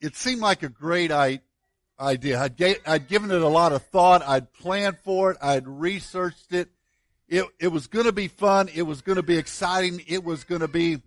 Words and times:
it 0.00 0.16
seemed 0.16 0.40
like 0.40 0.62
a 0.62 0.68
great 0.68 1.12
idea. 1.98 2.40
I'd, 2.40 2.56
ga- 2.56 2.80
I'd 2.86 3.08
given 3.08 3.30
it 3.30 3.42
a 3.42 3.48
lot 3.48 3.72
of 3.72 3.82
thought. 3.82 4.22
I'd 4.26 4.52
planned 4.52 4.98
for 5.04 5.32
it. 5.32 5.38
I'd 5.42 5.68
researched 5.68 6.52
it. 6.52 6.70
It, 7.28 7.44
it 7.60 7.68
was 7.68 7.86
going 7.86 8.06
to 8.06 8.12
be 8.12 8.28
fun. 8.28 8.68
It 8.74 8.82
was 8.82 9.02
going 9.02 9.16
to 9.16 9.22
be 9.22 9.36
exciting. 9.36 10.02
It 10.08 10.24
was 10.24 10.44
going 10.44 10.62
to 10.62 10.68
be, 10.68 11.00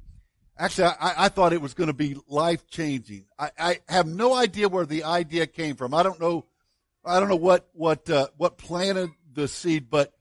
actually, 0.57 0.87
I, 0.87 1.25
I 1.25 1.29
thought 1.29 1.51
it 1.51 1.61
was 1.61 1.73
going 1.73 1.87
to 1.87 1.93
be 1.93 2.15
life 2.27 2.67
changing. 2.67 3.25
I, 3.37 3.51
I 3.59 3.79
have 3.89 4.07
no 4.07 4.33
idea 4.33 4.69
where 4.69 4.85
the 4.85 5.03
idea 5.03 5.47
came 5.47 5.75
from. 5.75 5.93
I 5.93 6.03
don't 6.03 6.21
know, 6.21 6.45
I 7.03 7.19
don't 7.19 7.27
know 7.27 7.35
what, 7.35 7.67
what, 7.73 8.09
uh, 8.09 8.27
what 8.37 8.57
planted 8.57 9.09
the 9.33 9.47
seed, 9.47 9.89
but, 9.89 10.13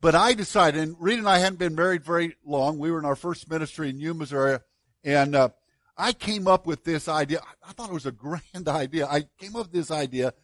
but 0.00 0.14
I 0.14 0.34
decided, 0.34 0.80
and 0.80 0.96
Rita 0.98 1.18
and 1.18 1.28
I 1.28 1.38
hadn't 1.38 1.58
been 1.58 1.74
married 1.74 2.04
very 2.04 2.34
long. 2.44 2.78
We 2.78 2.90
were 2.90 2.98
in 2.98 3.04
our 3.04 3.16
first 3.16 3.48
ministry 3.48 3.90
in 3.90 3.98
New 3.98 4.14
Missouri, 4.14 4.58
and, 5.04 5.36
uh, 5.36 5.50
I 5.96 6.12
came 6.12 6.46
up 6.46 6.66
with 6.66 6.84
this 6.84 7.08
idea. 7.08 7.40
I 7.66 7.72
thought 7.72 7.90
it 7.90 7.94
was 7.94 8.06
a 8.06 8.12
grand 8.12 8.42
idea. 8.68 9.06
I 9.06 9.24
came 9.38 9.56
up 9.56 9.66
with 9.66 9.72
this 9.72 9.90
idea 9.90 10.34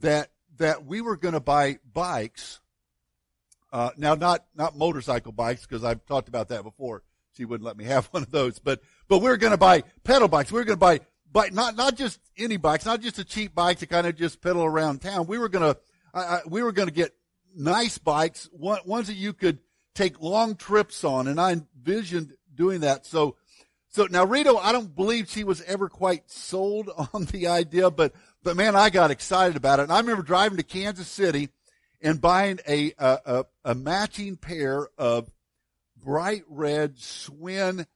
that 0.00 0.30
that 0.58 0.84
we 0.84 1.00
were 1.00 1.16
going 1.16 1.34
to 1.34 1.40
buy 1.40 1.78
bikes. 1.92 2.60
Uh, 3.72 3.90
now, 3.96 4.14
not 4.14 4.44
not 4.54 4.76
motorcycle 4.76 5.32
bikes 5.32 5.66
because 5.66 5.84
I've 5.84 6.04
talked 6.06 6.28
about 6.28 6.48
that 6.48 6.62
before. 6.62 7.02
She 7.36 7.44
wouldn't 7.44 7.66
let 7.66 7.76
me 7.76 7.84
have 7.84 8.06
one 8.12 8.22
of 8.22 8.30
those, 8.30 8.58
but 8.58 8.80
but 9.08 9.18
we 9.18 9.28
are 9.28 9.36
going 9.36 9.52
to 9.52 9.58
buy 9.58 9.82
pedal 10.04 10.28
bikes. 10.28 10.52
We 10.52 10.60
are 10.60 10.64
going 10.64 10.76
to 10.76 10.80
buy 10.80 11.00
bike, 11.30 11.52
not 11.52 11.76
not 11.76 11.96
just 11.96 12.20
any 12.36 12.56
bikes, 12.56 12.86
not 12.86 13.00
just 13.00 13.18
a 13.18 13.24
cheap 13.24 13.54
bike 13.54 13.78
to 13.78 13.86
kind 13.86 14.06
of 14.06 14.16
just 14.16 14.40
pedal 14.40 14.64
around 14.64 15.00
town. 15.00 15.26
We 15.26 15.38
were 15.38 15.48
going 15.48 15.74
to 15.74 15.80
I, 16.14 16.40
we 16.46 16.62
were 16.62 16.72
to 16.72 16.90
get 16.90 17.12
nice 17.54 17.98
bikes, 17.98 18.48
one, 18.52 18.80
ones 18.84 19.08
that 19.08 19.16
you 19.16 19.32
could 19.32 19.58
take 19.94 20.20
long 20.20 20.56
trips 20.56 21.04
on, 21.04 21.28
and 21.28 21.40
I 21.40 21.52
envisioned 21.52 22.34
doing 22.54 22.80
that. 22.80 23.06
So 23.06 23.36
so 23.90 24.06
now 24.10 24.24
Rita, 24.24 24.54
I 24.60 24.72
don't 24.72 24.94
believe 24.94 25.30
she 25.30 25.44
was 25.44 25.62
ever 25.62 25.88
quite 25.88 26.30
sold 26.30 26.90
on 27.14 27.24
the 27.26 27.48
idea, 27.48 27.90
but, 27.90 28.14
but 28.42 28.56
man, 28.56 28.76
I 28.76 28.90
got 28.90 29.10
excited 29.10 29.56
about 29.56 29.80
it. 29.80 29.84
And 29.84 29.92
I 29.92 30.00
remember 30.00 30.22
driving 30.22 30.58
to 30.58 30.64
Kansas 30.64 31.08
City 31.08 31.48
and 32.00 32.20
buying 32.20 32.60
a, 32.68 32.92
a, 32.98 33.44
a 33.64 33.74
matching 33.74 34.36
pair 34.36 34.88
of 34.98 35.30
bright 35.96 36.44
red 36.48 36.96
Schwinn 36.96 37.86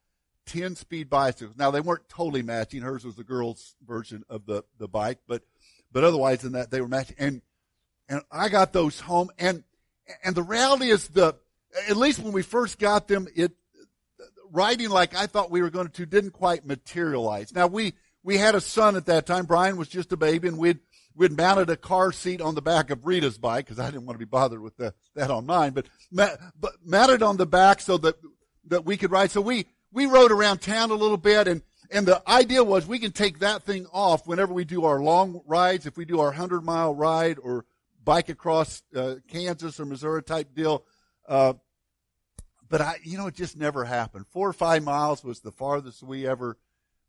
10 0.46 0.76
speed 0.76 1.08
bicycles. 1.08 1.56
Now 1.56 1.70
they 1.70 1.80
weren't 1.80 2.08
totally 2.08 2.42
matching. 2.42 2.82
Hers 2.82 3.04
was 3.04 3.14
the 3.14 3.24
girl's 3.24 3.76
version 3.86 4.24
of 4.28 4.46
the, 4.46 4.64
the 4.78 4.88
bike, 4.88 5.18
but, 5.28 5.42
but 5.92 6.04
otherwise 6.04 6.40
than 6.40 6.52
that, 6.52 6.70
they 6.70 6.80
were 6.80 6.88
matching. 6.88 7.16
And, 7.18 7.42
and 8.08 8.22
I 8.30 8.48
got 8.48 8.72
those 8.72 8.98
home 8.98 9.30
and, 9.38 9.62
and 10.24 10.34
the 10.34 10.42
reality 10.42 10.90
is 10.90 11.08
the, 11.08 11.36
at 11.88 11.96
least 11.96 12.18
when 12.18 12.32
we 12.32 12.42
first 12.42 12.78
got 12.78 13.08
them, 13.08 13.28
it, 13.36 13.52
riding 14.52 14.90
like 14.90 15.16
I 15.16 15.26
thought 15.26 15.50
we 15.50 15.62
were 15.62 15.70
going 15.70 15.88
to 15.88 16.06
didn't 16.06 16.30
quite 16.30 16.64
materialize. 16.64 17.52
Now 17.54 17.66
we 17.66 17.94
we 18.22 18.38
had 18.38 18.54
a 18.54 18.60
son 18.60 18.94
at 18.96 19.06
that 19.06 19.26
time. 19.26 19.46
Brian 19.46 19.76
was 19.76 19.88
just 19.88 20.12
a 20.12 20.16
baby, 20.16 20.46
and 20.46 20.58
we'd 20.58 20.78
we'd 21.16 21.36
mounted 21.36 21.70
a 21.70 21.76
car 21.76 22.12
seat 22.12 22.40
on 22.40 22.54
the 22.54 22.62
back 22.62 22.90
of 22.90 23.06
Rita's 23.06 23.38
bike 23.38 23.66
because 23.66 23.78
I 23.78 23.90
didn't 23.90 24.06
want 24.06 24.14
to 24.14 24.24
be 24.24 24.28
bothered 24.28 24.62
with 24.62 24.76
the, 24.76 24.94
that 25.14 25.30
on 25.30 25.46
mine, 25.46 25.72
but, 25.72 25.86
ma- 26.10 26.36
but 26.58 26.72
mounted 26.84 27.22
on 27.22 27.36
the 27.36 27.46
back 27.46 27.80
so 27.80 27.98
that 27.98 28.16
that 28.68 28.84
we 28.84 28.96
could 28.96 29.10
ride. 29.10 29.30
So 29.30 29.40
we 29.40 29.66
we 29.90 30.06
rode 30.06 30.32
around 30.32 30.60
town 30.60 30.90
a 30.90 30.94
little 30.94 31.16
bit, 31.16 31.48
and 31.48 31.62
and 31.90 32.06
the 32.06 32.22
idea 32.28 32.62
was 32.62 32.86
we 32.86 32.98
can 32.98 33.12
take 33.12 33.40
that 33.40 33.64
thing 33.64 33.86
off 33.92 34.26
whenever 34.26 34.52
we 34.52 34.64
do 34.64 34.84
our 34.84 35.00
long 35.00 35.42
rides. 35.46 35.86
If 35.86 35.96
we 35.96 36.04
do 36.04 36.20
our 36.20 36.32
hundred 36.32 36.62
mile 36.62 36.94
ride 36.94 37.38
or 37.42 37.64
bike 38.04 38.28
across 38.28 38.82
uh, 38.96 39.16
Kansas 39.28 39.78
or 39.78 39.84
Missouri 39.84 40.22
type 40.22 40.54
deal. 40.54 40.84
Uh, 41.28 41.54
but 42.72 42.80
I, 42.80 42.96
you 43.02 43.18
know, 43.18 43.26
it 43.26 43.34
just 43.34 43.54
never 43.54 43.84
happened. 43.84 44.24
Four 44.30 44.48
or 44.48 44.54
five 44.54 44.82
miles 44.82 45.22
was 45.22 45.40
the 45.40 45.52
farthest 45.52 46.02
we 46.02 46.26
ever, 46.26 46.56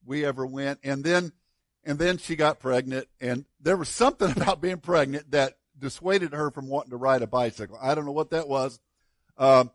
we 0.05 0.25
ever 0.25 0.45
went. 0.45 0.79
And 0.83 1.05
then, 1.05 1.31
and 1.85 1.97
then 1.97 2.17
she 2.17 2.35
got 2.35 2.59
pregnant 2.59 3.07
and 3.21 3.45
there 3.61 3.77
was 3.77 3.87
something 3.87 4.29
about 4.35 4.59
being 4.59 4.79
pregnant 4.79 5.31
that 5.31 5.53
dissuaded 5.79 6.33
her 6.33 6.51
from 6.51 6.67
wanting 6.67 6.89
to 6.89 6.97
ride 6.97 7.21
a 7.21 7.27
bicycle. 7.27 7.79
I 7.81 7.95
don't 7.95 8.05
know 8.05 8.11
what 8.11 8.31
that 8.31 8.49
was. 8.49 8.81
Um, 9.37 9.71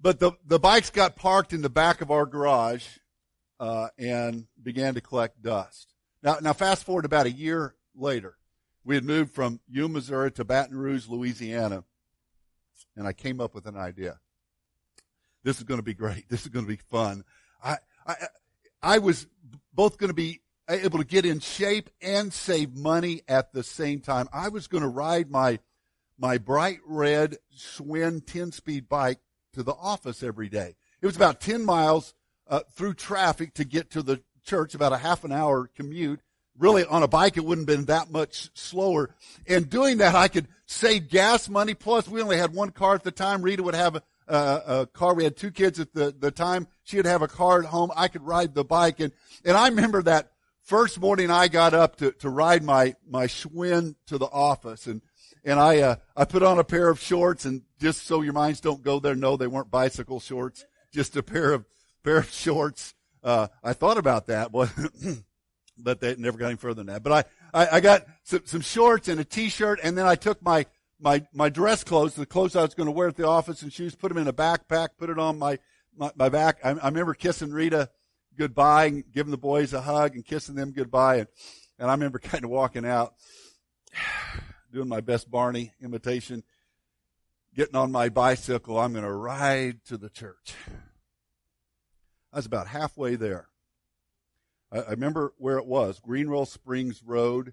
but 0.00 0.20
the, 0.20 0.30
the 0.46 0.60
bikes 0.60 0.90
got 0.90 1.16
parked 1.16 1.52
in 1.52 1.62
the 1.62 1.68
back 1.68 2.00
of 2.00 2.12
our 2.12 2.24
garage, 2.24 2.86
uh, 3.58 3.88
and 3.98 4.46
began 4.62 4.94
to 4.94 5.00
collect 5.00 5.42
dust. 5.42 5.94
Now, 6.22 6.36
now 6.40 6.52
fast 6.52 6.84
forward 6.84 7.06
about 7.06 7.26
a 7.26 7.32
year 7.32 7.74
later, 7.96 8.36
we 8.84 8.94
had 8.94 9.04
moved 9.04 9.32
from 9.32 9.58
Yuma, 9.68 9.94
Missouri 9.94 10.30
to 10.32 10.44
Baton 10.44 10.76
Rouge, 10.76 11.08
Louisiana, 11.08 11.82
and 12.94 13.04
I 13.04 13.12
came 13.12 13.40
up 13.40 13.52
with 13.52 13.66
an 13.66 13.76
idea. 13.76 14.20
This 15.46 15.58
is 15.58 15.62
going 15.62 15.78
to 15.78 15.84
be 15.84 15.94
great. 15.94 16.28
This 16.28 16.42
is 16.42 16.48
going 16.48 16.64
to 16.64 16.68
be 16.68 16.80
fun. 16.90 17.22
I, 17.62 17.76
I, 18.04 18.14
I 18.82 18.98
was 18.98 19.28
both 19.72 19.96
going 19.96 20.08
to 20.08 20.14
be 20.14 20.40
able 20.68 20.98
to 20.98 21.04
get 21.04 21.24
in 21.24 21.38
shape 21.38 21.88
and 22.02 22.32
save 22.32 22.74
money 22.74 23.22
at 23.28 23.52
the 23.52 23.62
same 23.62 24.00
time. 24.00 24.28
I 24.32 24.48
was 24.48 24.66
going 24.66 24.82
to 24.82 24.88
ride 24.88 25.30
my, 25.30 25.60
my 26.18 26.38
bright 26.38 26.80
red 26.84 27.36
Schwinn 27.56 28.26
10 28.26 28.50
speed 28.50 28.88
bike 28.88 29.20
to 29.52 29.62
the 29.62 29.74
office 29.74 30.24
every 30.24 30.48
day. 30.48 30.74
It 31.00 31.06
was 31.06 31.14
about 31.14 31.40
10 31.40 31.64
miles 31.64 32.12
uh, 32.48 32.62
through 32.72 32.94
traffic 32.94 33.54
to 33.54 33.64
get 33.64 33.90
to 33.90 34.02
the 34.02 34.20
church, 34.44 34.74
about 34.74 34.92
a 34.92 34.98
half 34.98 35.22
an 35.22 35.30
hour 35.30 35.70
commute. 35.76 36.22
Really, 36.58 36.84
on 36.84 37.04
a 37.04 37.08
bike, 37.08 37.36
it 37.36 37.44
wouldn't 37.44 37.68
have 37.68 37.78
been 37.78 37.86
that 37.86 38.10
much 38.10 38.50
slower. 38.54 39.14
And 39.46 39.70
doing 39.70 39.98
that, 39.98 40.16
I 40.16 40.26
could 40.26 40.48
save 40.64 41.08
gas 41.08 41.48
money. 41.48 41.74
Plus, 41.74 42.08
we 42.08 42.20
only 42.20 42.36
had 42.36 42.52
one 42.52 42.70
car 42.70 42.96
at 42.96 43.04
the 43.04 43.12
time. 43.12 43.42
Rita 43.42 43.62
would 43.62 43.76
have 43.76 44.02
uh, 44.28 44.60
a 44.66 44.86
car. 44.86 45.14
We 45.14 45.24
had 45.24 45.36
two 45.36 45.50
kids 45.50 45.80
at 45.80 45.92
the, 45.92 46.14
the 46.18 46.30
time. 46.30 46.68
She 46.84 46.96
would 46.96 47.06
have 47.06 47.22
a 47.22 47.28
car 47.28 47.60
at 47.60 47.66
home. 47.66 47.90
I 47.96 48.08
could 48.08 48.22
ride 48.22 48.54
the 48.54 48.64
bike. 48.64 49.00
And, 49.00 49.12
and 49.44 49.56
I 49.56 49.68
remember 49.68 50.02
that 50.02 50.32
first 50.66 51.00
morning 51.00 51.30
I 51.30 51.48
got 51.48 51.74
up 51.74 51.96
to, 51.96 52.10
to 52.12 52.28
ride 52.28 52.62
my, 52.62 52.94
my 53.08 53.26
Schwinn 53.26 53.94
to 54.06 54.18
the 54.18 54.26
office 54.26 54.86
and, 54.86 55.00
and 55.44 55.60
I, 55.60 55.78
uh, 55.78 55.96
I 56.16 56.24
put 56.24 56.42
on 56.42 56.58
a 56.58 56.64
pair 56.64 56.88
of 56.88 57.00
shorts 57.00 57.44
and 57.44 57.62
just 57.78 58.04
so 58.04 58.20
your 58.20 58.32
minds 58.32 58.60
don't 58.60 58.82
go 58.82 58.98
there, 58.98 59.14
no, 59.14 59.36
they 59.36 59.46
weren't 59.46 59.70
bicycle 59.70 60.18
shorts, 60.18 60.64
just 60.92 61.16
a 61.16 61.22
pair 61.22 61.52
of, 61.52 61.64
pair 62.02 62.18
of 62.18 62.30
shorts. 62.32 62.94
Uh, 63.22 63.46
I 63.62 63.72
thought 63.72 63.96
about 63.96 64.26
that, 64.26 64.50
but, 64.50 64.72
but 65.78 66.00
they 66.00 66.16
never 66.16 66.36
got 66.36 66.48
any 66.48 66.56
further 66.56 66.82
than 66.82 66.86
that. 66.86 67.04
But 67.04 67.28
I, 67.52 67.62
I, 67.62 67.76
I 67.76 67.80
got 67.80 68.06
some, 68.24 68.42
some 68.44 68.60
shorts 68.60 69.06
and 69.06 69.20
a 69.20 69.24
t-shirt 69.24 69.78
and 69.84 69.96
then 69.96 70.06
I 70.06 70.16
took 70.16 70.42
my, 70.42 70.66
my, 71.00 71.26
my 71.32 71.48
dress 71.48 71.84
clothes, 71.84 72.14
the 72.14 72.26
clothes 72.26 72.56
I 72.56 72.62
was 72.62 72.74
going 72.74 72.86
to 72.86 72.92
wear 72.92 73.08
at 73.08 73.16
the 73.16 73.26
office 73.26 73.62
and 73.62 73.72
shoes, 73.72 73.94
put 73.94 74.08
them 74.08 74.18
in 74.18 74.28
a 74.28 74.32
backpack, 74.32 74.90
put 74.98 75.10
it 75.10 75.18
on 75.18 75.38
my, 75.38 75.58
my, 75.96 76.10
my 76.16 76.28
back. 76.28 76.58
I, 76.64 76.70
I 76.70 76.88
remember 76.88 77.14
kissing 77.14 77.52
Rita 77.52 77.90
goodbye 78.36 78.86
and 78.86 79.04
giving 79.12 79.30
the 79.30 79.38
boys 79.38 79.72
a 79.72 79.80
hug 79.80 80.14
and 80.14 80.24
kissing 80.24 80.54
them 80.54 80.72
goodbye. 80.72 81.16
And, 81.16 81.28
and 81.78 81.90
I 81.90 81.94
remember 81.94 82.18
kind 82.22 82.44
of 82.44 82.50
walking 82.50 82.86
out, 82.86 83.14
doing 84.72 84.88
my 84.88 85.00
best 85.00 85.30
Barney 85.30 85.72
imitation, 85.82 86.42
getting 87.54 87.76
on 87.76 87.92
my 87.92 88.08
bicycle. 88.08 88.78
I'm 88.78 88.92
going 88.92 89.04
to 89.04 89.12
ride 89.12 89.84
to 89.86 89.96
the 89.96 90.10
church. 90.10 90.54
I 92.32 92.36
was 92.36 92.46
about 92.46 92.68
halfway 92.68 93.16
there. 93.16 93.48
I, 94.72 94.78
I 94.78 94.90
remember 94.90 95.34
where 95.38 95.58
it 95.58 95.66
was, 95.66 96.00
Greenwell 96.00 96.46
Springs 96.46 97.02
Road 97.04 97.52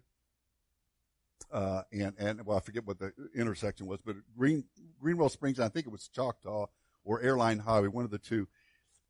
uh, 1.53 1.83
and 1.91 2.13
and 2.17 2.45
well, 2.45 2.57
I 2.57 2.61
forget 2.61 2.85
what 2.85 2.97
the 2.97 3.13
intersection 3.35 3.85
was, 3.85 3.99
but 4.03 4.15
Green 4.35 4.65
Greenwell 4.99 5.29
Springs, 5.29 5.59
I 5.59 5.69
think 5.69 5.85
it 5.85 5.91
was 5.91 6.07
Choctaw 6.07 6.65
or 7.05 7.21
Airline 7.21 7.59
Highway, 7.59 7.87
one 7.87 8.05
of 8.05 8.11
the 8.11 8.17
two. 8.17 8.47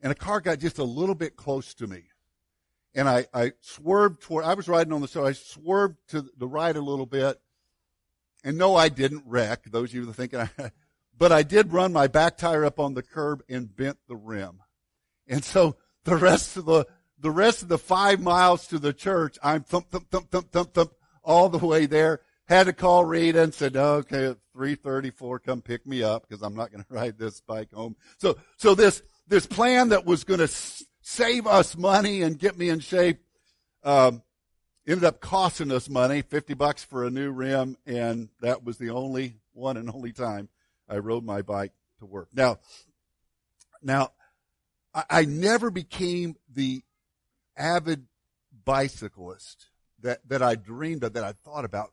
And 0.01 0.11
a 0.11 0.15
car 0.15 0.41
got 0.41 0.59
just 0.59 0.77
a 0.77 0.83
little 0.83 1.15
bit 1.15 1.37
close 1.37 1.73
to 1.75 1.87
me, 1.87 2.03
and 2.93 3.07
I 3.07 3.27
I 3.33 3.53
swerved 3.61 4.21
toward. 4.21 4.43
I 4.43 4.55
was 4.55 4.67
riding 4.67 4.91
on 4.91 4.99
the 4.99 5.07
side. 5.07 5.23
I 5.23 5.31
swerved 5.31 5.95
to 6.09 6.25
the 6.37 6.47
right 6.47 6.75
a 6.75 6.81
little 6.81 7.05
bit, 7.05 7.39
and 8.43 8.57
no, 8.57 8.75
I 8.75 8.89
didn't 8.89 9.23
wreck. 9.25 9.63
Those 9.71 9.91
of 9.91 9.95
you 9.95 10.05
that 10.05 10.11
are 10.11 10.13
thinking, 10.13 10.39
I, 10.39 10.71
but 11.17 11.31
I 11.31 11.43
did 11.43 11.71
run 11.71 11.93
my 11.93 12.07
back 12.07 12.37
tire 12.37 12.65
up 12.65 12.77
on 12.77 12.93
the 12.93 13.03
curb 13.03 13.41
and 13.47 13.73
bent 13.73 13.99
the 14.09 14.17
rim, 14.17 14.59
and 15.29 15.45
so 15.45 15.77
the 16.03 16.17
rest 16.17 16.57
of 16.57 16.65
the 16.65 16.85
the 17.17 17.31
rest 17.31 17.61
of 17.61 17.69
the 17.69 17.77
five 17.77 18.19
miles 18.19 18.67
to 18.67 18.79
the 18.79 18.91
church, 18.91 19.37
I'm 19.41 19.63
thump 19.63 19.89
thump 19.89 20.11
thump 20.11 20.29
thump 20.29 20.51
thump 20.51 20.73
thump 20.73 20.91
all 21.23 21.47
the 21.47 21.65
way 21.65 21.85
there 21.85 22.19
had 22.47 22.65
to 22.65 22.73
call 22.73 23.05
Rita 23.05 23.41
and 23.41 23.53
said, 23.53 23.75
okay, 23.75 24.27
at 24.27 24.37
334, 24.53 25.39
come 25.39 25.61
pick 25.61 25.85
me 25.87 26.03
up 26.03 26.27
because 26.27 26.41
I'm 26.41 26.55
not 26.55 26.71
going 26.71 26.83
to 26.89 26.93
ride 26.93 27.17
this 27.17 27.41
bike 27.41 27.71
home. 27.71 27.95
So, 28.17 28.37
so 28.57 28.75
this, 28.75 29.01
this 29.27 29.45
plan 29.45 29.89
that 29.89 30.05
was 30.05 30.23
going 30.23 30.39
to 30.39 30.45
s- 30.45 30.83
save 31.01 31.47
us 31.47 31.77
money 31.77 32.21
and 32.21 32.37
get 32.37 32.57
me 32.57 32.69
in 32.69 32.79
shape, 32.79 33.19
um, 33.83 34.21
ended 34.87 35.05
up 35.05 35.21
costing 35.21 35.71
us 35.71 35.89
money, 35.89 36.21
50 36.21 36.53
bucks 36.53 36.83
for 36.83 37.05
a 37.05 37.09
new 37.09 37.31
rim. 37.31 37.77
And 37.85 38.29
that 38.41 38.63
was 38.63 38.77
the 38.77 38.89
only 38.89 39.35
one 39.53 39.77
and 39.77 39.89
only 39.89 40.11
time 40.11 40.49
I 40.89 40.97
rode 40.97 41.23
my 41.23 41.41
bike 41.41 41.71
to 41.99 42.05
work. 42.05 42.29
Now, 42.33 42.59
now, 43.81 44.09
I, 44.93 45.03
I 45.09 45.25
never 45.25 45.71
became 45.71 46.35
the 46.53 46.83
avid 47.55 48.07
bicyclist 48.65 49.67
that, 50.01 50.27
that 50.27 50.41
I 50.41 50.55
dreamed 50.55 51.03
of, 51.03 51.13
that 51.13 51.23
I 51.23 51.33
thought 51.43 51.65
about 51.65 51.91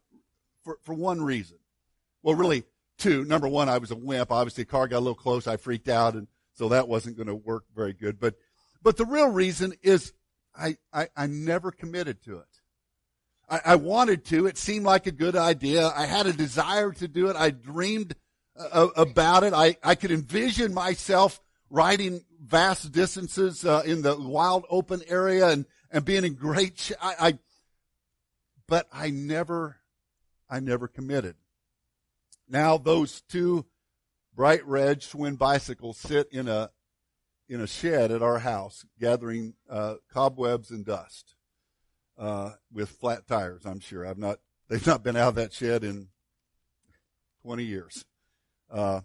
for, 0.62 0.78
for 0.82 0.94
one 0.94 1.22
reason. 1.22 1.58
Well, 2.22 2.34
really 2.34 2.64
two. 2.98 3.24
Number 3.24 3.48
one, 3.48 3.68
I 3.68 3.78
was 3.78 3.90
a 3.90 3.96
wimp. 3.96 4.30
Obviously, 4.30 4.64
the 4.64 4.70
car 4.70 4.88
got 4.88 4.98
a 4.98 5.00
little 5.00 5.14
close. 5.14 5.46
I 5.46 5.56
freaked 5.56 5.88
out, 5.88 6.14
and 6.14 6.26
so 6.54 6.68
that 6.68 6.88
wasn't 6.88 7.16
going 7.16 7.28
to 7.28 7.34
work 7.34 7.64
very 7.74 7.92
good. 7.92 8.20
But, 8.20 8.36
but 8.82 8.96
the 8.96 9.06
real 9.06 9.28
reason 9.28 9.72
is 9.82 10.12
I, 10.54 10.76
I, 10.92 11.08
I 11.16 11.26
never 11.26 11.70
committed 11.70 12.22
to 12.24 12.38
it. 12.38 12.60
I, 13.48 13.60
I 13.64 13.76
wanted 13.76 14.24
to. 14.26 14.46
It 14.46 14.58
seemed 14.58 14.84
like 14.84 15.06
a 15.06 15.12
good 15.12 15.36
idea. 15.36 15.88
I 15.88 16.06
had 16.06 16.26
a 16.26 16.32
desire 16.32 16.92
to 16.92 17.08
do 17.08 17.28
it. 17.28 17.36
I 17.36 17.50
dreamed 17.50 18.14
uh, 18.58 18.88
about 18.96 19.44
it. 19.44 19.54
I, 19.54 19.76
I 19.82 19.94
could 19.94 20.10
envision 20.10 20.74
myself 20.74 21.40
riding 21.70 22.20
vast 22.44 22.92
distances 22.92 23.64
uh, 23.64 23.82
in 23.86 24.02
the 24.02 24.16
wild 24.18 24.64
open 24.68 25.00
area 25.08 25.48
and, 25.48 25.66
and 25.90 26.04
being 26.04 26.24
in 26.24 26.34
great 26.34 26.92
I, 27.00 27.14
I 27.20 27.38
but 28.66 28.88
I 28.92 29.10
never 29.10 29.76
I 30.50 30.58
never 30.60 30.88
committed. 30.88 31.36
Now 32.48 32.76
those 32.76 33.22
two 33.22 33.66
bright 34.34 34.66
red 34.66 35.00
Schwinn 35.00 35.38
bicycles 35.38 35.96
sit 35.96 36.28
in 36.32 36.48
a 36.48 36.70
in 37.48 37.60
a 37.60 37.66
shed 37.66 38.12
at 38.12 38.22
our 38.22 38.40
house, 38.40 38.84
gathering 38.98 39.54
uh, 39.68 39.96
cobwebs 40.12 40.70
and 40.70 40.84
dust 40.84 41.34
uh, 42.18 42.50
with 42.72 42.88
flat 42.88 43.26
tires. 43.26 43.64
I'm 43.64 43.80
sure 43.80 44.06
I've 44.06 44.18
not 44.18 44.38
they've 44.68 44.86
not 44.86 45.04
been 45.04 45.16
out 45.16 45.28
of 45.28 45.34
that 45.36 45.52
shed 45.52 45.84
in 45.84 46.08
20 47.42 47.64
years. 47.64 48.04
Uh, 48.70 49.00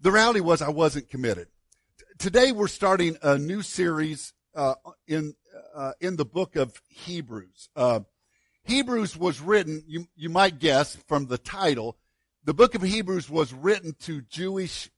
the 0.00 0.12
reality 0.12 0.40
was 0.40 0.62
I 0.62 0.70
wasn't 0.70 1.08
committed. 1.08 1.48
T- 1.98 2.04
today 2.18 2.52
we're 2.52 2.68
starting 2.68 3.16
a 3.22 3.38
new 3.38 3.62
series 3.62 4.32
uh, 4.54 4.74
in 5.06 5.34
uh, 5.74 5.92
in 6.00 6.16
the 6.16 6.24
book 6.24 6.54
of 6.54 6.80
Hebrews. 6.88 7.68
Hebrews 8.64 9.16
was 9.16 9.40
written, 9.40 9.84
you 9.86 10.08
you 10.16 10.28
might 10.28 10.58
guess 10.58 10.96
from 10.96 11.26
the 11.26 11.38
title, 11.38 11.96
the 12.44 12.54
book 12.54 12.74
of 12.74 12.82
Hebrews 12.82 13.30
was 13.30 13.52
written 13.52 13.94
to 14.00 14.22
Jewish 14.22 14.90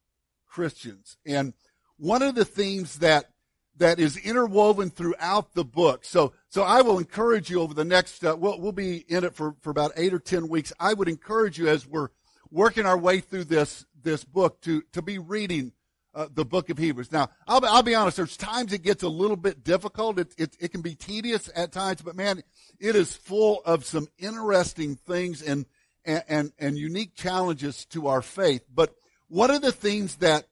Christians, 0.47 1.17
and 1.27 1.53
one 1.97 2.23
of 2.23 2.35
the 2.35 2.45
themes 2.45 2.99
that 2.99 3.31
that 3.79 3.99
is 4.01 4.17
interwoven 4.17 4.91
throughout 4.91 5.53
the 5.53 5.65
book. 5.65 6.05
So, 6.05 6.33
so 6.49 6.63
I 6.63 6.81
will 6.81 6.99
encourage 6.99 7.51
you 7.51 7.61
over 7.61 7.75
the 7.75 7.85
next, 7.85 8.25
uh, 8.25 8.35
we'll, 8.39 8.59
we'll 8.59 8.73
be 8.73 9.05
in 9.09 9.23
it 9.23 9.35
for, 9.35 9.55
for 9.61 9.69
about 9.69 9.93
eight 9.97 10.15
or 10.15 10.19
ten 10.19 10.49
weeks. 10.49 10.73
I 10.81 10.95
would 10.95 11.09
encourage 11.09 11.59
you 11.59 11.69
as 11.69 11.87
we're 11.87 12.09
working 12.51 12.87
our 12.87 12.97
way 12.97 13.21
through 13.21 13.45
this, 13.45 13.85
this 14.03 14.25
book 14.25 14.63
to, 14.63 14.83
to 14.93 15.03
be 15.03 15.19
reading 15.19 15.73
uh, 16.17 16.29
the 16.33 16.47
book 16.47 16.71
of 16.71 16.79
Hebrews. 16.79 17.13
Now, 17.13 17.29
I'll, 17.47 17.65
I'll 17.67 17.83
be 17.83 17.95
honest, 17.95 18.17
there's 18.17 18.39
times 18.39 18.73
it 18.73 18.83
gets 18.83 19.03
a 19.03 19.09
little 19.09 19.37
bit 19.37 19.63
difficult. 19.63 20.19
It, 20.19 20.35
it, 20.39 20.57
it 20.59 20.73
can 20.73 20.81
be 20.81 20.95
tedious 20.95 21.51
at 21.55 21.73
times, 21.73 22.01
but 22.01 22.17
man, 22.17 22.43
it 22.81 22.97
is 22.97 23.15
full 23.15 23.61
of 23.67 23.85
some 23.85 24.09
interesting 24.19 24.97
things 24.97 25.43
and, 25.43 25.67
and, 26.07 26.25
and, 26.27 26.53
and 26.59 26.79
unique 26.79 27.15
challenges 27.15 27.85
to 27.87 28.07
our 28.07 28.23
faith. 28.23 28.65
But 28.75 28.95
one 29.29 29.51
of 29.51 29.61
the 29.61 29.73
things 29.73 30.17
that, 30.17 30.47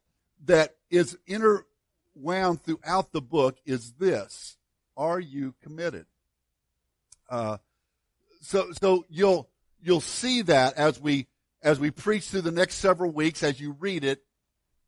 that 0.45 0.77
is 0.91 1.17
interwound 1.27 2.61
throughout 2.61 3.13
the 3.13 3.23
book 3.23 3.57
is 3.65 3.93
this. 3.93 4.59
Are 4.99 5.19
you 5.19 5.55
committed? 5.63 6.05
Uh, 7.31 7.57
so, 8.43 8.71
so 8.83 9.07
you'll, 9.09 9.49
you'll 9.83 10.03
see 10.03 10.43
that 10.43 10.75
as 10.75 11.01
we, 11.01 11.27
as 11.63 11.81
we 11.81 11.91
preach 11.91 12.29
through 12.29 12.43
the 12.43 12.51
next 12.51 12.75
several 12.75 13.11
weeks, 13.11 13.43
as 13.43 13.59
you 13.59 13.75
read 13.81 14.05
it, 14.05 14.23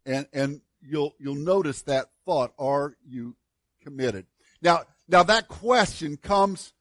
and, 0.05 0.27
and 0.33 0.61
you'll, 0.89 1.15
you'll 1.19 1.35
notice 1.35 1.83
that 1.83 2.07
thought, 2.25 2.53
are 2.59 2.97
you 3.07 3.37
committed? 3.83 4.27
Now, 4.63 4.83
now 5.09 5.23
that 5.25 5.49
question 5.49 6.17
comes, 6.17 6.73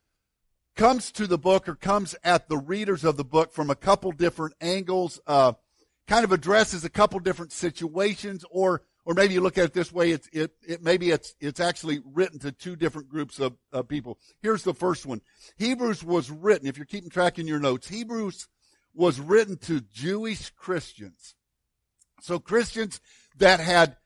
comes 0.76 1.12
to 1.14 1.28
the 1.28 1.38
book 1.38 1.68
or 1.68 1.76
comes 1.76 2.16
at 2.24 2.50
the 2.50 2.58
readers 2.58 3.04
of 3.04 3.18
the 3.18 3.26
book 3.26 3.54
from 3.54 3.70
a 3.70 3.76
couple 3.76 4.12
different 4.12 4.56
angles, 4.62 5.20
uh, 5.28 5.54
kind 6.08 6.24
of 6.24 6.32
addresses 6.32 6.84
a 6.84 6.90
couple 6.90 7.20
different 7.20 7.52
situations 7.52 8.46
or 8.50 8.84
or 9.06 9.14
maybe 9.14 9.36
you 9.36 9.42
look 9.42 9.58
at 9.58 9.66
it 9.66 9.74
this 9.74 9.94
way, 9.94 10.12
it's, 10.12 10.28
it, 10.34 10.52
it, 10.68 10.84
maybe 10.84 11.12
it's, 11.12 11.36
it's 11.40 11.60
actually 11.60 12.02
written 12.04 12.40
to 12.40 12.52
two 12.52 12.76
different 12.76 13.08
groups 13.08 13.40
of, 13.40 13.54
of 13.72 13.88
people. 13.88 14.18
Here's 14.42 14.64
the 14.64 14.74
first 14.74 15.06
one. 15.06 15.22
Hebrews 15.58 16.04
was 16.04 16.32
written, 16.32 16.68
if 16.68 16.76
you're 16.76 16.88
keeping 16.88 17.12
track 17.12 17.38
in 17.38 17.48
your 17.48 17.60
notes, 17.60 17.88
Hebrews 17.88 18.48
was 18.96 19.20
written 19.20 19.58
to 19.58 19.82
Jewish 19.82 20.50
Christians. 20.50 21.36
So 22.20 22.40
Christians 22.40 23.00
that 23.38 23.60
had, 23.60 23.98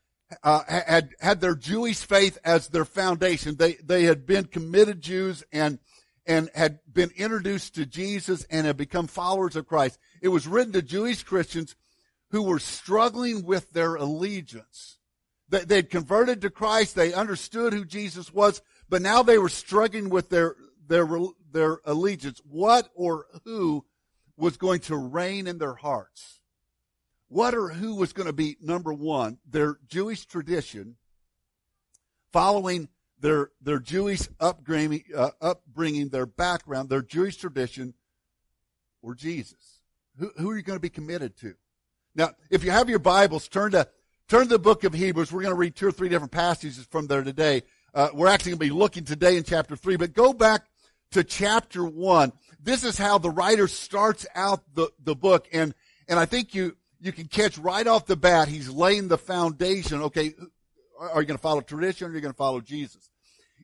uh, 0.44 0.64
had, 0.68 1.10
had 1.20 1.42
their 1.42 1.56
Jewish 1.56 2.00
faith 2.00 2.38
as 2.44 2.68
their 2.68 2.86
foundation. 2.86 3.56
They, 3.56 3.74
they 3.74 4.04
had 4.04 4.26
been 4.26 4.46
committed 4.46 5.02
Jews 5.02 5.44
and, 5.52 5.80
and 6.26 6.50
had 6.54 6.80
been 6.92 7.12
introduced 7.16 7.76
to 7.76 7.86
Jesus 7.86 8.46
and 8.50 8.66
had 8.66 8.78
become 8.78 9.08
followers 9.08 9.56
of 9.56 9.68
Christ. 9.68 10.00
It 10.22 10.30
was 10.30 10.48
written 10.48 10.74
to 10.74 10.82
Jewish 10.82 11.24
Christians 11.24 11.76
who 12.32 12.44
were 12.44 12.60
struggling 12.60 13.44
with 13.44 13.72
their 13.72 13.96
allegiance. 13.96 14.98
They, 15.50 15.62
they'd 15.62 15.90
converted 15.90 16.42
to 16.42 16.50
Christ. 16.50 16.96
They 16.96 17.14
understood 17.14 17.74
who 17.74 17.86
Jesus 17.86 18.34
was, 18.34 18.62
but 18.88 19.02
now 19.02 19.24
they 19.24 19.38
were 19.38 19.50
struggling 19.50 20.10
with 20.10 20.30
their, 20.30 20.56
their, 20.88 21.08
their 21.52 21.80
allegiance. 21.86 22.42
What 22.46 22.90
or 22.94 23.26
who 23.46 23.86
was 24.38 24.58
going 24.58 24.82
to 24.82 24.96
reign 24.96 25.48
in 25.48 25.58
their 25.58 25.76
hearts? 25.76 26.39
What 27.30 27.54
or 27.54 27.70
who 27.70 27.96
was 27.96 28.12
going 28.12 28.28
to 28.28 28.34
be 28.34 28.58
number 28.60 28.92
one? 28.92 29.38
Their 29.50 29.78
Jewish 29.88 30.26
tradition, 30.26 30.96
following 32.34 32.90
their, 33.20 33.52
their 33.62 33.80
Jewish 33.80 34.22
upbringing, 34.40 35.04
uh, 35.16 35.32
upbringing, 35.40 36.10
their 36.10 36.26
background, 36.26 36.90
their 36.90 37.02
Jewish 37.04 37.38
tradition, 37.38 37.94
or 39.02 39.14
Jesus? 39.14 39.82
Who, 40.18 40.32
who 40.38 40.50
are 40.50 40.58
you 40.58 40.64
going 40.64 40.78
to 40.78 40.82
be 40.82 40.90
committed 40.90 41.38
to? 41.38 41.54
Now, 42.16 42.32
if 42.50 42.64
you 42.64 42.72
have 42.72 42.90
your 42.90 43.00
Bibles, 43.00 43.48
turn 43.48 43.72
to 43.72 43.88
turn 44.28 44.44
to 44.44 44.50
the 44.50 44.60
book 44.60 44.84
of 44.84 44.94
Hebrews. 44.94 45.32
We're 45.32 45.42
going 45.42 45.54
to 45.54 45.60
read 45.60 45.76
two 45.76 45.88
or 45.88 45.92
three 45.92 46.10
different 46.10 46.32
passages 46.32 46.86
from 46.90 47.08
there 47.08 47.24
today. 47.24 47.64
Uh, 47.94 48.10
we're 48.14 48.28
actually 48.28 48.52
going 48.52 48.60
to 48.60 48.66
be 48.74 48.80
looking 48.80 49.04
today 49.04 49.38
in 49.38 49.44
chapter 49.44 49.76
three, 49.76 49.96
but 49.96 50.14
go 50.14 50.34
back 50.34 50.66
to 51.12 51.24
chapter 51.24 51.86
one. 51.86 52.34
This 52.60 52.84
is 52.84 52.98
how 52.98 53.18
the 53.18 53.30
writer 53.30 53.68
starts 53.68 54.26
out 54.36 54.64
the, 54.74 54.90
the 55.04 55.16
book, 55.16 55.48
and 55.54 55.74
and 56.08 56.20
I 56.20 56.26
think 56.26 56.56
you 56.56 56.76
you 57.00 57.12
can 57.12 57.28
catch 57.28 57.58
right 57.58 57.88
off 57.88 58.06
the 58.06 58.16
bat 58.16 58.48
he's 58.48 58.70
laying 58.70 59.08
the 59.08 59.18
foundation. 59.18 60.02
Okay, 60.04 60.34
are 61.00 61.22
you 61.22 61.28
going 61.28 61.38
to 61.38 61.42
follow 61.42 61.62
tradition 61.62 62.08
or 62.08 62.12
are 62.12 62.16
you 62.16 62.22
going 62.22 62.34
to 62.34 62.38
follow 62.38 62.62
Jesus? 62.62 63.10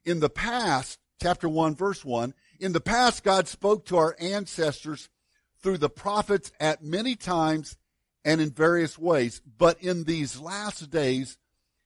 In 0.05 0.19
the 0.19 0.29
past, 0.29 0.99
chapter 1.21 1.49
one, 1.49 1.75
verse 1.75 2.05
one. 2.05 2.33
In 2.59 2.71
the 2.71 2.81
past, 2.81 3.23
God 3.23 3.47
spoke 3.47 3.85
to 3.85 3.97
our 3.97 4.15
ancestors 4.19 5.09
through 5.61 5.77
the 5.79 5.89
prophets 5.89 6.51
at 6.59 6.83
many 6.83 7.15
times 7.15 7.77
and 8.23 8.39
in 8.39 8.51
various 8.51 8.97
ways. 8.97 9.41
But 9.57 9.81
in 9.81 10.03
these 10.03 10.39
last 10.39 10.89
days, 10.89 11.37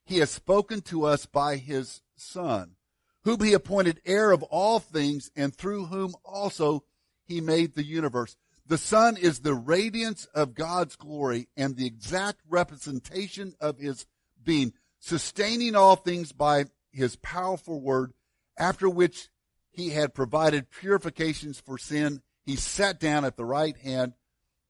he 0.05 0.19
has 0.19 0.29
spoken 0.29 0.81
to 0.81 1.05
us 1.05 1.25
by 1.25 1.57
his 1.57 2.01
Son, 2.15 2.75
whom 3.23 3.41
he 3.41 3.53
appointed 3.53 4.01
heir 4.05 4.31
of 4.31 4.43
all 4.43 4.79
things, 4.79 5.31
and 5.35 5.55
through 5.55 5.85
whom 5.85 6.15
also 6.25 6.83
he 7.25 7.41
made 7.41 7.75
the 7.75 7.85
universe. 7.85 8.35
The 8.69 8.77
sun 8.77 9.17
is 9.17 9.39
the 9.39 9.55
radiance 9.55 10.25
of 10.35 10.53
God's 10.53 10.95
glory 10.95 11.49
and 11.57 11.75
the 11.75 11.87
exact 11.87 12.41
representation 12.47 13.55
of 13.59 13.79
his 13.79 14.05
being, 14.41 14.73
sustaining 14.99 15.75
all 15.75 15.95
things 15.95 16.31
by 16.31 16.65
his 16.91 17.15
powerful 17.15 17.81
word, 17.81 18.13
after 18.59 18.87
which 18.87 19.29
he 19.71 19.89
had 19.89 20.13
provided 20.13 20.69
purifications 20.69 21.59
for 21.59 21.79
sin. 21.79 22.21
He 22.45 22.55
sat 22.55 22.99
down 22.99 23.25
at 23.25 23.37
the 23.37 23.45
right 23.45 23.75
hand 23.75 24.13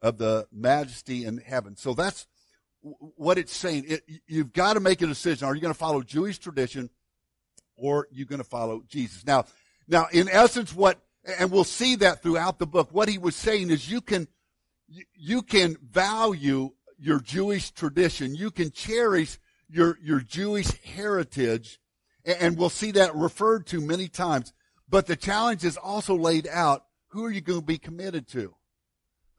of 0.02 0.18
the 0.18 0.48
majesty 0.50 1.26
in 1.26 1.38
heaven. 1.38 1.76
So 1.76 1.94
that's 1.94 2.26
what 2.82 3.38
it's 3.38 3.54
saying. 3.54 3.84
It, 3.86 4.04
you've 4.28 4.54
got 4.54 4.76
to 4.76 4.80
make 4.80 5.02
a 5.02 5.08
decision. 5.08 5.46
Are 5.46 5.54
you 5.54 5.62
going 5.62 5.74
to 5.74 5.78
follow 5.78 6.02
Jewish 6.04 6.40
tradition 6.40 6.90
or 7.76 8.00
are 8.00 8.08
you 8.12 8.24
going 8.24 8.40
to 8.40 8.48
follow 8.48 8.82
Jesus? 8.88 9.26
Now, 9.26 9.44
now 9.90 10.08
in 10.14 10.30
essence, 10.30 10.74
what, 10.74 11.02
and 11.26 11.52
we'll 11.52 11.64
see 11.64 11.96
that 11.98 12.22
throughout 12.22 12.60
the 12.60 12.68
book, 12.68 12.90
what 12.92 13.10
he 13.10 13.18
was 13.18 13.36
saying 13.36 13.70
is 13.70 13.90
you 13.90 14.02
can, 14.02 14.28
you 14.88 15.42
can 15.42 15.78
value 15.82 16.72
your 16.98 17.20
Jewish 17.20 17.72
tradition. 17.72 18.36
You 18.36 18.52
can 18.52 18.72
cherish 18.72 19.38
your, 19.70 19.98
your 20.02 20.20
Jewish 20.20 20.72
heritage. 20.84 21.80
And 22.26 22.58
we'll 22.58 22.70
see 22.70 22.92
that 22.92 23.16
referred 23.16 23.68
to 23.68 23.82
many 23.82 24.08
times. 24.08 24.54
But 24.88 25.08
the 25.08 25.16
challenge 25.16 25.64
is 25.64 25.78
also 25.78 26.16
laid 26.16 26.48
out. 26.48 26.86
Who 27.10 27.26
are 27.26 27.32
you 27.32 27.42
going 27.42 27.62
to 27.62 27.66
be 27.66 27.78
committed 27.78 28.28
to? 28.30 28.54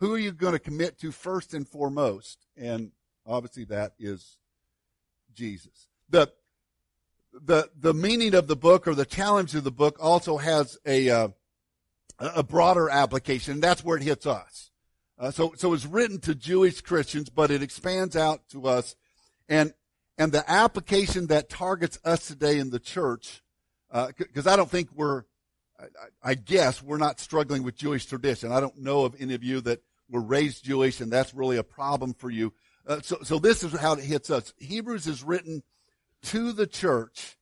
who 0.00 0.14
are 0.14 0.18
you 0.18 0.32
going 0.32 0.54
to 0.54 0.58
commit 0.58 0.99
to 0.99 1.12
first 1.12 1.54
and 1.54 1.68
foremost? 1.68 2.46
And 2.56 2.90
obviously 3.26 3.64
that 3.66 3.92
is 3.99 4.38
Jesus. 5.34 5.88
The, 6.08 6.32
the, 7.32 7.70
the 7.78 7.94
meaning 7.94 8.34
of 8.34 8.49
the 8.49 8.56
book 8.56 8.88
or 8.88 8.94
the 8.94 9.04
challenge 9.04 9.54
of 9.54 9.62
the 9.62 9.70
book 9.70 9.99
also 10.00 10.38
has 10.38 10.78
a, 10.87 11.10
uh, 11.10 11.28
a 12.20 12.42
broader 12.42 12.88
application. 12.90 13.60
That's 13.60 13.82
where 13.82 13.96
it 13.96 14.02
hits 14.02 14.26
us. 14.26 14.70
Uh, 15.18 15.30
so, 15.30 15.52
so 15.56 15.72
it's 15.72 15.86
written 15.86 16.18
to 16.20 16.34
Jewish 16.34 16.80
Christians, 16.80 17.28
but 17.28 17.50
it 17.50 17.62
expands 17.62 18.16
out 18.16 18.48
to 18.50 18.66
us. 18.66 18.94
And, 19.48 19.74
and 20.16 20.32
the 20.32 20.48
application 20.50 21.26
that 21.26 21.48
targets 21.48 21.98
us 22.04 22.26
today 22.26 22.58
in 22.58 22.70
the 22.70 22.78
church, 22.78 23.42
because 23.90 24.46
uh, 24.46 24.52
I 24.52 24.56
don't 24.56 24.70
think 24.70 24.88
we're, 24.94 25.24
I, 25.78 26.30
I 26.30 26.34
guess 26.34 26.82
we're 26.82 26.98
not 26.98 27.20
struggling 27.20 27.62
with 27.62 27.76
Jewish 27.76 28.06
tradition. 28.06 28.52
I 28.52 28.60
don't 28.60 28.78
know 28.78 29.04
of 29.04 29.16
any 29.18 29.34
of 29.34 29.42
you 29.42 29.60
that 29.62 29.82
were 30.08 30.20
raised 30.20 30.64
Jewish, 30.64 31.00
and 31.00 31.12
that's 31.12 31.34
really 31.34 31.56
a 31.56 31.62
problem 31.62 32.14
for 32.14 32.30
you. 32.30 32.52
Uh, 32.86 33.00
so, 33.02 33.18
so 33.22 33.38
this 33.38 33.62
is 33.62 33.72
how 33.72 33.94
it 33.94 34.04
hits 34.04 34.30
us. 34.30 34.54
Hebrews 34.58 35.06
is 35.06 35.22
written 35.22 35.62
to 36.22 36.52
the 36.52 36.66
church, 36.66 37.38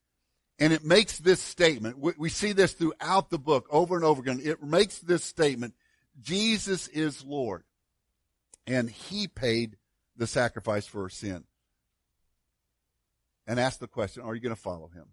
and 0.58 0.72
it 0.72 0.84
makes 0.84 1.18
this 1.18 1.40
statement. 1.40 1.98
We, 1.98 2.12
we 2.18 2.28
see 2.28 2.52
this 2.52 2.72
throughout 2.72 3.30
the 3.30 3.38
book 3.38 3.66
over 3.70 3.96
and 3.96 4.04
over 4.04 4.20
again. 4.20 4.40
It 4.42 4.62
makes 4.62 4.98
this 4.98 5.24
statement, 5.24 5.74
Jesus 6.20 6.88
is 6.88 7.24
Lord. 7.24 7.62
And 8.66 8.90
he 8.90 9.28
paid 9.28 9.76
the 10.16 10.26
sacrifice 10.26 10.86
for 10.86 11.02
our 11.02 11.08
sin. 11.08 11.44
And 13.46 13.58
ask 13.58 13.78
the 13.78 13.86
question, 13.86 14.22
are 14.24 14.34
you 14.34 14.40
going 14.40 14.54
to 14.54 14.60
follow 14.60 14.88
him? 14.88 15.06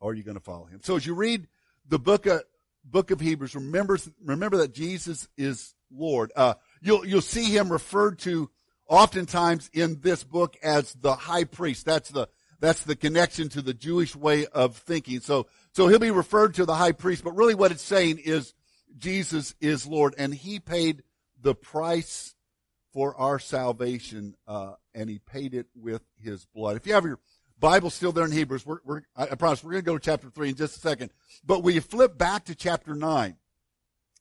Are 0.00 0.12
you 0.12 0.24
going 0.24 0.36
to 0.36 0.42
follow 0.42 0.64
him? 0.64 0.80
So 0.82 0.96
as 0.96 1.06
you 1.06 1.14
read 1.14 1.46
the 1.88 2.00
book 2.00 2.26
of, 2.26 2.42
book 2.84 3.12
of 3.12 3.20
Hebrews, 3.20 3.54
remember, 3.54 3.96
remember 4.24 4.56
that 4.56 4.74
Jesus 4.74 5.28
is 5.36 5.74
Lord. 5.94 6.32
Uh, 6.34 6.54
you'll, 6.80 7.06
you'll 7.06 7.20
see 7.20 7.44
him 7.44 7.70
referred 7.70 8.18
to 8.20 8.50
oftentimes 8.88 9.70
in 9.72 10.00
this 10.00 10.24
book 10.24 10.56
as 10.64 10.94
the 10.94 11.14
high 11.14 11.44
priest. 11.44 11.86
That's 11.86 12.08
the, 12.08 12.28
that's 12.62 12.84
the 12.84 12.94
connection 12.94 13.48
to 13.50 13.60
the 13.60 13.74
Jewish 13.74 14.14
way 14.14 14.46
of 14.46 14.76
thinking. 14.76 15.20
So, 15.20 15.48
so 15.72 15.88
he'll 15.88 15.98
be 15.98 16.12
referred 16.12 16.54
to 16.54 16.64
the 16.64 16.76
high 16.76 16.92
priest, 16.92 17.24
but 17.24 17.36
really 17.36 17.56
what 17.56 17.72
it's 17.72 17.82
saying 17.82 18.18
is 18.18 18.54
Jesus 18.96 19.54
is 19.60 19.84
Lord 19.84 20.14
and 20.16 20.32
he 20.32 20.60
paid 20.60 21.02
the 21.40 21.56
price 21.56 22.36
for 22.92 23.16
our 23.16 23.38
salvation, 23.38 24.36
uh, 24.46 24.74
and 24.94 25.10
he 25.10 25.18
paid 25.18 25.54
it 25.54 25.66
with 25.74 26.02
his 26.20 26.44
blood. 26.44 26.76
If 26.76 26.86
you 26.86 26.92
have 26.92 27.04
your 27.04 27.18
Bible 27.58 27.90
still 27.90 28.12
there 28.12 28.26
in 28.26 28.30
Hebrews, 28.32 28.64
we're, 28.64 28.78
we're, 28.84 29.02
I 29.16 29.34
promise 29.34 29.64
we're 29.64 29.72
going 29.72 29.82
to 29.82 29.86
go 29.86 29.98
to 29.98 30.04
chapter 30.04 30.30
three 30.30 30.50
in 30.50 30.54
just 30.54 30.76
a 30.76 30.80
second. 30.80 31.10
But 31.44 31.64
you 31.64 31.80
flip 31.80 32.16
back 32.16 32.44
to 32.44 32.54
chapter 32.54 32.94
nine, 32.94 33.38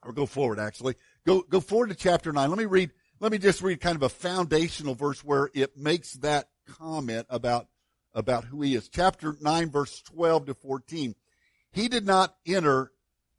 or 0.03 0.13
go 0.13 0.25
forward 0.25 0.57
actually, 0.57 0.95
go 1.25 1.41
go 1.41 1.59
forward 1.59 1.89
to 1.89 1.95
chapter 1.95 2.31
nine. 2.31 2.49
Let 2.49 2.57
me 2.57 2.65
read. 2.65 2.91
Let 3.19 3.31
me 3.31 3.37
just 3.37 3.61
read 3.61 3.81
kind 3.81 3.95
of 3.95 4.01
a 4.01 4.09
foundational 4.09 4.95
verse 4.95 5.23
where 5.23 5.51
it 5.53 5.77
makes 5.77 6.13
that 6.13 6.47
comment 6.65 7.27
about 7.29 7.67
about 8.13 8.45
who 8.45 8.61
he 8.61 8.75
is. 8.75 8.89
Chapter 8.89 9.35
nine, 9.41 9.69
verse 9.69 10.01
twelve 10.01 10.45
to 10.45 10.53
fourteen. 10.53 11.15
He 11.71 11.87
did 11.87 12.05
not 12.05 12.35
enter 12.45 12.91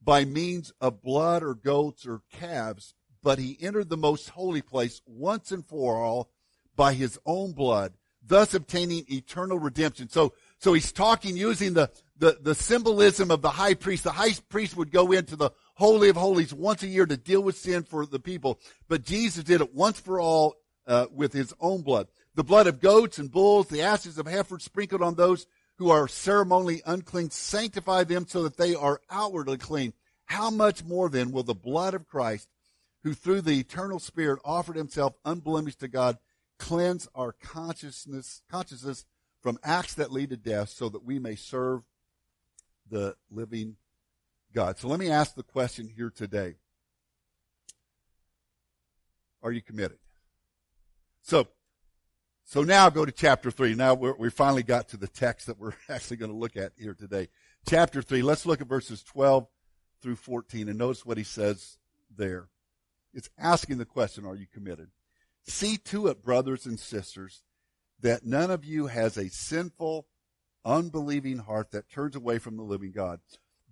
by 0.02 0.24
means 0.24 0.72
of 0.80 1.02
blood 1.02 1.42
or 1.42 1.54
goats 1.54 2.06
or 2.06 2.22
calves, 2.32 2.94
but 3.22 3.38
he 3.38 3.56
entered 3.60 3.88
the 3.88 3.96
most 3.96 4.30
holy 4.30 4.62
place 4.62 5.00
once 5.06 5.52
and 5.52 5.64
for 5.66 6.02
all 6.02 6.30
by 6.74 6.94
his 6.94 7.18
own 7.26 7.52
blood, 7.52 7.92
thus 8.26 8.54
obtaining 8.54 9.04
eternal 9.08 9.58
redemption. 9.58 10.08
So, 10.08 10.32
so 10.58 10.72
he's 10.72 10.90
talking 10.90 11.36
using 11.36 11.74
the, 11.74 11.90
the, 12.18 12.38
the 12.40 12.54
symbolism 12.54 13.30
of 13.30 13.42
the 13.42 13.50
high 13.50 13.74
priest. 13.74 14.04
The 14.04 14.12
high 14.12 14.32
priest 14.48 14.76
would 14.76 14.90
go 14.90 15.12
into 15.12 15.36
the 15.36 15.50
holy 15.74 16.08
of 16.08 16.16
holies 16.16 16.54
once 16.54 16.82
a 16.82 16.88
year 16.88 17.06
to 17.06 17.16
deal 17.16 17.42
with 17.42 17.56
sin 17.56 17.82
for 17.82 18.06
the 18.06 18.18
people, 18.18 18.58
but 18.88 19.04
Jesus 19.04 19.44
did 19.44 19.60
it 19.60 19.74
once 19.74 20.00
for 20.00 20.18
all 20.18 20.56
uh, 20.86 21.06
with 21.12 21.32
his 21.32 21.52
own 21.60 21.82
blood. 21.82 22.08
The 22.34 22.44
blood 22.44 22.66
of 22.66 22.80
goats 22.80 23.18
and 23.18 23.30
bulls, 23.30 23.68
the 23.68 23.82
ashes 23.82 24.18
of 24.18 24.26
heifers 24.26 24.64
sprinkled 24.64 25.02
on 25.02 25.14
those 25.14 25.46
who 25.76 25.90
are 25.90 26.08
ceremonially 26.08 26.82
unclean, 26.86 27.30
sanctify 27.30 28.04
them 28.04 28.26
so 28.26 28.42
that 28.44 28.56
they 28.56 28.74
are 28.74 29.00
outwardly 29.10 29.58
clean. 29.58 29.92
How 30.26 30.50
much 30.50 30.84
more 30.84 31.08
then 31.08 31.30
will 31.30 31.42
the 31.42 31.54
blood 31.54 31.94
of 31.94 32.08
Christ, 32.08 32.48
who 33.02 33.14
through 33.14 33.42
the 33.42 33.58
eternal 33.58 33.98
Spirit 33.98 34.40
offered 34.44 34.76
himself 34.76 35.14
unblemished 35.24 35.80
to 35.80 35.88
God, 35.88 36.18
cleanse 36.58 37.08
our 37.14 37.32
consciousness, 37.32 38.42
consciousness 38.50 39.04
from 39.42 39.58
acts 39.64 39.94
that 39.94 40.12
lead 40.12 40.30
to 40.30 40.36
death 40.36 40.68
so 40.68 40.88
that 40.88 41.04
we 41.04 41.18
may 41.18 41.34
serve 41.34 41.82
the 42.88 43.16
living 43.30 43.76
God. 44.54 44.78
So 44.78 44.88
let 44.88 45.00
me 45.00 45.10
ask 45.10 45.34
the 45.34 45.42
question 45.42 45.88
here 45.88 46.10
today. 46.10 46.54
Are 49.42 49.50
you 49.50 49.60
committed? 49.60 49.98
So, 51.22 51.48
so 52.44 52.62
now 52.62 52.90
go 52.90 53.04
to 53.04 53.12
chapter 53.12 53.50
three. 53.50 53.74
Now 53.74 53.94
we 53.94 54.12
we 54.12 54.30
finally 54.30 54.62
got 54.62 54.88
to 54.88 54.96
the 54.96 55.08
text 55.08 55.46
that 55.46 55.58
we're 55.58 55.72
actually 55.88 56.18
going 56.18 56.30
to 56.30 56.36
look 56.36 56.56
at 56.56 56.72
here 56.76 56.94
today. 56.94 57.28
Chapter 57.68 58.02
three. 58.02 58.22
Let's 58.22 58.46
look 58.46 58.60
at 58.60 58.66
verses 58.66 59.02
12 59.02 59.46
through 60.02 60.16
14 60.16 60.68
and 60.68 60.78
notice 60.78 61.06
what 61.06 61.16
he 61.16 61.24
says 61.24 61.78
there. 62.14 62.48
It's 63.14 63.30
asking 63.38 63.78
the 63.78 63.84
question, 63.84 64.26
are 64.26 64.34
you 64.34 64.46
committed? 64.52 64.88
See 65.44 65.76
to 65.76 66.08
it, 66.08 66.22
brothers 66.22 66.66
and 66.66 66.78
sisters, 66.78 67.42
that 68.00 68.24
none 68.24 68.50
of 68.50 68.64
you 68.64 68.86
has 68.86 69.16
a 69.16 69.28
sinful, 69.28 70.06
unbelieving 70.64 71.38
heart 71.38 71.70
that 71.70 71.90
turns 71.90 72.16
away 72.16 72.38
from 72.38 72.56
the 72.56 72.62
living 72.62 72.92
God. 72.92 73.20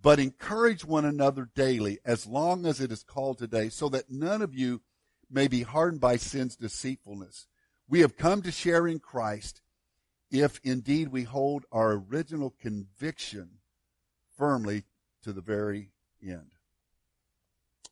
But 0.00 0.18
encourage 0.18 0.84
one 0.84 1.04
another 1.04 1.48
daily 1.54 1.98
as 2.04 2.26
long 2.26 2.64
as 2.64 2.80
it 2.80 2.90
is 2.90 3.02
called 3.02 3.38
today, 3.38 3.68
so 3.68 3.88
that 3.90 4.10
none 4.10 4.40
of 4.40 4.54
you 4.54 4.82
may 5.30 5.46
be 5.46 5.62
hardened 5.62 6.00
by 6.00 6.16
sin's 6.16 6.56
deceitfulness. 6.56 7.46
We 7.90 8.00
have 8.02 8.16
come 8.16 8.40
to 8.42 8.52
share 8.52 8.86
in 8.86 9.00
Christ 9.00 9.62
if 10.30 10.60
indeed 10.62 11.08
we 11.08 11.24
hold 11.24 11.66
our 11.72 11.90
original 11.90 12.54
conviction 12.62 13.50
firmly 14.38 14.84
to 15.24 15.32
the 15.32 15.40
very 15.40 15.90
end. 16.22 16.52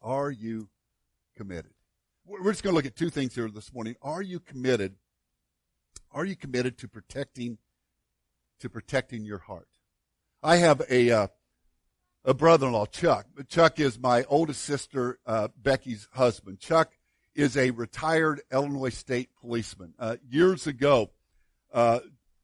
Are 0.01 0.31
you 0.31 0.69
committed? 1.37 1.73
We're 2.25 2.53
just 2.53 2.63
going 2.63 2.75
to 2.75 2.77
look 2.77 2.87
at 2.87 2.95
two 2.95 3.11
things 3.11 3.35
here 3.35 3.51
this 3.51 3.75
morning. 3.75 3.97
Are 4.01 4.23
you 4.23 4.39
committed? 4.39 4.95
Are 6.13 6.25
you 6.25 6.37
committed 6.37 6.79
to 6.79 6.87
protecting, 6.87 7.59
to 8.61 8.71
protecting 8.71 9.25
your 9.25 9.39
heart? 9.39 9.67
I 10.45 10.59
have 10.59 10.81
a, 10.89 11.11
uh, 11.11 11.27
a 12.25 12.35
brother-in-law, 12.35 12.87
Chuck. 12.87 13.27
Chuck 13.49 13.81
is 13.81 13.99
my 13.99 14.23
oldest 14.29 14.63
sister, 14.63 15.19
uh, 15.27 15.49
Becky's 15.61 16.07
husband. 16.13 16.61
Chuck 16.61 16.93
is 17.39 17.57
a 17.57 17.71
retired 17.71 18.43
Illinois 18.53 18.89
State 18.89 19.31
policeman. 19.41 19.95
Uh, 19.97 20.17
years 20.29 20.67
ago, 20.67 21.09
uh, 21.73 22.01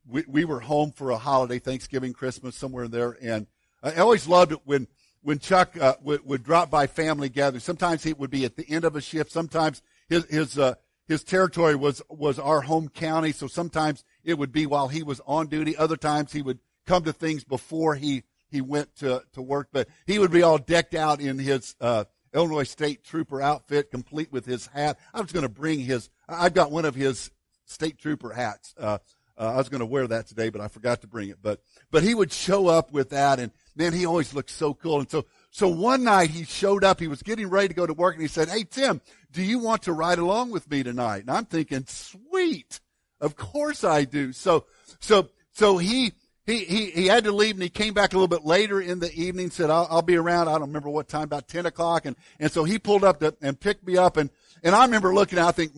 we, 0.09 0.25
we 0.29 0.45
were 0.45 0.61
home 0.61 0.93
for 0.93 1.11
a 1.11 1.19
holiday, 1.19 1.59
Thanksgiving, 1.59 2.13
Christmas, 2.13 2.55
somewhere 2.55 2.85
in 2.85 2.93
there, 2.93 3.19
and 3.21 3.49
I 3.83 3.97
always 3.97 4.29
loved 4.29 4.53
it 4.53 4.61
when 4.65 4.87
when 5.21 5.39
Chuck 5.41 5.77
uh, 5.79 5.95
would, 6.03 6.25
would 6.27 6.45
drop 6.45 6.71
by 6.71 6.87
family 6.87 7.29
gatherings. 7.29 7.65
Sometimes 7.65 8.03
he 8.03 8.13
would 8.13 8.31
be 8.31 8.45
at 8.45 8.57
the 8.57 8.69
end 8.69 8.85
of 8.85 8.95
a 8.95 9.01
shift. 9.01 9.33
Sometimes 9.33 9.83
his 10.09 10.25
his 10.27 10.59
uh, 10.59 10.75
his 11.09 11.25
territory 11.25 11.75
was 11.75 12.01
was 12.09 12.39
our 12.39 12.61
home 12.61 12.89
county, 12.89 13.33
so 13.33 13.49
sometimes 13.49 14.05
it 14.23 14.39
would 14.39 14.53
be 14.53 14.65
while 14.65 14.89
he 14.89 15.03
was 15.03 15.21
on 15.27 15.49
duty. 15.49 15.77
Other 15.77 15.97
times 15.97 16.33
he 16.33 16.41
would 16.41 16.61
come 16.87 17.03
to 17.03 17.13
things 17.13 17.43
before 17.43 17.97
he 17.97 18.23
he 18.49 18.61
went 18.61 18.95
to 18.97 19.25
to 19.33 19.43
work. 19.43 19.71
But 19.73 19.89
he 20.07 20.21
would 20.21 20.31
be 20.31 20.43
all 20.43 20.59
decked 20.59 20.95
out 20.95 21.21
in 21.21 21.39
his 21.39 21.75
uh, 21.81 22.05
Illinois 22.35 22.65
State 22.65 23.05
Trooper 23.05 23.41
outfit, 23.41 23.91
complete 23.91 24.33
with 24.33 24.45
his 24.45 24.67
hat. 24.67 24.99
I 25.13 25.21
was 25.21 25.33
going 25.33 25.45
to 25.45 25.49
bring 25.49 25.81
his. 25.81 26.11
I've 26.29 26.55
got 26.55 26.71
one 26.71 26.85
of 26.85 26.95
his 26.95 27.31
state 27.67 27.99
trooper 27.99 28.33
hats. 28.33 28.75
Uh, 28.79 28.99
uh, 29.37 29.53
I 29.55 29.57
was 29.57 29.69
going 29.69 29.81
to 29.81 29.87
wear 29.87 30.07
that 30.07 30.27
today, 30.27 30.49
but 30.49 30.61
I 30.61 30.69
forgot 30.69 31.01
to 31.01 31.07
bring 31.07 31.29
it. 31.29 31.39
But 31.43 31.61
but 31.91 32.03
he 32.03 32.15
would 32.15 32.33
show 32.33 32.69
up 32.69 32.93
with 32.93 33.11
that, 33.11 33.39
and 33.41 33.51
man, 33.77 33.93
he 33.93 34.07
always 34.07 34.35
looked 34.35 34.51
so 34.51 34.75
cool. 34.75 35.01
And 35.01 35.11
so, 35.11 35.27
so 35.51 35.69
one 35.69 36.05
night 36.05 36.31
he 36.31 36.45
showed 36.45 36.85
up, 36.85 37.01
he 37.01 37.09
was 37.09 37.23
getting 37.23 37.49
ready 37.49 37.69
to 37.69 37.75
go 37.75 37.87
to 37.87 37.95
work 37.95 38.15
and 38.15 38.23
he 38.23 38.29
said, 38.29 38.49
Hey, 38.49 38.65
Tim, 38.65 39.01
do 39.33 39.43
you 39.43 39.59
want 39.59 39.83
to 39.83 39.93
ride 39.93 40.19
along 40.19 40.51
with 40.51 40.71
me 40.71 40.83
tonight? 40.83 41.23
And 41.23 41.31
I'm 41.31 41.45
thinking, 41.45 41.85
sweet. 41.87 42.81
Of 43.21 43.37
course 43.37 43.85
I 43.85 44.05
do. 44.05 44.33
So, 44.33 44.67
so, 45.01 45.29
so 45.53 45.79
he, 45.79 46.13
he, 46.47 46.59
he, 46.59 46.91
he 46.91 47.07
had 47.07 47.25
to 47.25 47.33
leave 47.33 47.55
and 47.55 47.63
he 47.63 47.71
came 47.71 47.95
back 47.95 48.13
a 48.13 48.17
little 48.17 48.29
bit 48.29 48.45
later 48.45 48.81
in 48.81 48.99
the 48.99 49.13
evening, 49.15 49.51
said, 49.51 49.71
I'll, 49.71 49.87
I'll 49.91 50.03
be 50.03 50.17
around. 50.17 50.49
I 50.49 50.53
don't 50.53 50.69
remember 50.69 50.91
what 50.91 51.09
time, 51.09 51.25
about 51.25 51.49
10 51.49 51.65
o'clock. 51.67 52.05
And, 52.05 52.17
and 52.39 52.53
so 52.53 52.65
he 52.65 52.79
pulled 52.79 53.03
up 53.03 53.21
to, 53.21 53.35
and 53.41 53.59
picked 53.59 53.87
me 53.87 53.97
up. 53.97 54.19
And, 54.19 54.29
and 54.63 54.75
I 54.75 54.85
remember 54.85 55.15
looking, 55.15 55.39
I 55.39 55.53
think, 55.53 55.73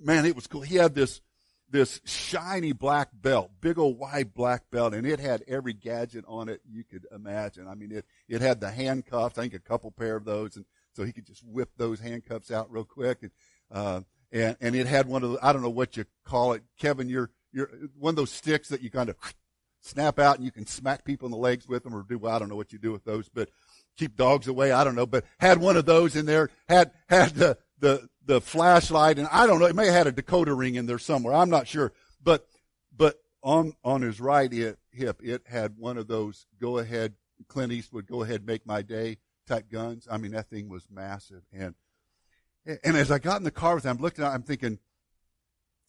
man, 0.00 0.24
it 0.24 0.34
was 0.34 0.46
cool. 0.46 0.62
He 0.62 0.76
had 0.76 0.94
this, 0.94 1.20
this 1.70 2.00
shiny 2.04 2.72
black 2.72 3.10
belt, 3.12 3.50
big 3.60 3.78
old 3.78 3.98
wide 3.98 4.32
black 4.32 4.70
belt, 4.70 4.94
and 4.94 5.06
it 5.06 5.20
had 5.20 5.44
every 5.46 5.74
gadget 5.74 6.24
on 6.26 6.48
it 6.48 6.62
you 6.66 6.84
could 6.84 7.06
imagine. 7.14 7.68
I 7.68 7.74
mean, 7.74 7.92
it, 7.92 8.06
it 8.28 8.40
had 8.40 8.60
the 8.60 8.70
handcuffs, 8.70 9.36
I 9.36 9.42
think 9.42 9.54
a 9.54 9.58
couple 9.58 9.90
pair 9.90 10.16
of 10.16 10.24
those, 10.24 10.56
and 10.56 10.64
so 10.94 11.04
he 11.04 11.12
could 11.12 11.26
just 11.26 11.44
whip 11.46 11.68
those 11.76 12.00
handcuffs 12.00 12.50
out 12.50 12.72
real 12.72 12.84
quick. 12.84 13.18
And, 13.22 13.30
uh, 13.70 14.00
and, 14.32 14.56
and 14.62 14.74
it 14.74 14.86
had 14.86 15.06
one 15.06 15.22
of 15.22 15.32
the, 15.32 15.38
I 15.42 15.52
don't 15.52 15.62
know 15.62 15.68
what 15.68 15.98
you 15.98 16.06
call 16.24 16.54
it. 16.54 16.62
Kevin, 16.78 17.10
you're, 17.10 17.30
you're 17.52 17.70
one 17.98 18.12
of 18.12 18.16
those 18.16 18.32
sticks 18.32 18.68
that 18.70 18.80
you 18.80 18.90
kind 18.90 19.10
of 19.10 19.16
snap 19.80 20.18
out 20.18 20.36
and 20.36 20.44
you 20.44 20.50
can 20.50 20.66
smack 20.66 21.04
people 21.04 21.26
in 21.26 21.32
the 21.32 21.38
legs 21.38 21.68
with 21.68 21.84
them 21.84 21.94
or 21.94 22.02
do, 22.02 22.18
well, 22.18 22.34
I 22.34 22.38
don't 22.38 22.48
know 22.48 22.56
what 22.56 22.72
you 22.72 22.78
do 22.78 22.92
with 22.92 23.04
those, 23.04 23.28
but 23.28 23.48
keep 23.96 24.16
dogs 24.16 24.48
away. 24.48 24.72
I 24.72 24.84
don't 24.84 24.94
know, 24.94 25.06
but 25.06 25.24
had 25.38 25.58
one 25.58 25.76
of 25.76 25.86
those 25.86 26.16
in 26.16 26.26
there, 26.26 26.50
had, 26.68 26.92
had 27.08 27.34
the, 27.34 27.58
the, 27.78 28.08
the 28.28 28.40
flashlight, 28.40 29.18
and 29.18 29.26
I 29.32 29.46
don't 29.46 29.58
know, 29.58 29.66
it 29.66 29.74
may 29.74 29.86
have 29.86 29.94
had 29.94 30.06
a 30.06 30.12
decoder 30.12 30.56
ring 30.56 30.74
in 30.74 30.86
there 30.86 30.98
somewhere. 30.98 31.34
I'm 31.34 31.50
not 31.50 31.66
sure, 31.66 31.92
but 32.22 32.46
but 32.96 33.16
on 33.42 33.72
on 33.82 34.02
his 34.02 34.20
right 34.20 34.52
hip, 34.52 35.20
it 35.22 35.42
had 35.46 35.78
one 35.78 35.96
of 35.96 36.06
those 36.08 36.46
go 36.60 36.78
ahead 36.78 37.14
Clint 37.48 37.72
Eastwood 37.72 38.06
go 38.06 38.22
ahead 38.22 38.46
make 38.46 38.66
my 38.66 38.82
day 38.82 39.16
type 39.46 39.70
guns. 39.70 40.06
I 40.10 40.18
mean 40.18 40.32
that 40.32 40.50
thing 40.50 40.68
was 40.68 40.86
massive, 40.90 41.42
and 41.52 41.74
and 42.66 42.96
as 42.96 43.10
I 43.10 43.18
got 43.18 43.38
in 43.38 43.44
the 43.44 43.50
car 43.50 43.76
with 43.76 43.84
him, 43.84 43.96
I'm 43.96 44.02
looking 44.02 44.24
at, 44.24 44.32
I'm 44.32 44.42
thinking. 44.42 44.78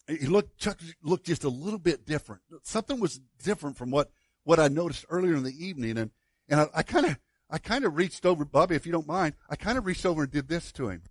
He 0.08 0.26
looked, 0.26 0.58
Chuck 0.58 0.78
looked 1.02 1.26
just 1.26 1.44
a 1.44 1.48
little 1.48 1.78
bit 1.78 2.04
different. 2.04 2.42
Something 2.62 3.00
was 3.00 3.20
different 3.42 3.76
from 3.76 3.90
what, 3.90 4.10
what 4.44 4.58
I 4.58 4.68
noticed 4.68 5.04
earlier 5.08 5.34
in 5.34 5.44
the 5.44 5.64
evening. 5.64 5.98
And, 5.98 6.10
and 6.48 6.68
I 6.74 6.82
kind 6.82 7.06
of, 7.06 7.18
I 7.48 7.58
kind 7.58 7.84
of 7.84 7.96
reached 7.96 8.26
over, 8.26 8.44
Bobby, 8.44 8.74
if 8.74 8.86
you 8.86 8.92
don't 8.92 9.06
mind, 9.06 9.34
I 9.48 9.56
kind 9.56 9.78
of 9.78 9.86
reached 9.86 10.06
over 10.06 10.22
and 10.22 10.32
did 10.32 10.48
this 10.48 10.72
to 10.72 10.88
him. 10.88 11.02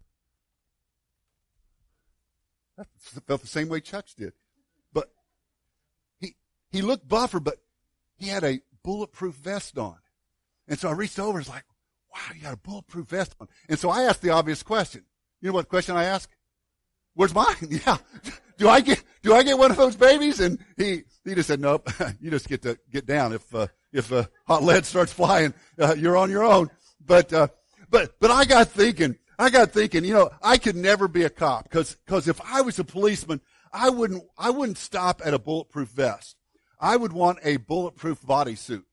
That 2.78 2.88
felt 3.28 3.42
the 3.42 3.48
same 3.48 3.68
way 3.68 3.82
Chuck's 3.82 4.14
did. 4.14 4.34
But 4.94 5.12
he, 6.20 6.36
he 6.72 6.82
looked 6.82 7.08
buffer, 7.08 7.40
but 7.40 7.58
he 8.18 8.28
had 8.28 8.44
a 8.44 8.62
bulletproof 8.84 9.36
vest 9.36 9.78
on. 9.78 9.98
And 10.68 10.80
so 10.80 10.90
I 10.90 10.94
reached 10.94 11.20
over 11.20 11.38
and 11.38 11.40
was 11.40 11.50
like, 11.50 11.66
wow, 12.14 12.34
you 12.36 12.42
got 12.42 12.54
a 12.54 12.58
bulletproof 12.58 13.08
vest 13.08 13.36
on. 13.40 13.48
And 13.68 13.78
so 13.78 13.90
I 13.90 14.04
asked 14.04 14.22
the 14.22 14.30
obvious 14.30 14.64
question. 14.64 15.04
You 15.42 15.50
know 15.50 15.54
what 15.54 15.68
question 15.68 15.96
I 15.96 16.06
asked? 16.06 16.36
Where's 17.14 17.34
mine? 17.34 17.56
Yeah. 17.86 17.98
Do 18.60 18.68
I 18.68 18.82
get, 18.82 19.02
do 19.24 19.34
I 19.34 19.44
get 19.44 19.58
one 19.58 19.72
of 19.72 19.78
those 19.78 19.96
babies? 19.96 20.42
And 20.42 20.60
he, 20.76 21.04
he 21.24 21.34
just 21.34 21.48
said, 21.48 21.62
nope, 21.62 21.90
you 22.22 22.30
just 22.30 22.48
get 22.50 22.62
to 22.64 22.78
get 22.92 23.06
down. 23.06 23.32
If, 23.32 23.56
uh, 23.56 23.68
if, 23.94 24.12
uh, 24.12 24.26
hot 24.46 24.64
lead 24.64 24.86
starts 24.86 25.14
flying, 25.14 25.54
uh, 25.80 25.96
you're 25.98 26.18
on 26.18 26.30
your 26.30 26.44
own. 26.44 26.70
But, 27.04 27.32
uh, 27.32 27.48
but, 27.90 28.20
but 28.20 28.32
I 28.32 28.44
got 28.44 28.68
thinking, 28.68 29.18
I 29.40 29.50
got 29.50 29.72
thinking, 29.72 30.04
you 30.04 30.14
know, 30.14 30.30
I 30.44 30.58
could 30.58 30.76
never 30.76 31.08
be 31.08 31.24
a 31.24 31.30
cop 31.30 31.64
because, 31.64 31.96
because 32.06 32.28
if 32.28 32.40
I 32.42 32.62
was 32.62 32.78
a 32.80 32.84
policeman, 32.84 33.40
I 33.72 33.90
wouldn't, 33.90 34.24
I 34.38 34.50
wouldn't 34.50 34.78
stop 34.78 35.22
at 35.24 35.34
a 35.34 35.40
bulletproof 35.40 35.90
vest. 35.90 36.36
I 36.82 36.98
would 36.98 37.14
want 37.14 37.40
a 37.44 37.58
bulletproof 37.58 38.22
bodysuit. 38.22 38.84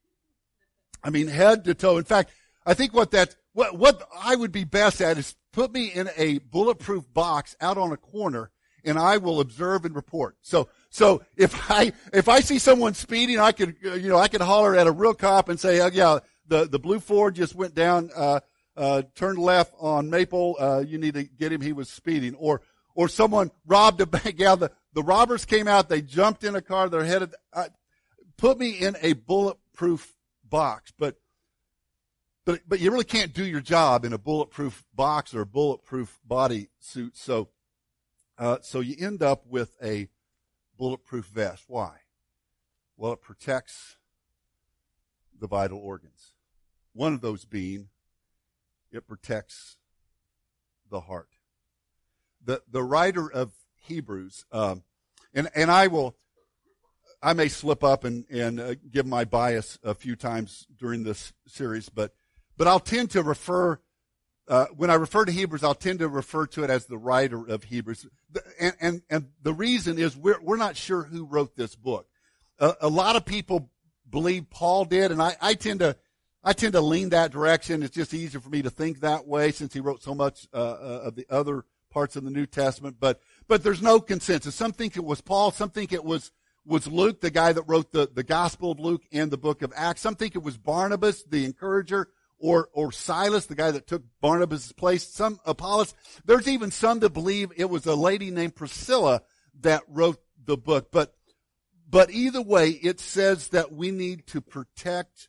I 1.02 1.11
mean, 1.11 1.26
head 1.26 1.64
to 1.64 1.75
toe. 1.75 1.99
In 1.99 2.04
fact, 2.04 2.30
I 2.64 2.75
think 2.75 2.94
what 2.94 3.11
that, 3.11 3.35
what, 3.52 3.76
what 3.76 4.08
I 4.16 4.37
would 4.37 4.52
be 4.52 4.64
best 4.64 5.00
at 5.00 5.18
is 5.18 5.35
put 5.52 5.73
me 5.73 5.87
in 5.87 6.08
a 6.16 6.38
bulletproof 6.38 7.12
box 7.12 7.56
out 7.61 7.78
on 7.78 7.90
a 7.90 7.96
corner 7.96 8.50
and 8.87 8.99
I 8.99 9.16
will 9.19 9.40
observe 9.40 9.85
and 9.85 9.95
report. 9.95 10.37
So, 10.40 10.69
so 10.90 11.23
if 11.37 11.71
I, 11.71 11.93
if 12.12 12.28
I 12.28 12.40
see 12.40 12.59
someone 12.59 12.95
speeding, 12.95 13.38
I 13.38 13.52
could, 13.52 13.76
you 13.83 14.09
know, 14.09 14.16
I 14.16 14.28
could 14.28 14.40
holler 14.40 14.76
at 14.76 14.87
a 14.87 14.93
real 14.93 15.12
cop 15.12 15.49
and 15.49 15.59
say, 15.59 15.81
oh, 15.81 15.90
yeah, 15.93 16.21
the, 16.47 16.66
the 16.66 16.78
blue 16.78 17.00
Ford 17.00 17.35
just 17.35 17.55
went 17.55 17.75
down, 17.75 18.11
uh, 18.16 18.40
uh, 18.76 19.02
turned 19.14 19.38
left 19.38 19.75
on 19.81 20.09
Maple. 20.09 20.57
Uh, 20.59 20.85
you 20.87 20.99
need 20.99 21.14
to 21.14 21.25
get 21.25 21.52
him. 21.52 21.61
He 21.61 21.73
was 21.73 21.90
speeding. 21.90 22.35
Or, 22.37 22.62
or 22.95 23.09
someone 23.09 23.50
robbed 23.66 24.00
a 24.00 24.07
bank. 24.07 24.37
Yeah, 24.38 24.55
the, 24.55 24.71
the 24.93 25.02
robbers 25.02 25.45
came 25.45 25.66
out. 25.66 25.88
They 25.88 26.00
jumped 26.00 26.45
in 26.45 26.55
a 26.55 26.62
car. 26.62 26.88
They're 26.88 27.05
headed. 27.05 27.35
Uh, 27.52 27.69
put 28.37 28.59
me 28.59 28.71
in 28.71 28.97
a 29.02 29.14
bulletproof 29.14 30.14
box. 30.45 30.93
But, 30.97 31.16
but, 32.45 32.61
but 32.69 32.78
you 32.78 32.93
really 32.93 33.05
can't 33.05 33.33
do 33.33 33.45
your 33.45 33.61
job 33.61 34.05
in 34.05 34.12
a 34.12 34.19
bulletproof 34.19 34.85
box 34.95 35.35
or 35.35 35.40
a 35.40 35.47
bulletproof 35.47 36.21
body 36.25 36.69
suit. 36.78 37.16
So, 37.16 37.49
uh, 38.38 38.59
so 38.62 38.81
you 38.81 38.97
end 38.99 39.23
up 39.23 39.47
with 39.47 39.76
a 39.83 40.09
bulletproof 40.78 41.26
vest. 41.26 41.64
Why? 41.69 41.99
Well, 42.97 43.12
it 43.12 43.23
protects 43.23 43.97
the 45.38 45.47
vital 45.47 45.78
organs. 45.78 46.33
One 46.93 47.12
of 47.14 47.21
those 47.21 47.45
being 47.45 47.88
it 48.93 49.07
protects 49.07 49.76
the 50.90 51.00
heart. 51.00 51.28
The, 52.45 52.62
the 52.71 52.83
writer 52.83 53.31
of 53.31 53.52
Hebrews, 53.75 54.45
um, 54.52 54.85
and, 55.35 55.50
and 55.55 55.71
I 55.71 55.88
will, 55.88 56.16
I 57.23 57.33
may 57.33 57.49
slip 57.49 57.83
up 57.83 58.05
and, 58.05 58.25
and 58.31 58.61
uh, 58.61 58.75
give 58.90 59.07
my 59.07 59.25
bias 59.25 59.78
a 59.83 59.95
few 59.95 60.16
times 60.16 60.66
during 60.78 61.02
this 61.02 61.33
series, 61.47 61.88
but, 61.88 62.14
but 62.57 62.66
I'll 62.66 62.81
tend 62.81 63.11
to 63.12 63.23
refer, 63.23 63.81
uh, 64.49 64.67
when 64.76 64.91
I 64.91 64.95
refer 64.95 65.25
to 65.25 65.33
Hebrews, 65.33 65.65
I'll 65.65 65.75
tend 65.75 65.99
to 65.99 66.09
refer 66.09 66.47
to 66.49 66.65
it 66.65 66.71
as 66.71 66.87
the 66.87 66.99
writer 66.99 67.47
of 67.49 67.65
Hebrews. 67.65 68.07
And, 68.61 68.75
and, 68.81 69.03
and 69.11 69.29
the 69.43 69.53
reason 69.53 69.99
is 69.99 70.17
we're, 70.17 70.41
we're 70.41 70.57
not 70.57 70.76
sure 70.76 71.03
who 71.03 71.25
wrote 71.25 71.57
this 71.57 71.75
book. 71.75 72.07
A 72.59 72.88
lot 72.88 73.17
of 73.17 73.25
people 73.25 73.71
believe 74.09 74.49
Paul 74.49 74.87
did, 74.87 75.12
and 75.12 75.21
I, 75.21 75.37
I 75.43 75.55
tend 75.55 75.81
to, 75.81 75.97
I 76.43 76.53
tend 76.53 76.73
to 76.73 76.81
lean 76.81 77.11
that 77.11 77.33
direction. 77.33 77.83
It's 77.83 77.95
just 77.95 78.15
easier 78.15 78.41
for 78.41 78.49
me 78.49 78.62
to 78.62 78.71
think 78.71 79.00
that 79.00 79.26
way 79.26 79.50
since 79.53 79.75
he 79.75 79.81
wrote 79.81 80.03
so 80.03 80.15
much 80.15 80.47
uh, 80.55 80.57
uh, 80.57 81.00
of 81.05 81.17
the 81.17 81.26
other 81.29 81.65
parts 81.91 82.17
of 82.17 82.25
the 82.25 82.31
New 82.31 82.47
Testament. 82.47 82.97
But 82.99 83.21
but 83.49 83.62
there's 83.62 83.83
no 83.83 84.00
consensus. 84.00 84.55
Some 84.55 84.73
think 84.73 84.97
it 84.97 85.05
was 85.05 85.21
Paul. 85.21 85.50
Some 85.50 85.71
think 85.71 85.93
it 85.93 86.05
was 86.05 86.31
was 86.65 86.88
Luke, 86.88 87.21
the 87.21 87.31
guy 87.31 87.53
that 87.53 87.62
wrote 87.67 87.93
the, 87.93 88.09
the 88.12 88.25
Gospel 88.25 88.73
of 88.73 88.81
Luke 88.81 89.05
and 89.12 89.31
the 89.31 89.38
book 89.38 89.62
of 89.62 89.73
Acts. 89.76 90.00
Some 90.00 90.17
think 90.17 90.35
it 90.35 90.43
was 90.43 90.57
Barnabas, 90.57 91.23
the 91.25 91.45
encourager, 91.45 92.09
or 92.38 92.69
or 92.73 92.93
Silas, 92.93 93.47
the 93.47 93.55
guy 93.55 93.71
that 93.71 93.87
took 93.87 94.02
Barnabas' 94.21 94.73
place. 94.73 95.07
Some 95.07 95.40
Apollos. 95.45 95.95
There's 96.25 96.49
even 96.49 96.71
some 96.71 97.00
that 97.00 97.11
believe 97.11 97.50
it 97.57 97.71
was 97.71 97.87
a 97.87 97.95
lady 97.95 98.30
named 98.30 98.56
Priscilla 98.56 99.23
that 99.60 99.82
wrote 99.89 100.21
the 100.45 100.56
book. 100.56 100.89
But 100.91 101.15
but 101.89 102.10
either 102.10 102.43
way, 102.43 102.71
it 102.71 103.00
says 103.00 103.49
that 103.49 103.73
we 103.73 103.91
need 103.91 104.26
to 104.28 104.41
protect 104.41 105.28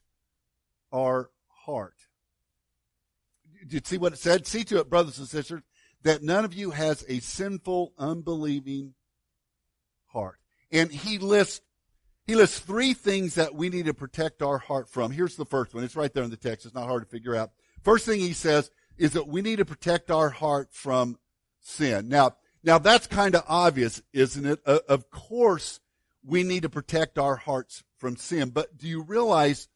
our 0.92 1.30
heart. 1.66 1.96
Did 3.62 3.74
you 3.74 3.82
see 3.84 3.98
what 3.98 4.14
it 4.14 4.20
said? 4.20 4.48
See 4.48 4.64
to 4.66 4.80
it, 4.80 4.90
brothers 4.90 5.20
and 5.20 5.28
sisters, 5.28 5.62
that 6.04 6.24
none 6.24 6.46
of 6.46 6.54
you 6.54 6.72
has 6.72 7.04
a 7.08 7.20
sinful, 7.20 7.94
unbelieving 7.98 8.94
heart. 10.08 10.38
And 10.72 10.92
he 10.92 11.18
lists 11.18 11.62
he 12.28 12.36
lists 12.36 12.60
three 12.60 12.94
things 12.94 13.36
that 13.36 13.56
we 13.56 13.70
need 13.70 13.86
to 13.86 13.94
protect 13.94 14.42
our 14.42 14.58
heart 14.58 14.90
from. 14.90 15.12
Here's 15.12 15.36
the 15.36 15.46
first 15.46 15.74
one. 15.74 15.84
It's 15.84 15.96
right 15.96 16.14
there 16.14 16.24
in 16.24 16.30
the 16.30 16.38
text. 16.38 16.66
It's 16.66 16.76
not 16.76 16.88
hard 16.88 17.04
to 17.04 17.10
figure 17.10 17.36
out. 17.36 17.52
First 17.84 18.06
thing 18.06 18.20
he 18.20 18.34
says 18.34 18.70
is 18.98 19.14
that 19.14 19.28
we 19.28 19.42
need 19.42 19.58
to 19.58 19.66
protect 19.66 20.12
our 20.12 20.30
heart 20.30 20.70
from 20.72 21.18
sin. 21.62 22.10
Now, 22.10 22.36
now 22.64 22.78
that's 22.78 23.08
kind 23.08 23.34
of 23.34 23.44
obvious, 23.48 24.02
isn't 24.14 24.46
it? 24.46 24.60
Uh, 24.66 24.80
of 24.88 25.10
course, 25.10 25.80
we 26.24 26.44
need 26.44 26.64
to 26.64 26.70
protect 26.70 27.18
our 27.18 27.38
hearts 27.38 27.84
from 27.98 28.18
sin. 28.18 28.50
But 28.50 28.78
do 28.78 28.88
you 28.88 29.02
realize 29.02 29.70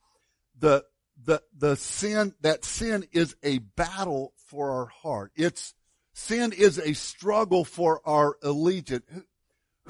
the 0.59 0.83
the, 1.25 1.41
the 1.57 1.75
sin, 1.75 2.33
that 2.41 2.65
sin 2.65 3.05
is 3.11 3.35
a 3.43 3.59
battle 3.59 4.33
for 4.47 4.71
our 4.71 4.85
heart. 4.87 5.31
It's, 5.35 5.73
sin 6.13 6.51
is 6.51 6.77
a 6.79 6.93
struggle 6.93 7.63
for 7.63 8.01
our 8.05 8.37
allegiance. 8.43 9.05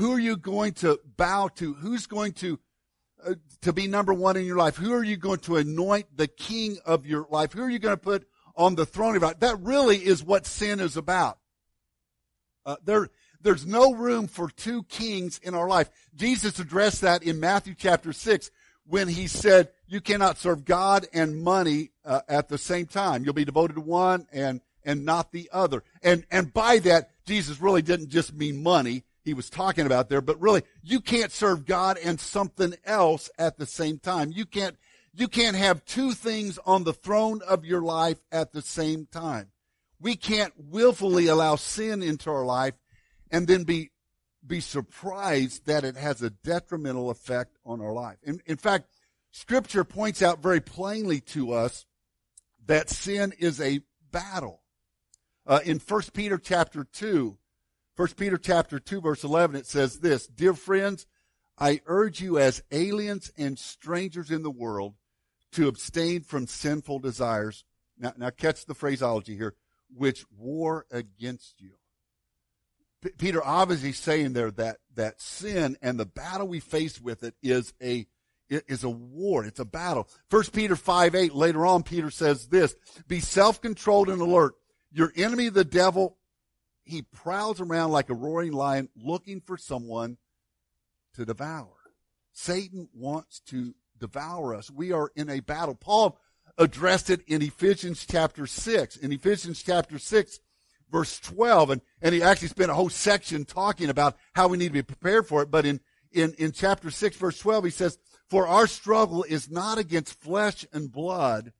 Who, 0.01 0.13
are 0.13 0.19
you 0.19 0.35
going 0.35 0.73
to 0.73 0.99
bow 1.15 1.49
to? 1.57 1.75
Who's 1.75 2.07
going 2.07 2.33
to, 2.33 2.59
uh, 3.23 3.35
to 3.61 3.71
be 3.71 3.85
number 3.85 4.15
one 4.15 4.35
in 4.35 4.45
your 4.45 4.57
life? 4.57 4.75
Who 4.75 4.93
are 4.93 5.03
you 5.03 5.15
going 5.15 5.41
to 5.41 5.57
anoint 5.57 6.17
the 6.17 6.27
king 6.27 6.79
of 6.87 7.05
your 7.05 7.27
life? 7.29 7.53
Who 7.53 7.61
are 7.61 7.69
you 7.69 7.77
going 7.77 7.93
to 7.93 8.01
put 8.01 8.27
on 8.55 8.73
the 8.73 8.87
throne 8.87 9.15
of 9.15 9.21
your 9.21 9.29
life? 9.29 9.39
That 9.41 9.59
really 9.59 9.97
is 9.97 10.23
what 10.23 10.47
sin 10.47 10.79
is 10.79 10.97
about. 10.97 11.37
Uh, 12.65 12.77
there, 12.83 13.09
there's 13.41 13.67
no 13.67 13.93
room 13.93 14.25
for 14.25 14.49
two 14.49 14.81
kings 14.85 15.39
in 15.43 15.53
our 15.53 15.67
life. 15.67 15.91
Jesus 16.15 16.57
addressed 16.57 17.01
that 17.01 17.21
in 17.21 17.39
Matthew 17.39 17.75
chapter 17.77 18.11
6 18.11 18.49
when 18.87 19.07
he 19.07 19.27
said, 19.27 19.69
you 19.85 20.01
cannot 20.01 20.39
serve 20.39 20.65
God 20.65 21.05
and 21.13 21.43
money 21.43 21.91
uh, 22.03 22.21
at 22.27 22.49
the 22.49 22.57
same 22.57 22.87
time. 22.87 23.23
You'll 23.23 23.35
be 23.35 23.45
devoted 23.45 23.75
to 23.75 23.81
one 23.81 24.25
and, 24.31 24.61
and 24.83 25.05
not 25.05 25.31
the 25.31 25.47
other. 25.53 25.83
And, 26.01 26.25
and 26.31 26.51
by 26.51 26.79
that, 26.79 27.11
Jesus 27.27 27.61
really 27.61 27.83
didn't 27.83 28.09
just 28.09 28.33
mean 28.33 28.63
money 28.63 29.03
he 29.23 29.33
was 29.33 29.49
talking 29.49 29.85
about 29.85 30.09
there, 30.09 30.21
but 30.21 30.41
really, 30.41 30.63
you 30.81 30.99
can't 30.99 31.31
serve 31.31 31.65
God 31.65 31.97
and 32.03 32.19
something 32.19 32.73
else 32.85 33.29
at 33.37 33.57
the 33.57 33.65
same 33.65 33.99
time. 33.99 34.31
You 34.31 34.45
can't, 34.45 34.77
you 35.13 35.27
can't 35.27 35.55
have 35.55 35.85
two 35.85 36.13
things 36.13 36.57
on 36.65 36.83
the 36.83 36.93
throne 36.93 37.41
of 37.47 37.65
your 37.65 37.81
life 37.81 38.19
at 38.31 38.51
the 38.51 38.61
same 38.61 39.07
time. 39.11 39.51
We 39.99 40.15
can't 40.15 40.53
willfully 40.57 41.27
allow 41.27 41.55
sin 41.55 42.01
into 42.01 42.31
our 42.31 42.45
life 42.45 42.73
and 43.29 43.47
then 43.47 43.63
be 43.63 43.91
be 44.45 44.59
surprised 44.59 45.65
that 45.67 45.83
it 45.83 45.95
has 45.95 46.21
a 46.21 46.31
detrimental 46.31 47.09
effect 47.09 47.57
on 47.65 47.81
our 47.81 47.93
life. 47.93 48.17
In, 48.23 48.41
in 48.45 48.57
fact, 48.57 48.87
Scripture 49.31 49.83
points 49.83 50.21
out 50.21 50.41
very 50.41 50.59
plainly 50.59 51.21
to 51.21 51.53
us 51.53 51.85
that 52.65 52.89
sin 52.89 53.33
is 53.39 53.61
a 53.61 53.81
battle. 54.11 54.61
Uh, 55.45 55.59
in 55.63 55.79
1 55.79 56.01
Peter 56.13 56.37
chapter 56.37 56.83
2, 56.83 57.37
1 57.95 58.07
Peter 58.17 58.37
chapter 58.37 58.79
2 58.79 59.01
verse 59.01 59.23
11, 59.23 59.55
it 59.55 59.65
says 59.65 59.99
this, 59.99 60.27
Dear 60.27 60.53
friends, 60.53 61.05
I 61.57 61.81
urge 61.85 62.21
you 62.21 62.39
as 62.39 62.63
aliens 62.71 63.31
and 63.37 63.59
strangers 63.59 64.31
in 64.31 64.43
the 64.43 64.51
world 64.51 64.95
to 65.51 65.67
abstain 65.67 66.21
from 66.21 66.47
sinful 66.47 66.99
desires. 66.99 67.65
Now, 67.99 68.13
now 68.17 68.29
catch 68.29 68.65
the 68.65 68.73
phraseology 68.73 69.35
here, 69.35 69.53
which 69.93 70.25
war 70.37 70.85
against 70.89 71.61
you. 71.61 71.73
P- 73.01 73.11
Peter 73.17 73.43
obviously 73.43 73.91
saying 73.91 74.33
there 74.33 74.51
that, 74.51 74.77
that 74.95 75.21
sin 75.21 75.77
and 75.81 75.99
the 75.99 76.05
battle 76.05 76.47
we 76.47 76.59
face 76.61 76.99
with 76.99 77.23
it 77.23 77.35
is 77.43 77.73
a, 77.81 78.07
is 78.49 78.83
a 78.83 78.89
war. 78.89 79.45
It's 79.45 79.59
a 79.59 79.65
battle. 79.65 80.07
First 80.29 80.53
Peter 80.53 80.75
5, 80.75 81.15
8, 81.15 81.35
later 81.35 81.65
on, 81.65 81.83
Peter 81.83 82.09
says 82.09 82.47
this, 82.47 82.75
be 83.07 83.19
self-controlled 83.19 84.09
and 84.09 84.21
alert. 84.21 84.53
Your 84.93 85.11
enemy, 85.15 85.49
the 85.49 85.65
devil, 85.65 86.17
he 86.83 87.01
prowls 87.01 87.61
around 87.61 87.91
like 87.91 88.09
a 88.09 88.13
roaring 88.13 88.53
lion 88.53 88.89
looking 88.95 89.41
for 89.41 89.57
someone 89.57 90.17
to 91.15 91.25
devour. 91.25 91.73
Satan 92.33 92.89
wants 92.93 93.39
to 93.47 93.75
devour 93.99 94.55
us. 94.55 94.71
We 94.71 94.91
are 94.91 95.11
in 95.15 95.29
a 95.29 95.41
battle. 95.41 95.75
Paul 95.75 96.17
addressed 96.57 97.09
it 97.09 97.21
in 97.27 97.41
Ephesians 97.41 98.05
chapter 98.09 98.47
6. 98.47 98.97
In 98.97 99.11
Ephesians 99.11 99.61
chapter 99.61 99.99
6, 99.99 100.39
verse 100.91 101.19
12. 101.19 101.69
And, 101.71 101.81
and 102.01 102.15
he 102.15 102.23
actually 102.23 102.49
spent 102.49 102.71
a 102.71 102.75
whole 102.75 102.89
section 102.89 103.45
talking 103.45 103.89
about 103.89 104.17
how 104.33 104.47
we 104.47 104.57
need 104.57 104.69
to 104.69 104.73
be 104.73 104.81
prepared 104.81 105.27
for 105.27 105.41
it. 105.41 105.51
But 105.51 105.65
in, 105.65 105.79
in, 106.11 106.33
in 106.37 106.51
chapter 106.51 106.91
6, 106.91 107.15
verse 107.17 107.39
12, 107.39 107.65
he 107.65 107.69
says, 107.69 107.97
For 108.29 108.47
our 108.47 108.67
struggle 108.67 109.23
is 109.23 109.49
not 109.49 109.77
against 109.77 110.19
flesh 110.19 110.65
and 110.73 110.91
blood, 110.91 111.53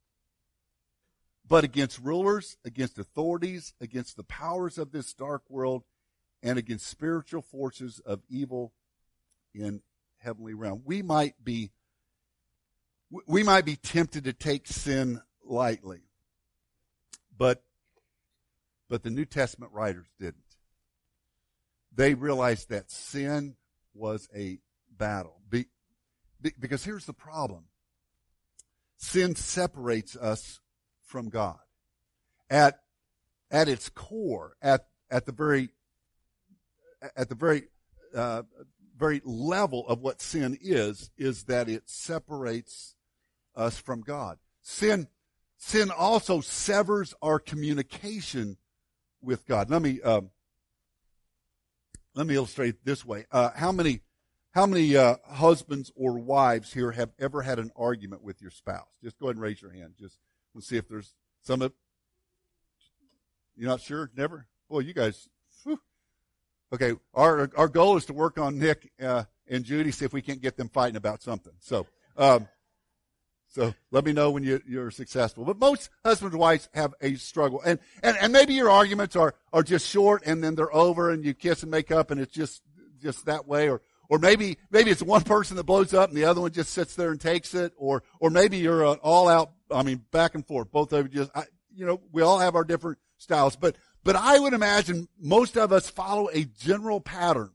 but 1.52 1.66
against 1.66 2.00
rulers, 2.00 2.56
against 2.64 2.98
authorities, 2.98 3.74
against 3.82 4.16
the 4.16 4.24
powers 4.24 4.78
of 4.78 4.94
this 4.94 5.14
dark 5.14 5.44
world, 5.50 5.84
and 6.42 6.58
against 6.58 6.88
spiritual 6.88 7.42
forces 7.42 8.00
of 8.06 8.22
evil 8.30 8.72
in 9.54 9.82
heavenly 10.20 10.54
realm. 10.54 10.82
We 10.86 11.02
might 11.02 11.36
be 11.44 11.72
we 13.28 13.44
might 13.44 13.66
be 13.66 13.76
tempted 13.76 14.24
to 14.24 14.32
take 14.32 14.66
sin 14.66 15.20
lightly. 15.44 16.04
But, 17.38 17.62
but 18.88 19.04
the 19.04 19.10
New 19.10 19.26
Testament 19.26 19.74
writers 19.74 20.08
didn't. 20.18 20.38
They 21.94 22.14
realized 22.14 22.70
that 22.70 22.90
sin 22.90 23.58
was 23.94 24.30
a 24.34 24.60
battle. 24.90 25.42
Be, 25.50 25.66
be, 26.42 26.54
because 26.58 26.86
here's 26.86 27.06
the 27.06 27.12
problem. 27.12 27.66
Sin 28.96 29.36
separates 29.36 30.16
us 30.16 30.62
from 31.12 31.30
God. 31.30 31.60
At, 32.50 32.80
at 33.52 33.68
its 33.68 33.90
core, 33.90 34.56
at, 34.62 34.88
at 35.12 35.26
the 35.26 35.32
very, 35.34 35.70
at 37.16 37.30
the 37.30 37.36
very, 37.36 37.64
uh, 38.16 38.44
very 38.98 39.22
level 39.26 39.88
of 39.88 40.00
what 40.00 40.22
sin 40.22 40.58
is, 40.62 41.12
is 41.18 41.44
that 41.44 41.68
it 41.68 41.84
separates 41.90 42.96
us 43.56 43.78
from 43.78 44.02
God. 44.02 44.38
Sin, 44.62 45.08
sin 45.58 45.92
also 45.92 46.40
severs 46.40 47.14
our 47.22 47.40
communication 47.40 48.58
with 49.22 49.46
God. 49.46 49.70
Let 49.70 49.82
me, 49.82 50.02
um, 50.02 50.30
let 52.16 52.26
me 52.26 52.36
illustrate 52.36 52.86
this 52.86 53.06
way. 53.06 53.26
Uh, 53.32 53.50
how 53.56 53.72
many, 53.72 54.02
how 54.52 54.66
many 54.66 54.96
uh, 54.96 55.16
husbands 55.30 55.92
or 55.96 56.20
wives 56.20 56.74
here 56.74 56.92
have 56.92 57.12
ever 57.20 57.42
had 57.42 57.60
an 57.60 57.72
argument 57.76 58.24
with 58.24 58.42
your 58.42 58.52
spouse? 58.52 58.98
Just 59.04 59.20
go 59.20 59.28
ahead 59.28 59.36
and 59.36 59.44
raise 59.44 59.62
your 59.62 59.72
hand. 59.72 59.94
Just 60.00 60.18
let's 60.54 60.68
see 60.68 60.78
if 60.78 60.88
there's 60.88 61.14
some 61.42 61.62
of. 61.62 61.74
You're 63.56 63.70
not 63.70 63.82
sure? 63.82 64.12
Never. 64.16 64.48
Boy, 64.70 64.80
you 64.80 64.94
guys. 64.94 65.28
Whew. 65.64 65.80
Okay, 66.74 66.94
our 67.14 67.50
our 67.58 67.68
goal 67.68 67.98
is 67.98 68.06
to 68.06 68.14
work 68.14 68.38
on 68.38 68.58
Nick 68.58 68.92
uh, 69.02 69.24
and 69.48 69.64
Judy, 69.64 69.92
see 69.92 70.06
if 70.06 70.14
we 70.14 70.22
can't 70.22 70.42
get 70.42 70.58
them 70.58 70.70
fighting 70.70 70.96
about 70.98 71.22
something. 71.22 71.54
So. 71.60 71.88
Um, 72.18 72.48
so 73.54 73.74
let 73.92 74.06
me 74.06 74.14
know 74.14 74.32
when 74.32 74.44
you, 74.44 74.62
you're 74.66 74.92
successful. 74.92 75.44
But 75.44 75.60
most 75.60 75.90
husbands 76.06 76.34
and 76.34 76.40
wives 76.40 76.70
have 76.74 76.94
a 77.02 77.16
struggle. 77.16 77.62
And, 77.66 77.80
and, 78.02 78.16
and 78.18 78.32
maybe 78.32 78.54
your 78.54 78.70
arguments 78.70 79.18
are, 79.18 79.36
are 79.52 79.62
just 79.62 79.90
short 79.90 80.24
and 80.26 80.42
then 80.42 80.56
they're 80.56 80.74
over 80.74 81.10
and 81.10 81.26
you 81.26 81.34
kiss 81.34 81.62
and 81.62 81.70
make 81.70 81.92
up 81.92 82.12
and 82.12 82.22
it's 82.22 82.32
just, 82.32 82.62
just 83.02 83.26
that 83.26 83.50
way. 83.50 83.70
Or, 83.70 83.82
or 84.12 84.20
maybe, 84.20 84.58
maybe 84.70 84.92
it's 84.92 85.02
one 85.02 85.24
person 85.24 85.56
that 85.56 85.64
blows 85.64 85.94
up 85.94 86.10
and 86.10 86.18
the 86.18 86.26
other 86.26 86.42
one 86.42 86.52
just 86.52 86.74
sits 86.74 86.96
there 86.96 87.12
and 87.12 87.22
takes 87.22 87.56
it. 87.56 87.72
Or, 87.78 88.04
or 88.20 88.30
maybe 88.30 88.58
you're 88.58 88.84
an 88.84 88.98
all 89.02 89.30
out, 89.30 89.54
I 89.72 89.84
mean, 89.84 90.04
back 90.12 90.36
and 90.36 90.46
forth. 90.46 90.70
Both 90.70 90.92
of 90.92 91.06
you 91.06 91.22
just, 91.22 91.32
I, 91.34 91.46
you 91.74 91.86
know, 91.86 92.02
we 92.12 92.22
all 92.22 92.38
have 92.38 92.56
our 92.56 92.66
different 92.66 92.98
styles. 93.18 93.56
But, 93.56 93.78
but 94.04 94.18
I 94.18 94.38
would 94.38 94.52
imagine 94.52 95.08
most 95.18 95.56
of 95.56 95.72
us 95.72 95.90
follow 95.90 96.28
a 96.34 96.44
general 96.44 97.00
pattern. 97.00 97.52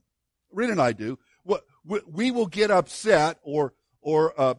Rita 0.51 0.71
and 0.71 0.81
I 0.81 0.93
do. 0.93 1.19
What, 1.43 1.63
we 1.85 2.31
will 2.31 2.47
get 2.47 2.71
upset 2.71 3.37
or, 3.43 3.75
or, 4.01 4.33
uh, 4.35 4.55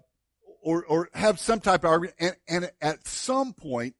or, 0.63 0.85
or 0.85 1.09
have 1.15 1.41
some 1.41 1.59
type 1.59 1.83
of 1.83 1.91
argument. 1.91 2.17
And, 2.21 2.37
and 2.49 2.71
at 2.81 3.09
some 3.09 3.55
point, 3.55 3.97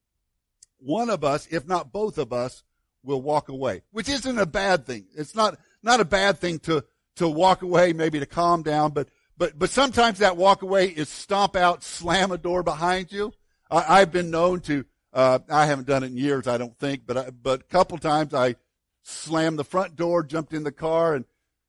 one 0.79 1.11
of 1.11 1.25
us, 1.25 1.49
if 1.51 1.67
not 1.67 1.91
both 1.91 2.17
of 2.17 2.33
us, 2.33 2.63
will 3.03 3.23
walk 3.23 3.49
away, 3.49 3.83
which 3.91 4.09
isn't 4.09 4.39
a 4.39 4.47
bad 4.47 4.87
thing. 4.87 5.07
It's 5.17 5.35
not, 5.35 5.59
not 5.83 5.99
a 5.99 6.05
bad 6.05 6.39
thing 6.39 6.61
to, 6.61 6.85
to 7.19 7.29
walk 7.29 7.63
away, 7.63 7.93
maybe 7.93 8.19
to 8.21 8.27
calm 8.27 8.63
down, 8.63 8.93
but, 8.93 9.09
but, 9.37 9.59
but 9.59 9.71
sometimes 9.71 10.19
that 10.19 10.37
walk 10.37 10.63
away 10.63 10.87
is 10.87 11.09
stomp 11.09 11.57
out, 11.57 11.83
slam 11.83 12.33
a 12.33 12.39
door 12.39 12.63
behind 12.63 13.13
you. 13.13 13.33
I, 13.71 14.01
I've 14.01 14.13
been 14.13 14.31
known 14.31 14.61
to, 14.63 14.85
uh, 15.13 15.41
I 15.49 15.67
haven't 15.67 15.87
done 15.87 16.03
it 16.03 16.07
in 16.07 16.17
years, 16.17 16.47
I 16.47 16.59
don't 16.59 16.77
think, 16.79 17.03
but, 17.07 17.17
I, 17.17 17.31
but 17.31 17.61
a 17.61 17.65
couple 17.65 17.99
times 17.99 18.35
I 18.35 18.57
slammed 19.03 19.59
the 19.59 19.65
front 19.65 19.97
door, 19.97 20.23
jumped 20.23 20.53
in 20.53 20.65
the 20.65 20.73
car 20.73 21.15
and 21.15 21.25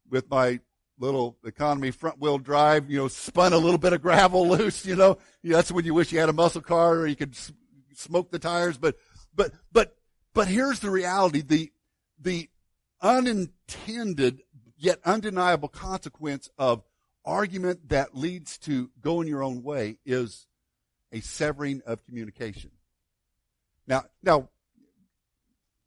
with 0.09 0.29
my 0.29 0.59
little 0.99 1.37
economy 1.45 1.91
front 1.91 2.19
wheel 2.19 2.37
drive, 2.37 2.89
you 2.89 2.97
know, 2.97 3.07
spun 3.07 3.53
a 3.53 3.57
little 3.57 3.77
bit 3.77 3.93
of 3.93 4.01
gravel 4.01 4.47
loose, 4.49 4.85
you 4.85 4.95
know. 4.95 5.17
that's 5.43 5.71
when 5.71 5.85
you 5.85 5.93
wish 5.93 6.11
you 6.11 6.19
had 6.19 6.29
a 6.29 6.33
muscle 6.33 6.61
car 6.61 6.97
or 6.97 7.07
you 7.07 7.15
could 7.15 7.33
s- 7.33 7.53
smoke 7.95 8.31
the 8.31 8.39
tires. 8.39 8.77
But, 8.77 8.97
but, 9.33 9.51
but, 9.71 9.95
but 10.33 10.47
here's 10.47 10.79
the 10.79 10.89
reality. 10.89 11.41
The, 11.41 11.71
the 12.19 12.49
unintended 13.01 14.41
yet 14.79 14.99
undeniable 15.05 15.67
consequence 15.67 16.49
of 16.57 16.83
argument 17.25 17.89
that 17.89 18.15
leads 18.15 18.57
to 18.57 18.89
going 19.01 19.27
your 19.27 19.43
own 19.43 19.61
way 19.61 19.97
is 20.05 20.47
a 21.11 21.19
severing 21.19 21.81
of 21.85 22.03
communication. 22.05 22.71
Now, 23.85 24.05
now, 24.23 24.49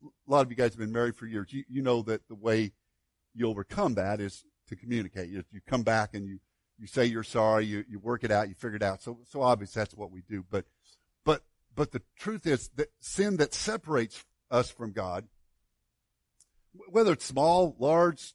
a 0.05 0.31
lot 0.31 0.43
of 0.43 0.51
you 0.51 0.57
guys 0.57 0.73
have 0.73 0.79
been 0.79 0.93
married 0.93 1.17
for 1.17 1.27
years. 1.27 1.53
You, 1.53 1.65
you 1.69 1.83
know 1.83 2.03
that 2.03 2.29
the 2.29 2.35
way 2.35 2.73
you 3.35 3.49
overcome 3.49 3.95
that 3.95 4.21
is 4.21 4.45
to 4.69 4.77
communicate. 4.77 5.31
You, 5.31 5.43
you 5.51 5.61
come 5.67 5.83
back 5.83 6.15
and 6.15 6.27
you, 6.27 6.39
you 6.79 6.87
say 6.87 7.07
you're 7.07 7.23
sorry, 7.23 7.65
you, 7.65 7.85
you 7.89 7.99
work 7.99 8.25
it 8.25 8.31
out, 8.31 8.49
you 8.49 8.55
figure 8.55 8.77
it 8.77 8.83
out. 8.83 9.03
So, 9.03 9.21
so 9.31 9.43
obvious 9.43 9.73
that's 9.73 9.95
what 9.95 10.11
we 10.11 10.23
do. 10.29 10.45
But, 10.51 10.67
but, 11.25 11.43
but 11.75 11.93
the 11.93 12.03
truth 12.17 12.47
is 12.47 12.69
that 12.77 12.91
sin 13.01 13.39
that 13.39 13.55
separates 13.55 14.25
us 14.51 14.71
from 14.71 14.93
God, 14.93 15.29
whether 16.89 17.13
it's 17.13 17.25
small, 17.25 17.75
large, 17.79 18.35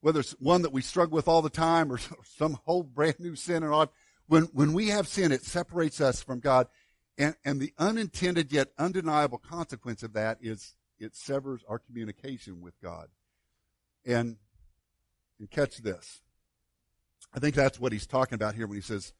whether 0.00 0.20
it's 0.20 0.32
one 0.32 0.62
that 0.62 0.72
we 0.72 0.82
struggle 0.82 1.16
with 1.16 1.28
all 1.28 1.42
the 1.42 1.50
time 1.50 1.90
or 1.92 1.98
some 2.36 2.58
whole 2.64 2.82
brand 2.82 3.16
new 3.18 3.36
sin 3.36 3.64
or 3.64 3.70
not, 3.70 3.92
when, 4.28 4.44
when 4.52 4.72
we 4.72 4.88
have 4.88 5.06
sin, 5.06 5.32
it 5.32 5.44
separates 5.44 6.00
us 6.00 6.22
from 6.22 6.40
God. 6.40 6.68
And, 7.18 7.34
and 7.44 7.60
the 7.60 7.72
unintended 7.78 8.52
yet 8.52 8.68
undeniable 8.78 9.38
consequence 9.38 10.02
of 10.02 10.12
that 10.14 10.38
is 10.40 10.74
it 10.98 11.16
severs 11.16 11.62
our 11.68 11.78
communication 11.78 12.60
with 12.60 12.74
God. 12.82 13.08
And 14.04 14.36
and 15.38 15.50
catch 15.50 15.78
this. 15.78 16.20
I 17.34 17.40
think 17.40 17.54
that's 17.54 17.78
what 17.78 17.92
he's 17.92 18.06
talking 18.06 18.34
about 18.34 18.54
here 18.54 18.66
when 18.66 18.76
he 18.76 18.82
says, 18.82 19.12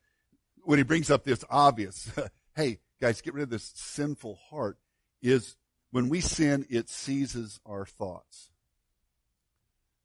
when 0.62 0.79
he 0.79 0.85
brings 0.85 1.11
up 1.11 1.25
this 1.25 1.45
obvious, 1.51 2.11
hey, 2.57 2.81
guys, 3.01 3.21
get 3.21 3.35
rid 3.35 3.43
of 3.43 3.51
this 3.51 3.73
sinful 3.75 4.39
heart, 4.51 4.79
is 5.23 5.57
when 5.91 6.09
we 6.09 6.21
sin, 6.21 6.67
it 6.71 6.89
seizes 6.89 7.61
our 7.67 7.85
thoughts. 7.85 8.51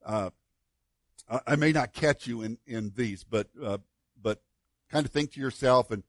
Uh, 0.05 0.31
I, 1.29 1.55
may 1.55 1.71
not 1.71 1.93
catch 1.93 2.27
you 2.27 2.41
in, 2.41 2.57
in 2.65 2.91
these, 2.95 3.23
but, 3.23 3.47
uh, 3.61 3.77
but 4.21 4.41
kind 4.89 5.05
of 5.05 5.11
think 5.11 5.33
to 5.33 5.39
yourself 5.39 5.91
and 5.91 6.03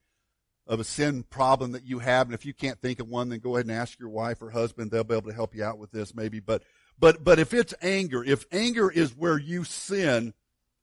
of 0.67 0.81
a 0.81 0.85
sin 0.85 1.23
problem 1.23 1.73
that 1.73 1.85
you 1.85 1.99
have. 1.99 2.27
And 2.27 2.35
if 2.35 2.45
you 2.45 2.55
can't 2.55 2.81
think 2.81 3.01
of 3.01 3.09
one, 3.09 3.29
then 3.29 3.41
go 3.41 3.57
ahead 3.57 3.67
and 3.67 3.75
ask 3.75 3.99
your 3.99 4.09
wife 4.09 4.43
or 4.43 4.51
husband. 4.51 4.91
They'll 4.91 5.05
be 5.05 5.15
able 5.15 5.31
to 5.31 5.35
help 5.35 5.55
you 5.55 5.65
out 5.65 5.79
with 5.79 5.91
this 5.91 6.15
maybe. 6.15 6.41
But 6.41 6.63
but, 6.99 7.25
but 7.25 7.39
if 7.39 7.53
it's 7.53 7.75
anger, 7.83 8.23
if 8.23 8.45
anger 8.53 8.91
is 8.91 9.17
where 9.17 9.39
you 9.39 9.65
sin, 9.65 10.35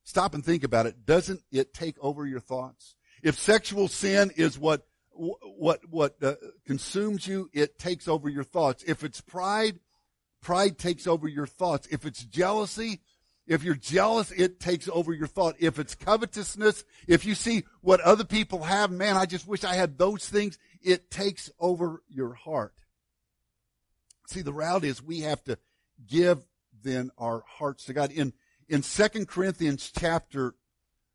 stop 0.04 0.34
and 0.34 0.44
think 0.44 0.64
about 0.64 0.86
it. 0.86 1.06
Doesn't 1.06 1.44
it 1.52 1.74
take 1.74 1.96
over 2.02 2.26
your 2.26 2.40
thoughts? 2.40 2.96
If 3.24 3.38
sexual 3.38 3.88
sin 3.88 4.32
is 4.36 4.58
what, 4.58 4.86
what, 5.12 5.82
what 5.90 6.22
uh, 6.22 6.36
consumes 6.66 7.28
you, 7.28 7.50
it 7.54 7.78
takes 7.80 8.08
over 8.08 8.30
your 8.30 8.44
thoughts. 8.44 8.84
If 8.86 9.04
it's 9.04 9.22
pride, 9.22 9.80
pride 10.42 10.78
takes 10.78 11.08
over 11.08 11.28
your 11.28 11.48
thoughts. 11.48 11.88
If 11.92 12.06
it's 12.06 12.24
jealousy, 12.24 13.02
if 13.50 13.64
you're 13.64 13.74
jealous, 13.74 14.32
it 14.32 14.60
takes 14.60 14.88
over 14.88 15.12
your 15.12 15.26
thought. 15.26 15.56
If 15.58 15.80
it's 15.80 15.96
covetousness, 15.96 16.86
if 17.08 17.26
you 17.26 17.34
see 17.34 17.64
what 17.82 18.00
other 18.00 18.24
people 18.24 18.62
have, 18.62 18.92
man, 18.92 19.18
I 19.18 19.26
just 19.26 19.48
wish 19.48 19.64
I 19.64 19.74
had 19.74 19.98
those 19.98 20.30
things, 20.30 20.60
it 20.84 21.10
takes 21.10 21.50
over 21.60 22.04
your 22.08 22.36
heart. 22.36 22.76
See, 24.28 24.44
the 24.44 24.54
reality 24.54 24.88
is 24.88 25.02
we 25.02 25.22
have 25.22 25.44
to 25.46 25.58
give 26.08 26.46
then 26.84 27.10
our 27.18 27.44
hearts 27.48 27.86
to 27.86 27.94
God. 27.94 28.12
In 28.12 28.34
in 28.68 28.84
Second 28.84 29.28
Corinthians 29.28 29.92
chapter 29.98 30.54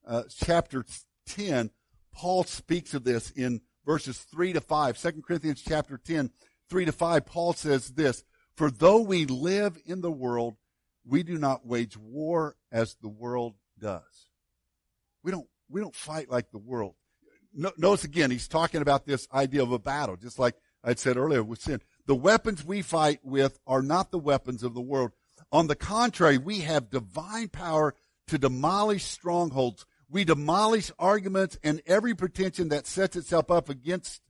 uh, 0.05 0.25
chapter 0.37 0.85
ten, 1.27 1.71
Paul 2.13 2.43
speaks 2.43 2.95
of 2.95 3.05
this 3.05 3.31
in 3.31 3.61
verses 3.87 4.19
three 4.19 4.53
to 4.53 4.61
five. 4.61 4.99
Second 4.99 5.23
Corinthians 5.23 5.63
chapter 5.67 5.99
10, 5.99 6.31
3 6.69 6.85
to 6.87 6.93
five. 6.93 7.27
Paul 7.27 7.53
says 7.53 7.91
this: 7.91 8.25
For 8.57 8.73
though 8.73 9.03
we 9.03 9.25
live 9.25 9.79
in 9.87 10.01
the 10.01 10.11
world, 10.11 10.57
we 11.07 11.23
do 11.23 11.39
not 11.39 11.67
wage 11.67 11.97
war 11.97 12.57
as 12.73 12.97
the 13.01 13.09
world 13.09 13.55
does. 13.79 14.29
We 15.23 15.31
don't 15.31 15.47
we 15.69 15.81
don't 15.81 15.95
fight 15.95 16.31
like 16.31 16.51
the 16.51 16.59
world. 16.59 16.95
Notice 17.55 18.05
again, 18.05 18.31
he's 18.31 18.49
talking 18.49 18.83
about 18.83 19.07
this 19.07 19.29
idea 19.33 19.63
of 19.63 19.71
a 19.71 19.79
battle, 19.79 20.17
just 20.17 20.39
like 20.39 20.57
I 20.83 20.95
said 20.95 21.17
earlier 21.17 21.43
with 21.43 21.61
sin. 21.61 21.81
The 22.07 22.15
weapons 22.15 22.65
we 22.65 22.83
fight 22.83 23.21
with 23.23 23.59
are 23.67 23.83
not 23.83 24.11
the 24.11 24.19
weapons 24.19 24.63
of 24.63 24.75
the 24.75 24.81
world. 24.81 25.13
On 25.53 25.69
the 25.69 25.77
contrary, 25.77 26.37
we 26.37 26.61
have 26.61 26.91
divine 26.91 27.49
power 27.49 27.95
to 28.27 28.39
demolish 28.39 29.05
strongholds. 29.05 29.87
We 30.11 30.25
demolish 30.25 30.91
arguments 30.99 31.59
and 31.63 31.81
every 31.87 32.15
pretension 32.15 32.69
that 32.71 32.87
sets 32.87 33.17
itself 33.17 33.51
up 33.51 33.69
against 33.69 34.21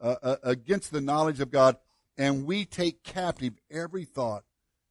uh, 0.00 0.16
uh, 0.22 0.36
against 0.42 0.92
the 0.92 1.00
knowledge 1.00 1.40
of 1.40 1.50
God, 1.50 1.76
and 2.18 2.44
we 2.44 2.66
take 2.66 3.02
captive 3.02 3.54
every 3.70 4.04
thought 4.04 4.44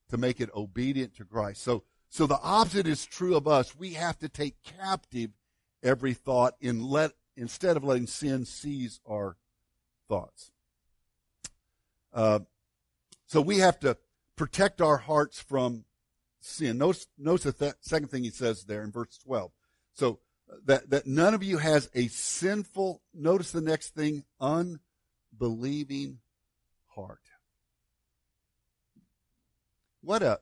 to 0.09 0.17
make 0.17 0.39
it 0.39 0.49
obedient 0.55 1.15
to 1.15 1.25
Christ. 1.25 1.63
So, 1.63 1.83
so 2.09 2.27
the 2.27 2.39
opposite 2.41 2.87
is 2.87 3.05
true 3.05 3.35
of 3.35 3.47
us. 3.47 3.75
We 3.75 3.93
have 3.93 4.17
to 4.19 4.29
take 4.29 4.63
captive 4.63 5.31
every 5.83 6.13
thought 6.13 6.55
in 6.59 6.81
let 6.81 7.11
instead 7.35 7.77
of 7.77 7.83
letting 7.83 8.07
sin 8.07 8.45
seize 8.45 8.99
our 9.09 9.37
thoughts. 10.07 10.51
Uh, 12.13 12.39
so 13.27 13.41
we 13.41 13.59
have 13.59 13.79
to 13.81 13.97
protect 14.35 14.81
our 14.81 14.97
hearts 14.97 15.39
from 15.39 15.83
sin. 16.39 16.77
Notice, 16.77 17.07
notice 17.17 17.43
the 17.43 17.51
th- 17.51 17.73
second 17.81 18.09
thing 18.09 18.23
he 18.23 18.29
says 18.29 18.63
there 18.63 18.83
in 18.83 18.91
verse 18.91 19.17
12. 19.17 19.51
So 19.93 20.19
that, 20.65 20.89
that 20.91 21.07
none 21.07 21.33
of 21.33 21.43
you 21.43 21.57
has 21.57 21.89
a 21.93 22.07
sinful, 22.07 23.01
notice 23.13 23.51
the 23.51 23.61
next 23.61 23.95
thing, 23.95 24.23
unbelieving 24.39 26.19
heart. 26.87 27.19
What 30.05 30.21
a, 30.21 30.39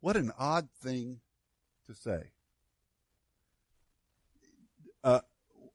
what 0.00 0.16
an 0.16 0.32
odd 0.38 0.70
thing 0.82 1.20
to 1.86 1.94
say. 1.94 2.30
Uh, 5.04 5.20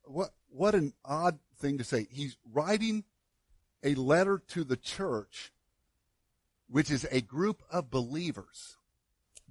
what, 0.05 0.31
what 0.49 0.73
an 0.73 0.93
odd 1.05 1.37
thing 1.59 1.77
to 1.77 1.83
say. 1.83 2.07
He's 2.09 2.35
writing 2.51 3.03
a 3.83 3.93
letter 3.93 4.41
to 4.49 4.63
the 4.63 4.75
church, 4.75 5.53
which 6.67 6.89
is 6.89 7.05
a 7.11 7.21
group 7.21 7.61
of 7.69 7.91
believers. 7.91 8.77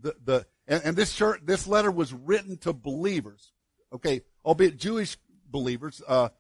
The, 0.01 0.17
the, 0.25 0.47
and, 0.67 0.83
and 0.85 0.97
this 0.97 1.15
church, 1.15 1.43
this 1.45 1.69
letter 1.69 1.93
was 1.93 2.13
written 2.13 2.57
to 2.59 2.73
believers, 2.73 3.53
okay, 3.93 4.23
albeit 4.45 4.79
Jewish 4.79 5.17
believers, 5.49 6.03
uh, 6.09 6.31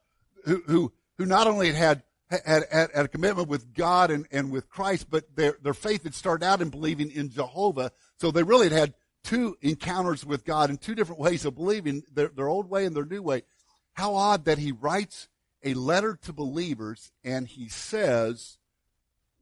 who, 0.47 0.63
who, 0.67 0.93
who 1.17 1.27
not 1.27 1.47
only 1.47 1.69
had, 1.69 1.77
had, 1.77 2.03
had, 2.45 2.65
had 2.71 2.91
a 2.95 3.09
commitment 3.09 3.49
with 3.49 3.75
God 3.75 4.11
and, 4.11 4.27
and 4.31 4.51
with 4.51 4.69
Christ, 4.69 5.09
but 5.11 5.37
their, 5.37 5.57
their 5.63 5.75
faith 5.75 6.05
had 6.05 6.15
started 6.15 6.45
out 6.45 6.63
in 6.63 6.71
believing 6.71 7.11
in 7.11 7.31
Jehovah. 7.31 7.93
So 8.19 8.31
they 8.31 8.43
really 8.43 8.69
had 8.69 8.79
had 8.79 8.95
two 9.23 9.57
encounters 9.61 10.25
with 10.25 10.45
God 10.45 10.71
in 10.71 10.79
two 10.79 10.95
different 10.95 11.21
ways 11.21 11.45
of 11.45 11.55
believing, 11.55 12.03
their, 12.13 12.29
their 12.29 12.49
old 12.49 12.69
way 12.69 12.85
and 12.87 12.97
their 12.97 13.05
new 13.05 13.23
way. 13.23 13.43
How 13.95 14.15
odd 14.15 14.47
that 14.47 14.59
he 14.59 14.73
writes 14.73 15.29
a 15.63 15.75
letter 15.75 16.19
to 16.23 16.33
believers 16.33 17.13
and 17.23 17.47
he 17.47 17.69
says, 17.69 18.59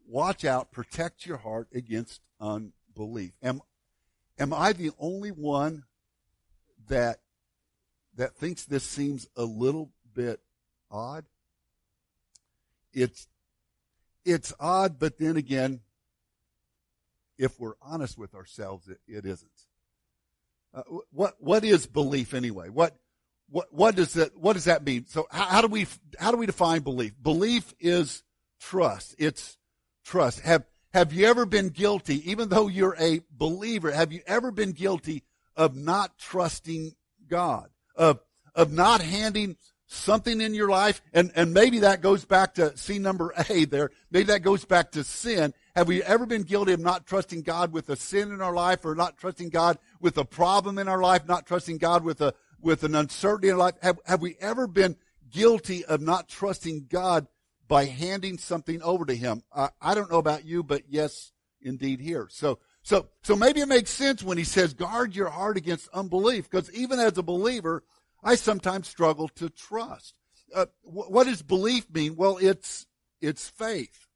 watch 0.07 0.45
out, 0.45 0.73
protect 0.73 1.25
your 1.25 1.39
heart 1.39 1.69
against 1.75 2.21
unbelief. 2.41 3.33
Am, 3.43 3.63
am 4.39 4.53
I 4.53 4.73
the 4.73 4.91
only 4.99 5.31
one 5.31 5.85
that, 6.89 7.21
that 8.17 8.35
thinks 8.35 8.65
this 8.65 8.85
seems 8.85 9.29
a 9.37 9.45
little 9.45 9.93
bit 10.15 10.41
odd? 10.91 11.25
It's, 12.93 13.29
it's 14.25 14.53
odd, 14.61 14.99
but 14.99 15.19
then 15.19 15.37
again, 15.37 15.81
if 17.39 17.59
we're 17.59 17.75
honest 17.81 18.19
with 18.19 18.35
ourselves, 18.35 18.89
it, 18.89 18.99
it 19.07 19.25
isn't. 19.25 19.51
Uh, 20.75 20.83
what, 21.11 21.35
what 21.39 21.65
is 21.65 21.87
belief 21.87 22.35
anyway? 22.35 22.69
What, 22.69 22.97
what, 23.49 23.73
what 23.73 23.97
does 23.97 24.13
that, 24.15 24.37
what 24.37 24.53
does 24.53 24.67
that 24.67 24.85
mean? 24.85 25.07
So 25.07 25.27
how, 25.31 25.47
how 25.47 25.63
do 25.63 25.69
we, 25.69 25.87
how 26.19 26.31
do 26.31 26.37
we 26.37 26.47
define 26.47 26.83
belief? 26.83 27.13
Belief 27.21 27.75
is 27.81 28.23
trust. 28.61 29.15
It's 29.19 29.59
trust. 30.05 30.41
Have, 30.41 30.65
have 30.93 31.13
you 31.13 31.27
ever 31.27 31.47
been 31.47 31.69
guilty, 31.71 32.31
even 32.31 32.49
though 32.49 32.69
you're 32.69 32.97
a 32.99 33.21
believer, 33.31 33.91
have 33.91 34.13
you 34.13 34.21
ever 34.27 34.51
been 34.51 34.73
guilty 34.73 35.23
of 35.57 35.75
not 35.77 36.19
trusting 36.19 36.95
God? 37.29 37.71
Of, 37.97 38.21
of 38.55 38.73
not 38.73 39.01
handing 39.01 39.57
something 39.91 40.41
in 40.41 40.55
your 40.55 40.69
life? 40.69 41.03
And, 41.13 41.33
and 41.35 41.53
maybe 41.53 41.81
that 41.81 42.01
goes 42.01 42.25
back 42.25 42.55
to 42.55 42.77
C 42.77 42.99
number 42.99 43.35
A 43.49 43.65
there. 43.65 43.91
Maybe 44.11 44.25
that 44.25 44.41
goes 44.41 44.65
back 44.65 44.93
to 44.93 45.05
sin. 45.05 45.53
Have 45.75 45.89
we 45.89 46.03
ever 46.03 46.27
been 46.27 46.43
guilty 46.43 46.73
of 46.73 46.81
not 46.81 47.07
trusting 47.07 47.43
God 47.43 47.73
with 47.73 47.89
a 47.89 47.97
sin 47.97 48.33
in 48.33 48.41
our 48.41 48.55
life 48.55 48.85
or 48.85 48.95
not 48.95 49.19
trusting 49.19 49.51
God 49.51 49.79
with 50.01 50.17
a 50.19 50.25
problem 50.25 50.79
in 50.79 50.89
our 50.89 51.01
life, 51.01 51.27
not 51.27 51.47
trusting 51.47 51.79
God 51.79 52.05
with 52.05 52.21
a, 52.21 52.35
with 52.61 52.83
an 52.85 52.95
uncertainty 52.95 53.49
in 53.49 53.59
life? 53.59 53.75
Have, 53.83 53.99
have 54.07 54.21
we 54.21 54.37
ever 54.41 54.67
been 54.67 54.97
guilty 55.31 55.85
of 55.85 56.01
not 56.01 56.29
trusting 56.29 56.87
God 56.89 57.27
by 57.69 57.87
handing 57.87 58.39
something 58.39 58.83
over 58.83 59.05
to 59.05 59.15
Him? 59.15 59.43
Uh, 59.53 59.69
I 59.81 59.95
don't 59.95 60.11
know 60.11 60.19
about 60.19 60.45
you, 60.45 60.63
but 60.63 60.83
yes, 60.89 61.33
indeed 61.61 62.01
here. 62.01 62.29
So, 62.31 62.59
so, 62.83 63.09
so 63.23 63.37
maybe 63.37 63.61
it 63.61 63.69
makes 63.69 63.91
sense 63.91 64.23
when 64.23 64.39
He 64.39 64.45
says, 64.45 64.75
guard 64.75 65.15
your 65.15 65.31
heart 65.31 65.57
against 65.57 65.89
unbelief, 65.91 66.51
because 66.51 66.73
even 66.73 66.99
as 66.99 67.17
a 67.19 67.23
believer, 67.23 67.85
I 68.23 68.35
sometimes 68.35 68.89
struggle 68.89 69.29
to 69.37 69.49
trust. 69.49 70.15
Uh, 70.55 70.67
what 70.83 71.25
does 71.25 71.43
belief 71.43 71.91
mean? 71.91 72.17
Well, 72.17 72.39
it's, 72.41 72.87
it's 73.21 73.49
faith. 73.49 74.07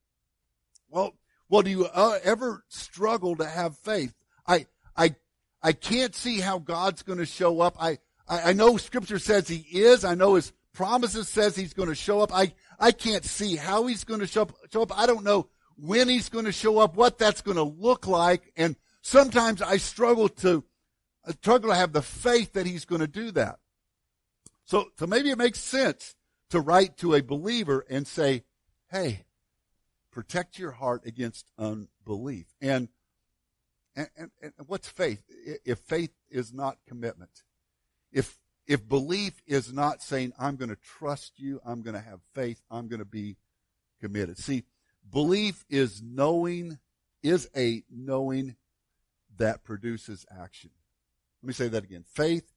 Well, 0.88 1.14
well, 1.48 1.62
do 1.62 1.70
you 1.70 1.86
uh, 1.86 2.18
ever 2.22 2.64
struggle 2.68 3.36
to 3.36 3.44
have 3.44 3.76
faith? 3.78 4.14
I, 4.46 4.66
I, 4.96 5.14
I 5.62 5.72
can't 5.72 6.14
see 6.14 6.40
how 6.40 6.58
God's 6.58 7.02
going 7.02 7.18
to 7.18 7.26
show 7.26 7.60
up. 7.60 7.76
I, 7.78 7.98
I, 8.28 8.50
I 8.50 8.52
know 8.52 8.76
scripture 8.76 9.18
says 9.18 9.48
he 9.48 9.64
is. 9.70 10.04
I 10.04 10.14
know 10.14 10.34
his 10.34 10.52
promises 10.72 11.28
says 11.28 11.56
he's 11.56 11.74
going 11.74 11.88
to 11.88 11.94
show 11.94 12.20
up. 12.20 12.34
I, 12.34 12.54
I 12.78 12.92
can't 12.92 13.24
see 13.24 13.56
how 13.56 13.86
he's 13.86 14.04
going 14.04 14.20
to 14.20 14.26
show 14.26 14.42
up, 14.42 14.52
show 14.72 14.82
up. 14.82 14.98
I 14.98 15.06
don't 15.06 15.24
know 15.24 15.48
when 15.76 16.08
he's 16.08 16.28
going 16.28 16.44
to 16.44 16.52
show 16.52 16.78
up, 16.78 16.96
what 16.96 17.18
that's 17.18 17.42
going 17.42 17.56
to 17.56 17.62
look 17.62 18.06
like. 18.06 18.52
And 18.56 18.76
sometimes 19.02 19.62
I 19.62 19.76
struggle 19.76 20.28
to, 20.28 20.64
I 21.26 21.32
struggle 21.32 21.70
to 21.70 21.76
have 21.76 21.92
the 21.92 22.02
faith 22.02 22.52
that 22.54 22.66
he's 22.66 22.84
going 22.84 23.00
to 23.00 23.06
do 23.06 23.30
that. 23.32 23.58
So, 24.64 24.90
so 24.98 25.06
maybe 25.06 25.30
it 25.30 25.38
makes 25.38 25.60
sense 25.60 26.14
to 26.50 26.60
write 26.60 26.96
to 26.98 27.14
a 27.14 27.22
believer 27.22 27.84
and 27.88 28.06
say, 28.06 28.44
hey, 28.90 29.24
protect 30.10 30.58
your 30.58 30.72
heart 30.72 31.04
against 31.04 31.50
unbelief. 31.58 32.46
And, 32.60 32.88
and, 33.96 34.08
and, 34.16 34.30
and 34.40 34.52
what's 34.66 34.88
faith? 34.88 35.22
If 35.64 35.78
faith 35.80 36.12
is 36.30 36.52
not 36.52 36.78
commitment, 36.86 37.42
if 38.12 38.38
if 38.66 38.88
belief 38.88 39.42
is 39.46 39.72
not 39.72 40.02
saying, 40.02 40.32
I'm 40.38 40.56
going 40.56 40.70
to 40.70 40.76
trust 40.76 41.38
you, 41.38 41.60
I'm 41.64 41.82
going 41.82 41.94
to 41.94 42.00
have 42.00 42.20
faith, 42.34 42.62
I'm 42.70 42.88
going 42.88 43.00
to 43.00 43.04
be 43.04 43.36
committed. 44.00 44.38
See, 44.38 44.64
belief 45.10 45.64
is 45.68 46.02
knowing, 46.02 46.78
is 47.22 47.48
a 47.54 47.82
knowing 47.90 48.56
that 49.36 49.64
produces 49.64 50.24
action. 50.30 50.70
Let 51.42 51.48
me 51.48 51.52
say 51.52 51.68
that 51.68 51.84
again. 51.84 52.04
Faith 52.08 52.53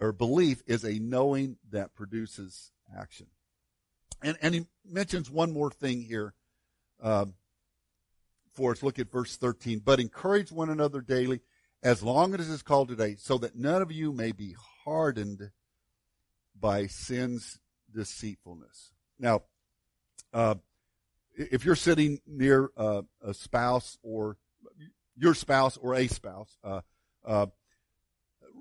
or 0.00 0.12
belief 0.12 0.62
is 0.66 0.84
a 0.84 0.98
knowing 0.98 1.56
that 1.70 1.94
produces 1.94 2.72
action. 2.98 3.26
And, 4.22 4.36
and 4.42 4.54
he 4.54 4.66
mentions 4.84 5.30
one 5.30 5.52
more 5.52 5.70
thing 5.70 6.02
here 6.02 6.34
um, 7.02 7.34
for 8.52 8.72
us. 8.72 8.82
Look 8.82 8.98
at 8.98 9.10
verse 9.10 9.36
13. 9.36 9.80
But 9.84 10.00
encourage 10.00 10.50
one 10.50 10.70
another 10.70 11.00
daily 11.00 11.40
as 11.82 12.02
long 12.02 12.34
as 12.34 12.48
it 12.48 12.52
is 12.52 12.62
called 12.62 12.88
today, 12.88 13.16
so 13.18 13.38
that 13.38 13.56
none 13.56 13.80
of 13.80 13.90
you 13.90 14.12
may 14.12 14.32
be 14.32 14.54
hardened 14.84 15.50
by 16.58 16.86
sin's 16.86 17.58
deceitfulness. 17.90 18.92
Now, 19.18 19.42
uh, 20.32 20.56
if 21.34 21.64
you're 21.64 21.76
sitting 21.76 22.20
near 22.26 22.70
uh, 22.76 23.02
a 23.22 23.32
spouse 23.32 23.96
or 24.02 24.36
your 25.16 25.34
spouse 25.34 25.78
or 25.78 25.94
a 25.94 26.06
spouse, 26.06 26.58
uh, 26.62 26.80
uh, 27.24 27.46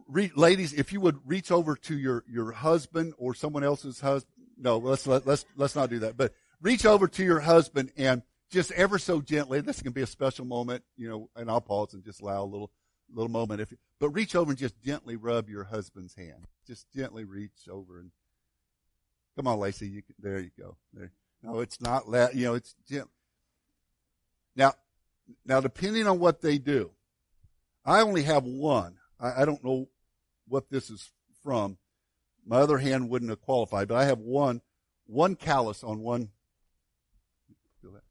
re- 0.09 0.31
ladies, 0.35 0.73
if 0.73 0.91
you 0.91 0.99
would 1.01 1.19
reach 1.25 1.51
over 1.51 1.75
to 1.75 1.97
your, 1.97 2.23
your 2.27 2.51
husband 2.51 3.13
or 3.17 3.33
someone 3.33 3.63
else's 3.63 3.99
husband, 3.99 4.33
no, 4.57 4.77
let's 4.77 5.07
let, 5.07 5.25
let's 5.25 5.45
let's 5.55 5.75
not 5.75 5.89
do 5.89 5.99
that. 5.99 6.17
But 6.17 6.33
reach 6.61 6.85
over 6.85 7.07
to 7.07 7.23
your 7.23 7.39
husband 7.39 7.91
and 7.95 8.23
just 8.51 8.71
ever 8.71 8.99
so 8.99 9.21
gently. 9.21 9.61
This 9.61 9.81
can 9.81 9.93
be 9.93 10.01
a 10.01 10.07
special 10.07 10.43
moment, 10.43 10.83
you 10.97 11.07
know. 11.07 11.29
And 11.35 11.49
I'll 11.49 11.61
pause 11.61 11.93
and 11.93 12.03
just 12.03 12.21
allow 12.21 12.43
a 12.43 12.45
little 12.45 12.71
little 13.13 13.31
moment. 13.31 13.61
If 13.61 13.73
but 13.99 14.09
reach 14.09 14.35
over 14.35 14.51
and 14.51 14.59
just 14.59 14.81
gently 14.81 15.15
rub 15.15 15.49
your 15.49 15.63
husband's 15.63 16.15
hand. 16.15 16.47
Just 16.67 16.91
gently 16.93 17.23
reach 17.23 17.69
over 17.71 17.99
and 17.99 18.11
come 19.37 19.47
on, 19.47 19.59
Lacey. 19.59 19.87
You 19.87 20.01
can, 20.01 20.15
there 20.19 20.39
you 20.39 20.51
go. 20.59 20.75
There. 20.93 21.13
No, 21.41 21.59
it's 21.61 21.79
not. 21.79 22.09
La- 22.09 22.29
you 22.33 22.45
know, 22.45 22.55
it's 22.55 22.75
gent- 22.89 23.09
now. 24.55 24.73
Now, 25.45 25.61
depending 25.61 26.07
on 26.07 26.19
what 26.19 26.41
they 26.41 26.57
do, 26.57 26.89
I 27.85 28.01
only 28.01 28.23
have 28.23 28.43
one. 28.45 28.97
I, 29.19 29.43
I 29.43 29.45
don't 29.45 29.63
know 29.63 29.87
what 30.49 30.69
this 30.69 30.89
is 30.89 31.11
from. 31.43 31.77
My 32.45 32.57
other 32.57 32.79
hand 32.79 33.09
wouldn't 33.09 33.29
have 33.29 33.41
qualified, 33.41 33.87
but 33.87 33.97
I 33.97 34.05
have 34.05 34.19
one, 34.19 34.61
one 35.05 35.35
callus 35.35 35.83
on 35.83 35.99
one. 35.99 36.29
Feel 37.81 37.91
that? 37.91 38.03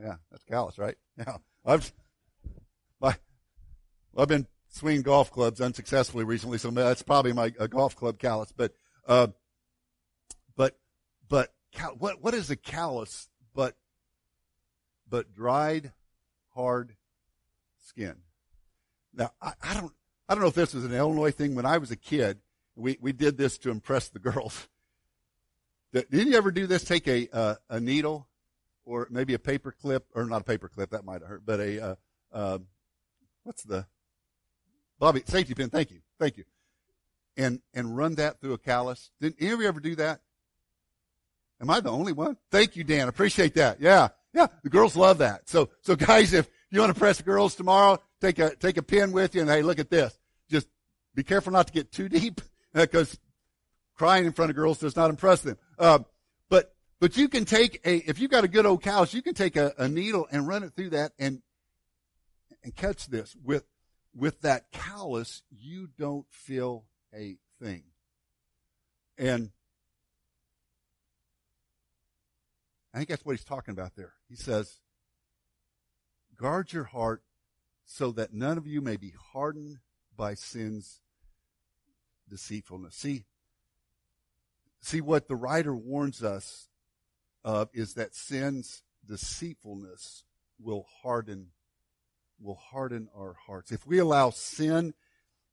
Yeah, 0.00 0.16
that's 0.30 0.44
callus, 0.44 0.78
right? 0.78 0.96
Yeah, 1.18 1.36
I've 1.64 1.92
my 3.00 3.16
I've 4.16 4.28
been 4.28 4.46
swinging 4.68 5.02
golf 5.02 5.30
clubs 5.30 5.60
unsuccessfully 5.60 6.24
recently, 6.24 6.58
so 6.58 6.70
that's 6.70 7.02
probably 7.02 7.32
my 7.32 7.50
golf 7.50 7.94
club 7.96 8.18
callus. 8.18 8.52
But, 8.52 8.72
uh, 9.06 9.28
but, 10.56 10.76
but 11.28 11.52
what 11.98 12.20
what 12.22 12.34
is 12.34 12.50
a 12.50 12.56
callus? 12.56 13.28
But, 13.54 13.76
but 15.08 15.32
dried, 15.32 15.92
hard 16.54 16.96
skin. 17.78 18.16
Now 19.12 19.30
I, 19.40 19.52
I 19.62 19.74
don't 19.74 19.92
I 20.28 20.34
don't 20.34 20.42
know 20.42 20.48
if 20.48 20.54
this 20.54 20.74
was 20.74 20.84
an 20.84 20.94
Illinois 20.94 21.30
thing. 21.30 21.54
When 21.54 21.66
I 21.66 21.78
was 21.78 21.90
a 21.90 21.96
kid, 21.96 22.38
we 22.76 22.98
we 23.00 23.12
did 23.12 23.36
this 23.36 23.58
to 23.58 23.70
impress 23.70 24.08
the 24.08 24.18
girls. 24.18 24.68
Did 25.92 26.06
you 26.10 26.36
ever 26.36 26.50
do 26.50 26.66
this? 26.66 26.82
Take 26.82 27.06
a 27.06 27.28
uh, 27.32 27.54
a 27.70 27.78
needle, 27.78 28.26
or 28.84 29.06
maybe 29.10 29.34
a 29.34 29.38
paper 29.38 29.70
clip, 29.70 30.06
or 30.14 30.24
not 30.24 30.40
a 30.40 30.44
paper 30.44 30.68
clip 30.68 30.90
that 30.90 31.04
might 31.04 31.22
hurt, 31.22 31.46
but 31.46 31.60
a 31.60 31.84
uh, 31.84 31.94
uh, 32.32 32.58
what's 33.44 33.62
the 33.62 33.86
Bobby, 34.98 35.22
safety 35.26 35.54
pin, 35.54 35.70
thank 35.70 35.90
you. 35.90 36.00
Thank 36.18 36.36
you. 36.36 36.44
And, 37.36 37.60
and 37.74 37.96
run 37.96 38.14
that 38.16 38.40
through 38.40 38.52
a 38.52 38.58
callus. 38.58 39.10
Did 39.20 39.34
any 39.40 39.50
of 39.50 39.60
you 39.60 39.68
ever 39.68 39.80
do 39.80 39.96
that? 39.96 40.20
Am 41.60 41.68
I 41.68 41.80
the 41.80 41.90
only 41.90 42.12
one? 42.12 42.36
Thank 42.50 42.76
you, 42.76 42.84
Dan. 42.84 43.08
Appreciate 43.08 43.54
that. 43.54 43.80
Yeah. 43.80 44.08
Yeah. 44.32 44.46
The 44.62 44.70
girls 44.70 44.96
love 44.96 45.18
that. 45.18 45.48
So, 45.48 45.70
so 45.82 45.96
guys, 45.96 46.32
if 46.32 46.48
you 46.70 46.80
want 46.80 46.94
to 46.94 46.98
press 46.98 47.20
girls 47.20 47.54
tomorrow, 47.54 48.00
take 48.24 48.38
a, 48.38 48.56
take 48.56 48.76
a 48.76 48.82
pin 48.82 49.12
with 49.12 49.34
you 49.34 49.42
and 49.42 49.50
hey, 49.50 49.62
look 49.62 49.78
at 49.78 49.90
this. 49.90 50.18
Just 50.50 50.68
be 51.14 51.22
careful 51.22 51.52
not 51.52 51.66
to 51.66 51.72
get 51.72 51.92
too 51.92 52.08
deep 52.08 52.40
because 52.72 53.18
crying 53.94 54.24
in 54.24 54.32
front 54.32 54.50
of 54.50 54.56
girls 54.56 54.78
does 54.78 54.96
not 54.96 55.10
impress 55.10 55.42
them. 55.42 55.58
Uh, 55.78 56.00
but 56.48 56.74
but 57.00 57.16
you 57.16 57.28
can 57.28 57.44
take 57.44 57.80
a 57.84 57.96
if 58.08 58.18
you've 58.18 58.30
got 58.30 58.44
a 58.44 58.48
good 58.48 58.66
old 58.66 58.82
callus, 58.82 59.14
you 59.14 59.22
can 59.22 59.34
take 59.34 59.56
a, 59.56 59.72
a 59.78 59.88
needle 59.88 60.26
and 60.30 60.48
run 60.48 60.62
it 60.62 60.72
through 60.74 60.90
that 60.90 61.12
and 61.18 61.42
and 62.62 62.74
catch 62.74 63.06
this 63.08 63.36
with 63.42 63.64
with 64.16 64.40
that 64.42 64.70
callus, 64.72 65.42
you 65.50 65.88
don't 65.98 66.26
feel 66.30 66.84
a 67.12 67.36
thing. 67.60 67.82
And 69.18 69.50
I 72.92 72.98
think 72.98 73.08
that's 73.08 73.24
what 73.24 73.32
he's 73.32 73.44
talking 73.44 73.72
about 73.72 73.96
there. 73.96 74.12
He 74.28 74.36
says, 74.36 74.78
guard 76.36 76.72
your 76.72 76.84
heart 76.84 77.22
so 77.86 78.10
that 78.12 78.32
none 78.32 78.58
of 78.58 78.66
you 78.66 78.80
may 78.80 78.96
be 78.96 79.12
hardened 79.32 79.78
by 80.16 80.34
sin's 80.34 81.00
deceitfulness. 82.28 82.94
See, 82.94 83.24
see 84.80 85.00
what 85.00 85.28
the 85.28 85.36
writer 85.36 85.74
warns 85.74 86.22
us 86.22 86.68
of 87.44 87.68
is 87.72 87.94
that 87.94 88.14
sin's 88.14 88.82
deceitfulness 89.06 90.24
will 90.58 90.86
harden 91.02 91.48
will 92.40 92.56
harden 92.56 93.08
our 93.16 93.36
hearts. 93.46 93.70
If 93.70 93.86
we 93.86 93.98
allow 93.98 94.30
sin 94.30 94.94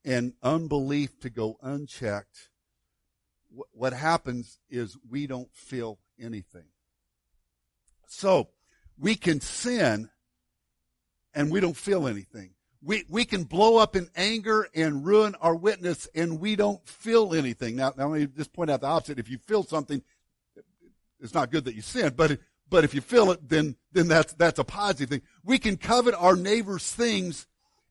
and 0.04 0.34
unbelief 0.42 1.20
to 1.20 1.30
go 1.30 1.58
unchecked, 1.62 2.50
what 3.72 3.94
happens 3.94 4.60
is 4.70 4.98
we 5.10 5.28
don't 5.28 5.54
feel 5.54 6.00
anything. 6.20 6.66
So, 8.08 8.50
we 8.98 9.16
can 9.16 9.42
sin 9.42 10.10
and 11.34 11.52
we 11.52 11.60
don't 11.60 11.78
feel 11.78 12.08
anything. 12.08 12.52
We, 12.84 13.06
we 13.10 13.26
can 13.26 13.44
blow 13.44 13.78
up 13.78 13.96
in 13.96 14.10
anger 14.16 14.68
and 14.74 15.06
ruin 15.06 15.36
our 15.40 15.56
witness 15.56 16.08
and 16.16 16.40
we 16.40 16.56
don't 16.56 16.86
feel 16.88 17.36
anything. 17.36 17.76
Now, 17.76 17.94
now 17.96 18.08
let 18.08 18.22
me 18.22 18.28
just 18.28 18.54
point 18.54 18.72
out 18.72 18.82
the 18.82 18.88
opposite. 18.88 19.20
If 19.20 19.30
you 19.30 19.38
feel 19.38 19.64
something, 19.64 20.02
it's 21.20 21.34
not 21.34 21.52
good 21.52 21.66
that 21.66 21.76
you 21.76 21.84
sin, 21.84 22.14
but, 22.16 22.40
but 22.70 22.84
if 22.84 22.96
you 22.96 23.02
feel 23.02 23.30
it, 23.32 23.48
then, 23.48 23.76
then 23.92 24.08
that's, 24.08 24.34
that's 24.34 24.58
a 24.58 24.64
positive 24.64 25.10
thing. 25.10 25.22
We 25.44 25.60
can 25.60 25.78
covet 25.78 26.16
our 26.16 26.36
neighbor's 26.36 26.92
things 26.92 27.46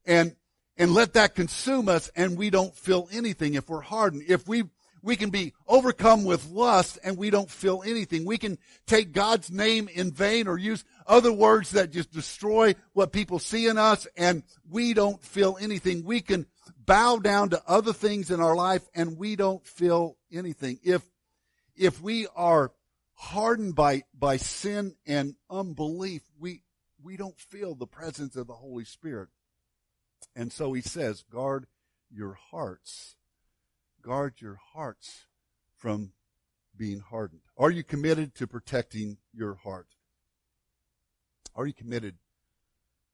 and, 0.05 0.35
and 0.76 0.92
let 0.92 1.12
that 1.12 1.37
consume 1.37 1.88
us 1.88 2.11
and 2.16 2.37
we 2.37 2.50
don't 2.50 2.74
feel 2.74 3.09
anything 3.12 3.55
if 3.55 3.68
we're 3.68 3.83
hardened. 3.83 4.24
If 4.26 4.48
we 4.48 4.64
we 5.03 5.16
can 5.16 5.31
be 5.31 5.55
overcome 5.66 6.24
with 6.24 6.50
lust 6.50 6.98
and 7.03 7.16
we 7.16 7.31
don't 7.31 7.50
feel 7.50 7.83
anything. 7.87 8.24
We 8.24 8.38
can 8.38 8.59
take 8.87 9.12
God's 9.12 9.50
name 9.50 9.88
in 9.88 10.12
vain 10.12 10.46
or 10.46 10.59
use 10.59 10.85
other 11.11 11.33
words 11.33 11.73
that 11.73 11.90
just 11.90 12.12
destroy 12.12 12.75
what 12.92 13.12
people 13.12 13.38
see 13.38 13.66
in 13.66 13.77
us 13.77 14.07
and 14.16 14.42
we 14.70 14.94
don't 14.94 15.23
feel 15.23 15.59
anything. 15.61 16.05
We 16.05 16.20
can 16.20 16.46
bow 16.79 17.18
down 17.18 17.51
to 17.51 17.62
other 17.66 17.92
things 17.92 18.31
in 18.31 18.40
our 18.40 18.57
life 18.57 18.88
and 18.94 19.18
we 19.18 19.37
don't 19.37 19.66
feel 19.66 20.16
anything. 20.33 20.79
If, 20.83 21.03
if 21.77 22.01
we 22.01 22.27
are 22.35 22.73
hardened 23.14 23.75
by, 23.75 24.05
by 24.18 24.38
sin 24.38 24.94
and 25.07 25.35
unbelief, 25.51 26.23
we, 26.38 26.62
we 27.03 27.16
don't 27.16 27.38
feel 27.38 27.75
the 27.75 27.87
presence 27.87 28.37
of 28.37 28.46
the 28.46 28.55
Holy 28.55 28.85
Spirit. 28.85 29.29
And 30.35 30.53
so 30.53 30.73
he 30.73 30.81
says, 30.81 31.25
guard 31.31 31.66
your 32.11 32.38
hearts 32.51 33.16
guard 34.01 34.35
your 34.40 34.59
hearts 34.73 35.27
from 35.77 36.12
being 36.77 37.01
hardened? 37.01 37.42
Are 37.57 37.70
you 37.70 37.83
committed 37.83 38.35
to 38.37 38.46
protecting 38.46 39.18
your 39.33 39.55
heart? 39.55 39.88
Are 41.61 41.66
you 41.66 41.75
committed 41.75 42.14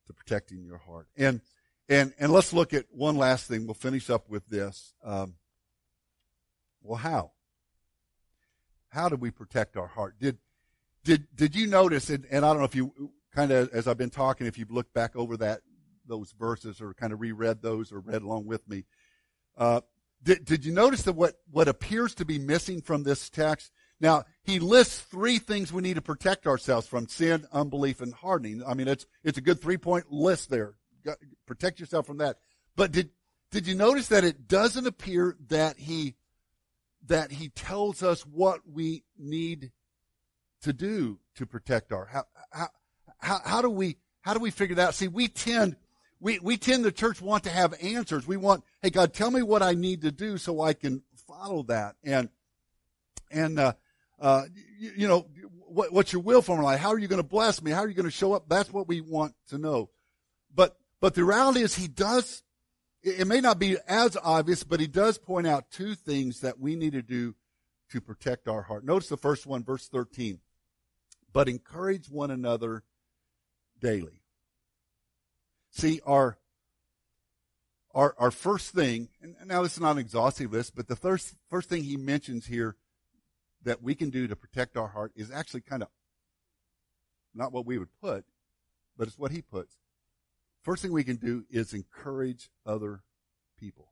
to 0.06 0.12
protecting 0.12 0.62
your 0.64 0.78
heart? 0.78 1.08
And 1.16 1.40
and 1.88 2.14
and 2.16 2.30
let's 2.30 2.52
look 2.52 2.72
at 2.72 2.84
one 2.92 3.16
last 3.16 3.48
thing. 3.48 3.66
We'll 3.66 3.74
finish 3.74 4.08
up 4.08 4.28
with 4.28 4.46
this. 4.46 4.94
Um, 5.02 5.34
well, 6.80 6.98
how? 6.98 7.32
How 8.90 9.08
do 9.08 9.16
we 9.16 9.32
protect 9.32 9.76
our 9.76 9.88
heart? 9.88 10.20
Did 10.20 10.38
did 11.02 11.26
did 11.34 11.56
you 11.56 11.66
notice? 11.66 12.08
And, 12.08 12.24
and 12.30 12.44
I 12.44 12.50
don't 12.50 12.58
know 12.58 12.66
if 12.66 12.76
you 12.76 13.10
kind 13.34 13.50
of, 13.50 13.68
as 13.70 13.88
I've 13.88 13.98
been 13.98 14.10
talking, 14.10 14.46
if 14.46 14.56
you've 14.58 14.70
looked 14.70 14.94
back 14.94 15.16
over 15.16 15.36
that 15.38 15.62
those 16.06 16.32
verses 16.38 16.80
or 16.80 16.94
kind 16.94 17.12
of 17.12 17.20
reread 17.20 17.62
those 17.62 17.90
or 17.90 17.98
read 17.98 18.22
along 18.22 18.46
with 18.46 18.68
me. 18.68 18.84
Uh, 19.56 19.80
did, 20.22 20.44
did 20.44 20.64
you 20.64 20.72
notice 20.72 21.02
that 21.02 21.14
what, 21.14 21.34
what 21.50 21.66
appears 21.66 22.14
to 22.14 22.24
be 22.24 22.38
missing 22.38 22.80
from 22.80 23.02
this 23.02 23.28
text? 23.28 23.72
Now, 24.00 24.24
he 24.42 24.58
lists 24.58 25.00
three 25.00 25.38
things 25.38 25.72
we 25.72 25.82
need 25.82 25.94
to 25.94 26.02
protect 26.02 26.46
ourselves 26.46 26.86
from 26.86 27.08
sin, 27.08 27.46
unbelief, 27.52 28.00
and 28.00 28.12
hardening. 28.12 28.62
I 28.66 28.74
mean, 28.74 28.88
it's, 28.88 29.06
it's 29.24 29.38
a 29.38 29.42
good 29.42 29.60
three 29.60 29.78
point 29.78 30.10
list 30.10 30.50
there. 30.50 30.74
Protect 31.46 31.80
yourself 31.80 32.06
from 32.06 32.18
that. 32.18 32.36
But 32.74 32.92
did, 32.92 33.10
did 33.50 33.66
you 33.66 33.74
notice 33.74 34.08
that 34.08 34.24
it 34.24 34.48
doesn't 34.48 34.86
appear 34.86 35.36
that 35.48 35.78
he, 35.78 36.16
that 37.06 37.32
he 37.32 37.48
tells 37.48 38.02
us 38.02 38.22
what 38.22 38.60
we 38.70 39.04
need 39.18 39.72
to 40.62 40.72
do 40.72 41.18
to 41.36 41.46
protect 41.46 41.92
our, 41.92 42.06
how, 42.06 42.24
how, 42.50 42.68
how, 43.18 43.40
how 43.44 43.62
do 43.62 43.70
we, 43.70 43.96
how 44.20 44.34
do 44.34 44.40
we 44.40 44.50
figure 44.50 44.76
that 44.76 44.88
out? 44.88 44.94
See, 44.94 45.08
we 45.08 45.28
tend, 45.28 45.76
we, 46.20 46.38
we 46.40 46.56
tend 46.56 46.84
the 46.84 46.92
church 46.92 47.22
want 47.22 47.44
to 47.44 47.50
have 47.50 47.74
answers. 47.80 48.26
We 48.26 48.36
want, 48.36 48.64
hey 48.82 48.90
God, 48.90 49.14
tell 49.14 49.30
me 49.30 49.42
what 49.42 49.62
I 49.62 49.72
need 49.72 50.02
to 50.02 50.12
do 50.12 50.36
so 50.36 50.60
I 50.60 50.74
can 50.74 51.02
follow 51.26 51.62
that. 51.64 51.94
And, 52.04 52.28
and, 53.30 53.58
uh, 53.58 53.72
uh, 54.20 54.44
you, 54.78 54.92
you 54.96 55.08
know, 55.08 55.26
what, 55.68 55.92
what's 55.92 56.12
your 56.12 56.22
will 56.22 56.42
for 56.42 56.56
my 56.56 56.62
life? 56.62 56.80
How 56.80 56.90
are 56.90 56.98
you 56.98 57.08
going 57.08 57.22
to 57.22 57.28
bless 57.28 57.62
me? 57.62 57.70
How 57.70 57.80
are 57.80 57.88
you 57.88 57.94
going 57.94 58.04
to 58.04 58.10
show 58.10 58.32
up? 58.32 58.48
That's 58.48 58.72
what 58.72 58.88
we 58.88 59.00
want 59.00 59.34
to 59.50 59.58
know. 59.58 59.90
But, 60.54 60.76
but 61.00 61.14
the 61.14 61.24
reality 61.24 61.60
is 61.60 61.74
he 61.74 61.88
does, 61.88 62.42
it 63.02 63.26
may 63.26 63.40
not 63.40 63.58
be 63.58 63.76
as 63.86 64.16
obvious, 64.22 64.64
but 64.64 64.80
he 64.80 64.86
does 64.86 65.18
point 65.18 65.46
out 65.46 65.70
two 65.70 65.94
things 65.94 66.40
that 66.40 66.58
we 66.58 66.76
need 66.76 66.92
to 66.92 67.02
do 67.02 67.34
to 67.90 68.00
protect 68.00 68.48
our 68.48 68.62
heart. 68.62 68.84
Notice 68.84 69.08
the 69.08 69.16
first 69.16 69.46
one, 69.46 69.62
verse 69.62 69.88
13. 69.88 70.40
But 71.32 71.48
encourage 71.48 72.08
one 72.08 72.30
another 72.30 72.82
daily. 73.80 74.22
See, 75.70 76.00
our, 76.06 76.38
our, 77.94 78.14
our 78.18 78.30
first 78.30 78.74
thing, 78.74 79.10
and 79.20 79.36
now 79.46 79.62
this 79.62 79.74
is 79.74 79.80
not 79.80 79.92
an 79.92 79.98
exhaustive 79.98 80.52
list, 80.52 80.74
but 80.74 80.88
the 80.88 80.96
first, 80.96 81.34
first 81.50 81.68
thing 81.68 81.84
he 81.84 81.98
mentions 81.98 82.46
here 82.46 82.76
that 83.66 83.82
we 83.82 83.96
can 83.96 84.10
do 84.10 84.28
to 84.28 84.36
protect 84.36 84.76
our 84.76 84.86
heart 84.86 85.12
is 85.16 85.30
actually 85.30 85.60
kind 85.60 85.82
of 85.82 85.88
not 87.34 87.52
what 87.52 87.66
we 87.66 87.78
would 87.78 87.88
put, 88.00 88.24
but 88.96 89.08
it's 89.08 89.18
what 89.18 89.32
he 89.32 89.42
puts. 89.42 89.74
First 90.62 90.82
thing 90.82 90.92
we 90.92 91.04
can 91.04 91.16
do 91.16 91.44
is 91.50 91.74
encourage 91.74 92.48
other 92.64 93.02
people. 93.58 93.88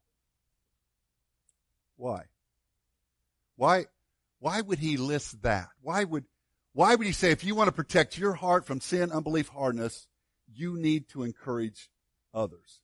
Why? 1.96 2.22
Why, 3.56 3.86
why 4.38 4.60
would 4.60 4.78
he 4.78 4.96
list 4.96 5.42
that? 5.42 5.68
Why 5.82 6.04
would, 6.04 6.24
why 6.72 6.94
would 6.94 7.06
he 7.06 7.12
say 7.12 7.32
if 7.32 7.44
you 7.44 7.56
want 7.56 7.66
to 7.68 7.72
protect 7.72 8.16
your 8.16 8.34
heart 8.34 8.66
from 8.66 8.80
sin, 8.80 9.10
unbelief, 9.10 9.48
hardness, 9.48 10.06
you 10.52 10.78
need 10.78 11.08
to 11.08 11.24
encourage 11.24 11.90
others. 12.32 12.80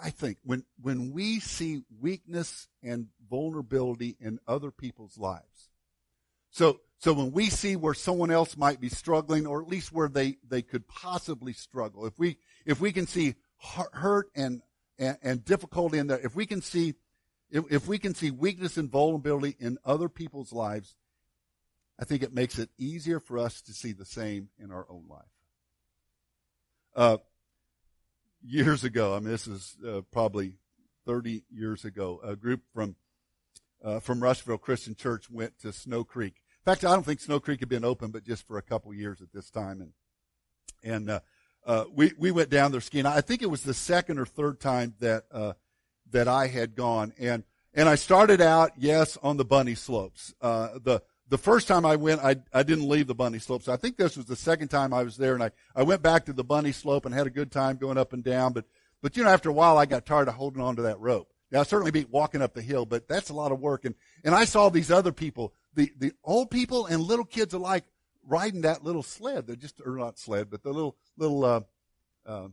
I 0.00 0.10
think 0.10 0.38
when, 0.44 0.64
when 0.80 1.12
we 1.12 1.40
see 1.40 1.82
weakness 2.00 2.68
and 2.82 3.08
vulnerability 3.28 4.16
in 4.20 4.38
other 4.46 4.70
people's 4.70 5.18
lives, 5.18 5.70
so, 6.50 6.80
so 6.98 7.12
when 7.12 7.32
we 7.32 7.50
see 7.50 7.76
where 7.76 7.94
someone 7.94 8.30
else 8.30 8.56
might 8.56 8.80
be 8.80 8.88
struggling, 8.88 9.46
or 9.46 9.60
at 9.62 9.68
least 9.68 9.92
where 9.92 10.08
they, 10.08 10.36
they 10.48 10.62
could 10.62 10.88
possibly 10.88 11.52
struggle, 11.52 12.06
if 12.06 12.18
we, 12.18 12.38
if 12.64 12.80
we 12.80 12.92
can 12.92 13.06
see 13.06 13.34
hurt 13.92 14.30
and, 14.34 14.62
and, 14.98 15.18
and 15.22 15.44
difficulty 15.44 15.98
in 15.98 16.06
there, 16.06 16.20
if 16.20 16.34
we 16.34 16.46
can 16.46 16.62
see, 16.62 16.94
if, 17.50 17.64
if 17.70 17.86
we 17.86 17.98
can 17.98 18.14
see 18.14 18.30
weakness 18.30 18.76
and 18.76 18.90
vulnerability 18.90 19.56
in 19.58 19.78
other 19.84 20.08
people's 20.08 20.52
lives, 20.52 20.96
I 21.98 22.04
think 22.04 22.22
it 22.22 22.32
makes 22.32 22.58
it 22.58 22.70
easier 22.78 23.18
for 23.18 23.38
us 23.38 23.60
to 23.62 23.72
see 23.72 23.92
the 23.92 24.04
same 24.04 24.50
in 24.58 24.70
our 24.70 24.86
own 24.88 25.04
life. 25.08 25.24
Uh, 26.94 27.18
years 28.42 28.84
ago, 28.84 29.14
I 29.14 29.20
mean, 29.20 29.30
this 29.30 29.46
is 29.46 29.76
uh, 29.86 30.02
probably 30.10 30.54
30 31.06 31.44
years 31.50 31.84
ago, 31.84 32.20
a 32.22 32.36
group 32.36 32.62
from 32.74 32.96
uh, 33.82 34.00
from 34.00 34.20
Rushville 34.20 34.58
Christian 34.58 34.94
Church 34.94 35.30
went 35.30 35.58
to 35.60 35.72
Snow 35.72 36.02
Creek. 36.02 36.34
In 36.60 36.64
fact, 36.72 36.84
I 36.84 36.92
don't 36.92 37.04
think 37.04 37.20
Snow 37.20 37.38
Creek 37.38 37.60
had 37.60 37.68
been 37.68 37.84
open, 37.84 38.10
but 38.10 38.24
just 38.24 38.46
for 38.46 38.58
a 38.58 38.62
couple 38.62 38.92
years 38.92 39.22
at 39.22 39.32
this 39.32 39.50
time, 39.50 39.80
and 39.80 39.92
and 40.82 41.10
uh, 41.10 41.20
uh, 41.64 41.84
we 41.94 42.12
we 42.18 42.30
went 42.30 42.50
down 42.50 42.72
there 42.72 42.80
skiing. 42.80 43.06
I 43.06 43.20
think 43.20 43.40
it 43.40 43.50
was 43.50 43.62
the 43.62 43.74
second 43.74 44.18
or 44.18 44.26
third 44.26 44.60
time 44.60 44.94
that 44.98 45.24
uh, 45.30 45.52
that 46.10 46.28
I 46.28 46.48
had 46.48 46.74
gone, 46.74 47.12
and 47.18 47.44
and 47.72 47.88
I 47.88 47.94
started 47.94 48.40
out, 48.40 48.72
yes, 48.76 49.16
on 49.22 49.36
the 49.36 49.44
bunny 49.44 49.74
slopes. 49.74 50.34
Uh, 50.40 50.78
the 50.82 51.02
the 51.28 51.38
first 51.38 51.68
time 51.68 51.84
I 51.84 51.96
went, 51.96 52.22
I, 52.22 52.36
I 52.52 52.62
didn't 52.62 52.88
leave 52.88 53.06
the 53.06 53.14
bunny 53.14 53.38
slope. 53.38 53.62
So 53.62 53.72
I 53.72 53.76
think 53.76 53.96
this 53.96 54.16
was 54.16 54.26
the 54.26 54.36
second 54.36 54.68
time 54.68 54.94
I 54.94 55.02
was 55.02 55.16
there 55.16 55.34
and 55.34 55.42
I, 55.42 55.50
I 55.74 55.82
went 55.82 56.02
back 56.02 56.24
to 56.26 56.32
the 56.32 56.44
bunny 56.44 56.72
slope 56.72 57.04
and 57.04 57.14
had 57.14 57.26
a 57.26 57.30
good 57.30 57.52
time 57.52 57.76
going 57.76 57.98
up 57.98 58.12
and 58.12 58.24
down. 58.24 58.52
But, 58.52 58.64
but 59.02 59.16
you 59.16 59.24
know, 59.24 59.30
after 59.30 59.50
a 59.50 59.52
while 59.52 59.76
I 59.76 59.86
got 59.86 60.06
tired 60.06 60.28
of 60.28 60.34
holding 60.34 60.62
on 60.62 60.76
to 60.76 60.82
that 60.82 61.00
rope. 61.00 61.28
Now, 61.50 61.62
certainly 61.62 61.90
be 61.90 62.04
walking 62.04 62.42
up 62.42 62.52
the 62.52 62.62
hill, 62.62 62.84
but 62.84 63.08
that's 63.08 63.30
a 63.30 63.34
lot 63.34 63.52
of 63.52 63.60
work. 63.60 63.84
And, 63.84 63.94
and 64.22 64.34
I 64.34 64.44
saw 64.44 64.68
these 64.68 64.90
other 64.90 65.12
people, 65.12 65.54
the, 65.74 65.90
the 65.98 66.12
old 66.22 66.50
people 66.50 66.86
and 66.86 67.00
little 67.02 67.24
kids 67.24 67.54
alike 67.54 67.84
riding 68.26 68.62
that 68.62 68.84
little 68.84 69.02
sled. 69.02 69.46
They're 69.46 69.56
just, 69.56 69.80
or 69.84 69.96
not 69.96 70.18
sled, 70.18 70.50
but 70.50 70.62
the 70.62 70.72
little, 70.72 70.96
little, 71.16 71.44
uh, 71.44 71.60
uh, 72.26 72.48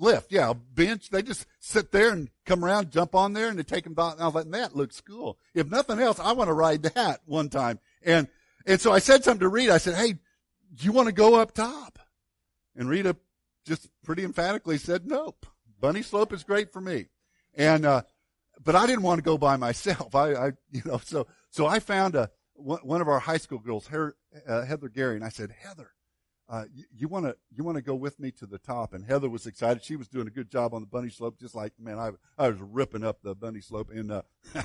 lift, 0.00 0.32
yeah, 0.32 0.52
bench. 0.52 1.10
They 1.10 1.22
just 1.22 1.46
sit 1.60 1.92
there 1.92 2.10
and 2.10 2.30
come 2.46 2.64
around, 2.64 2.90
jump 2.90 3.14
on 3.14 3.32
there, 3.32 3.48
and 3.48 3.58
they 3.58 3.62
take 3.62 3.84
them 3.84 3.94
down. 3.94 4.16
I 4.18 4.26
was 4.26 4.34
like, 4.34 4.50
that 4.50 4.74
looks 4.74 5.00
cool. 5.00 5.38
If 5.54 5.70
nothing 5.70 6.00
else, 6.00 6.18
I 6.18 6.32
want 6.32 6.48
to 6.48 6.54
ride 6.54 6.82
that 6.82 7.20
one 7.26 7.48
time. 7.48 7.78
And 8.02 8.28
and 8.66 8.80
so 8.80 8.92
I 8.92 8.98
said 8.98 9.24
something 9.24 9.40
to 9.40 9.48
Rita. 9.48 9.72
I 9.72 9.78
said, 9.78 9.94
hey, 9.94 10.12
do 10.12 10.84
you 10.84 10.92
want 10.92 11.06
to 11.06 11.14
go 11.14 11.34
up 11.36 11.52
top? 11.52 11.98
And 12.76 12.88
Rita 12.88 13.16
just 13.64 13.88
pretty 14.04 14.24
emphatically 14.24 14.78
said, 14.78 15.06
nope. 15.06 15.46
Bunny 15.80 16.02
slope 16.02 16.32
is 16.32 16.44
great 16.44 16.72
for 16.72 16.80
me. 16.80 17.06
And, 17.54 17.86
uh, 17.86 18.02
but 18.62 18.76
I 18.76 18.86
didn't 18.86 19.02
want 19.02 19.18
to 19.18 19.22
go 19.22 19.38
by 19.38 19.56
myself. 19.56 20.14
I, 20.14 20.34
I, 20.34 20.46
you 20.70 20.82
know, 20.84 20.98
so, 20.98 21.26
so 21.50 21.66
I 21.66 21.80
found 21.80 22.14
a, 22.14 22.30
one 22.54 23.00
of 23.00 23.08
our 23.08 23.18
high 23.18 23.38
school 23.38 23.58
girls, 23.58 23.88
uh, 23.90 24.64
Heather 24.64 24.90
Gary, 24.90 25.16
and 25.16 25.24
I 25.24 25.30
said, 25.30 25.54
Heather, 25.58 25.92
uh, 26.50 26.64
you 26.92 27.06
want 27.06 27.24
to, 27.26 27.36
you 27.56 27.62
want 27.62 27.76
to 27.76 27.82
go 27.82 27.94
with 27.94 28.18
me 28.18 28.32
to 28.32 28.44
the 28.44 28.58
top? 28.58 28.92
And 28.92 29.04
Heather 29.04 29.28
was 29.28 29.46
excited. 29.46 29.84
She 29.84 29.94
was 29.94 30.08
doing 30.08 30.26
a 30.26 30.30
good 30.30 30.50
job 30.50 30.74
on 30.74 30.80
the 30.80 30.86
bunny 30.86 31.08
slope, 31.08 31.38
just 31.38 31.54
like, 31.54 31.72
man, 31.78 31.96
I, 31.96 32.10
I 32.36 32.48
was 32.48 32.58
ripping 32.60 33.04
up 33.04 33.22
the 33.22 33.36
bunny 33.36 33.60
slope 33.60 33.90
and, 33.90 34.10
uh, 34.10 34.22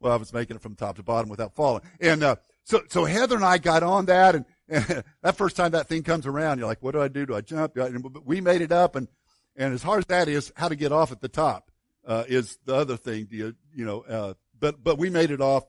well, 0.00 0.12
I 0.12 0.16
was 0.16 0.32
making 0.32 0.54
it 0.54 0.62
from 0.62 0.76
top 0.76 0.94
to 0.96 1.02
bottom 1.02 1.28
without 1.28 1.56
falling. 1.56 1.82
And, 2.00 2.22
uh, 2.22 2.36
so, 2.62 2.82
so 2.88 3.04
Heather 3.04 3.34
and 3.34 3.44
I 3.44 3.58
got 3.58 3.82
on 3.82 4.06
that 4.06 4.36
and, 4.36 4.44
and 4.68 5.02
that 5.22 5.36
first 5.36 5.56
time 5.56 5.72
that 5.72 5.88
thing 5.88 6.04
comes 6.04 6.26
around, 6.26 6.58
you're 6.58 6.68
like, 6.68 6.82
what 6.82 6.92
do 6.92 7.02
I 7.02 7.08
do? 7.08 7.26
Do 7.26 7.34
I 7.34 7.40
jump? 7.40 7.76
I, 7.76 7.90
we 8.24 8.40
made 8.40 8.60
it 8.60 8.70
up 8.70 8.94
and, 8.94 9.08
and 9.56 9.74
as 9.74 9.82
hard 9.82 9.98
as 9.98 10.06
that 10.06 10.28
is, 10.28 10.52
how 10.54 10.68
to 10.68 10.76
get 10.76 10.92
off 10.92 11.10
at 11.10 11.20
the 11.20 11.28
top, 11.28 11.72
uh, 12.06 12.22
is 12.28 12.56
the 12.66 12.76
other 12.76 12.96
thing. 12.96 13.24
Do 13.24 13.36
you, 13.36 13.56
you 13.74 13.84
know, 13.84 14.02
uh, 14.02 14.34
but, 14.60 14.84
but 14.84 14.96
we 14.96 15.10
made 15.10 15.32
it 15.32 15.40
off 15.40 15.64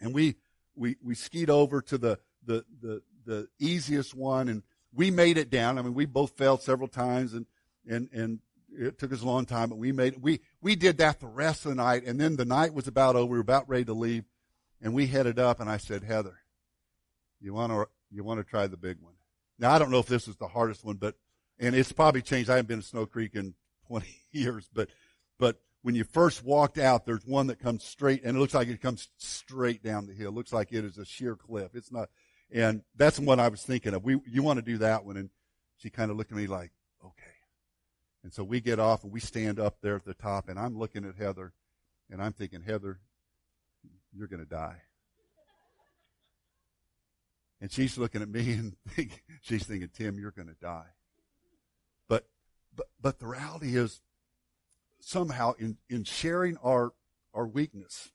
and 0.00 0.14
we, 0.14 0.36
we, 0.74 0.96
we 1.02 1.14
skied 1.14 1.50
over 1.50 1.82
to 1.82 1.98
the, 1.98 2.18
the, 2.46 2.64
the, 2.80 3.02
the 3.26 3.48
easiest 3.58 4.14
one 4.14 4.48
and 4.48 4.62
we 4.94 5.10
made 5.10 5.36
it 5.36 5.50
down. 5.50 5.78
I 5.78 5.82
mean, 5.82 5.94
we 5.94 6.06
both 6.06 6.36
fell 6.36 6.56
several 6.58 6.88
times 6.88 7.34
and, 7.34 7.44
and, 7.86 8.08
and 8.12 8.38
it 8.70 8.98
took 8.98 9.12
us 9.12 9.22
a 9.22 9.26
long 9.26 9.44
time, 9.44 9.68
but 9.68 9.78
we 9.78 9.92
made 9.92 10.14
it. 10.14 10.22
We, 10.22 10.40
we 10.62 10.74
did 10.74 10.98
that 10.98 11.20
the 11.20 11.26
rest 11.26 11.66
of 11.66 11.70
the 11.70 11.76
night. 11.76 12.04
And 12.06 12.18
then 12.18 12.36
the 12.36 12.44
night 12.44 12.72
was 12.72 12.88
about 12.88 13.16
over. 13.16 13.26
We 13.26 13.36
were 13.36 13.42
about 13.42 13.68
ready 13.68 13.84
to 13.84 13.92
leave 13.92 14.24
and 14.80 14.94
we 14.94 15.06
headed 15.06 15.38
up 15.38 15.60
and 15.60 15.68
I 15.68 15.76
said, 15.76 16.02
Heather, 16.02 16.38
you 17.40 17.52
want 17.52 17.72
to, 17.72 17.86
you 18.10 18.24
want 18.24 18.40
to 18.40 18.44
try 18.44 18.66
the 18.66 18.76
big 18.76 18.98
one. 19.00 19.14
Now, 19.58 19.72
I 19.72 19.78
don't 19.78 19.90
know 19.90 19.98
if 19.98 20.06
this 20.06 20.28
is 20.28 20.36
the 20.36 20.48
hardest 20.48 20.84
one, 20.84 20.96
but 20.96 21.14
and 21.58 21.74
it's 21.74 21.92
probably 21.92 22.22
changed. 22.22 22.50
I 22.50 22.56
haven't 22.56 22.68
been 22.68 22.80
to 22.80 22.86
Snow 22.86 23.06
Creek 23.06 23.34
in 23.34 23.54
20 23.88 24.06
years, 24.32 24.68
but, 24.72 24.88
but 25.38 25.60
when 25.82 25.94
you 25.94 26.04
first 26.04 26.44
walked 26.44 26.78
out, 26.78 27.06
there's 27.06 27.24
one 27.24 27.46
that 27.46 27.60
comes 27.60 27.84
straight, 27.84 28.24
and 28.24 28.36
it 28.36 28.40
looks 28.40 28.54
like 28.54 28.68
it 28.68 28.82
comes 28.82 29.08
straight 29.18 29.82
down 29.82 30.06
the 30.06 30.12
hill. 30.12 30.30
It 30.30 30.34
looks 30.34 30.52
like 30.52 30.72
it 30.72 30.84
is 30.84 30.98
a 30.98 31.04
sheer 31.04 31.36
cliff. 31.36 31.70
It's 31.74 31.92
not, 31.92 32.08
and 32.52 32.82
that's 32.96 33.18
what 33.18 33.40
I 33.40 33.48
was 33.48 33.62
thinking 33.62 33.94
of. 33.94 34.04
We, 34.04 34.20
you 34.26 34.42
want 34.42 34.58
to 34.58 34.64
do 34.64 34.78
that 34.78 35.04
one, 35.04 35.16
and 35.16 35.30
she 35.78 35.90
kind 35.90 36.10
of 36.10 36.16
looked 36.16 36.32
at 36.32 36.38
me 36.38 36.46
like, 36.46 36.72
okay. 37.04 37.22
And 38.22 38.32
so 38.32 38.44
we 38.44 38.60
get 38.60 38.78
off 38.78 39.04
and 39.04 39.12
we 39.12 39.20
stand 39.20 39.60
up 39.60 39.76
there 39.82 39.96
at 39.96 40.04
the 40.04 40.14
top, 40.14 40.48
and 40.48 40.58
I'm 40.58 40.78
looking 40.78 41.04
at 41.04 41.16
Heather, 41.16 41.52
and 42.10 42.22
I'm 42.22 42.32
thinking, 42.32 42.62
Heather, 42.62 43.00
you're 44.12 44.28
going 44.28 44.42
to 44.42 44.48
die. 44.48 44.82
And 47.60 47.72
she's 47.72 47.96
looking 47.96 48.22
at 48.22 48.28
me 48.28 48.52
and 48.52 48.76
she's 49.40 49.64
thinking, 49.64 49.88
Tim, 49.92 50.18
you're 50.18 50.30
going 50.30 50.48
to 50.48 50.56
die. 50.60 50.88
But, 52.08 52.26
but 53.00 53.18
the 53.18 53.26
reality 53.26 53.76
is 53.76 54.00
somehow 55.00 55.52
in, 55.58 55.78
in 55.88 56.04
sharing 56.04 56.56
our, 56.58 56.92
our 57.32 57.46
weakness, 57.46 58.10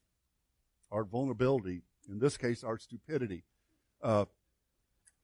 our 0.92 1.04
vulnerability, 1.04 1.82
in 2.10 2.20
this 2.20 2.38
case, 2.38 2.64
our 2.64 2.78
stupidity, 2.78 3.44
uh, 4.04 4.26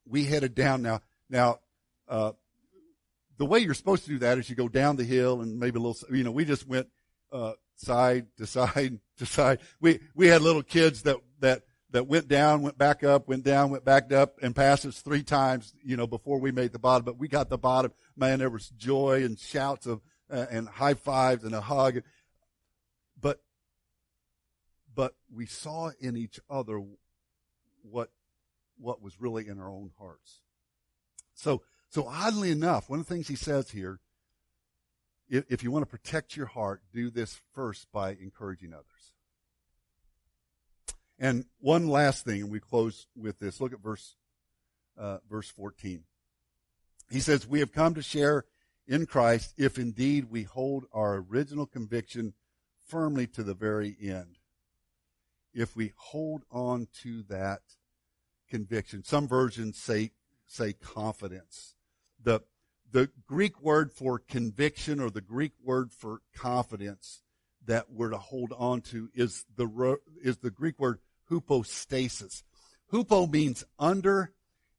we 0.06 0.24
headed 0.24 0.54
down 0.54 0.82
now. 0.82 1.00
Now, 1.28 1.58
uh, 2.08 2.32
the 3.36 3.46
way 3.46 3.60
you're 3.60 3.74
supposed 3.74 4.04
to 4.04 4.10
do 4.10 4.18
that 4.20 4.38
is 4.38 4.48
you 4.48 4.56
go 4.56 4.68
down 4.68 4.96
the 4.96 5.04
hill 5.04 5.40
and 5.40 5.60
maybe 5.60 5.78
a 5.78 5.82
little, 5.82 5.98
you 6.14 6.24
know, 6.24 6.30
we 6.30 6.44
just 6.44 6.66
went, 6.66 6.88
uh, 7.30 7.52
side 7.76 8.26
to 8.36 8.46
side 8.46 8.98
to 9.18 9.26
side. 9.26 9.60
We, 9.80 10.00
we 10.14 10.26
had 10.26 10.42
little 10.42 10.62
kids 10.62 11.02
that, 11.02 11.18
that 11.40 11.62
that 11.90 12.06
went 12.06 12.28
down, 12.28 12.62
went 12.62 12.76
back 12.76 13.02
up, 13.02 13.28
went 13.28 13.44
down, 13.44 13.70
went 13.70 13.84
back 13.84 14.12
up, 14.12 14.38
and 14.42 14.54
passed 14.54 14.84
us 14.84 15.00
three 15.00 15.22
times, 15.22 15.72
you 15.82 15.96
know, 15.96 16.06
before 16.06 16.38
we 16.38 16.52
made 16.52 16.72
the 16.72 16.78
bottom. 16.78 17.04
But 17.04 17.18
we 17.18 17.28
got 17.28 17.48
the 17.48 17.58
bottom. 17.58 17.92
Man, 18.16 18.40
there 18.40 18.50
was 18.50 18.68
joy 18.70 19.24
and 19.24 19.38
shouts 19.38 19.86
of 19.86 20.02
uh, 20.30 20.46
and 20.50 20.68
high 20.68 20.94
fives 20.94 21.44
and 21.44 21.54
a 21.54 21.60
hug. 21.60 22.02
But 23.20 23.40
but 24.94 25.14
we 25.32 25.46
saw 25.46 25.90
in 26.00 26.16
each 26.16 26.40
other 26.50 26.82
what 27.82 28.10
what 28.78 29.02
was 29.02 29.20
really 29.20 29.48
in 29.48 29.58
our 29.58 29.70
own 29.70 29.90
hearts. 29.98 30.40
So 31.34 31.62
so 31.90 32.06
oddly 32.06 32.50
enough, 32.50 32.90
one 32.90 33.00
of 33.00 33.06
the 33.06 33.14
things 33.14 33.28
he 33.28 33.36
says 33.36 33.70
here, 33.70 34.00
if, 35.28 35.44
if 35.48 35.62
you 35.62 35.70
want 35.70 35.84
to 35.84 35.90
protect 35.90 36.36
your 36.36 36.46
heart, 36.46 36.82
do 36.92 37.10
this 37.10 37.40
first 37.54 37.90
by 37.92 38.10
encouraging 38.10 38.72
others. 38.72 39.12
And 41.18 41.46
one 41.60 41.88
last 41.88 42.24
thing, 42.24 42.42
and 42.42 42.50
we 42.50 42.60
close 42.60 43.06
with 43.16 43.38
this. 43.38 43.60
Look 43.60 43.72
at 43.72 43.80
verse, 43.80 44.14
uh, 44.96 45.18
verse 45.28 45.48
14. 45.48 46.04
He 47.10 47.20
says, 47.20 47.46
we 47.46 47.60
have 47.60 47.72
come 47.72 47.94
to 47.94 48.02
share 48.02 48.44
in 48.86 49.06
Christ 49.06 49.54
if 49.56 49.78
indeed 49.78 50.30
we 50.30 50.42
hold 50.42 50.84
our 50.92 51.24
original 51.28 51.66
conviction 51.66 52.34
firmly 52.86 53.26
to 53.28 53.42
the 53.42 53.54
very 53.54 53.96
end. 54.00 54.36
If 55.54 55.74
we 55.74 55.92
hold 55.96 56.42
on 56.52 56.88
to 57.02 57.22
that 57.24 57.62
conviction. 58.48 59.04
Some 59.04 59.28
versions 59.28 59.78
say, 59.78 60.12
say 60.46 60.72
confidence. 60.72 61.74
The, 62.22 62.40
the 62.90 63.10
Greek 63.26 63.60
word 63.62 63.92
for 63.92 64.18
conviction 64.18 65.00
or 65.00 65.10
the 65.10 65.20
Greek 65.20 65.52
word 65.62 65.92
for 65.92 66.20
confidence 66.34 67.22
that 67.66 67.90
we're 67.90 68.10
to 68.10 68.18
hold 68.18 68.52
on 68.56 68.80
to 68.80 69.10
is 69.14 69.44
the, 69.56 69.98
is 70.22 70.38
the 70.38 70.50
Greek 70.50 70.78
word 70.78 70.98
hypostasis. 71.28 72.42
Hupo 72.92 73.30
means 73.30 73.64
under 73.78 74.32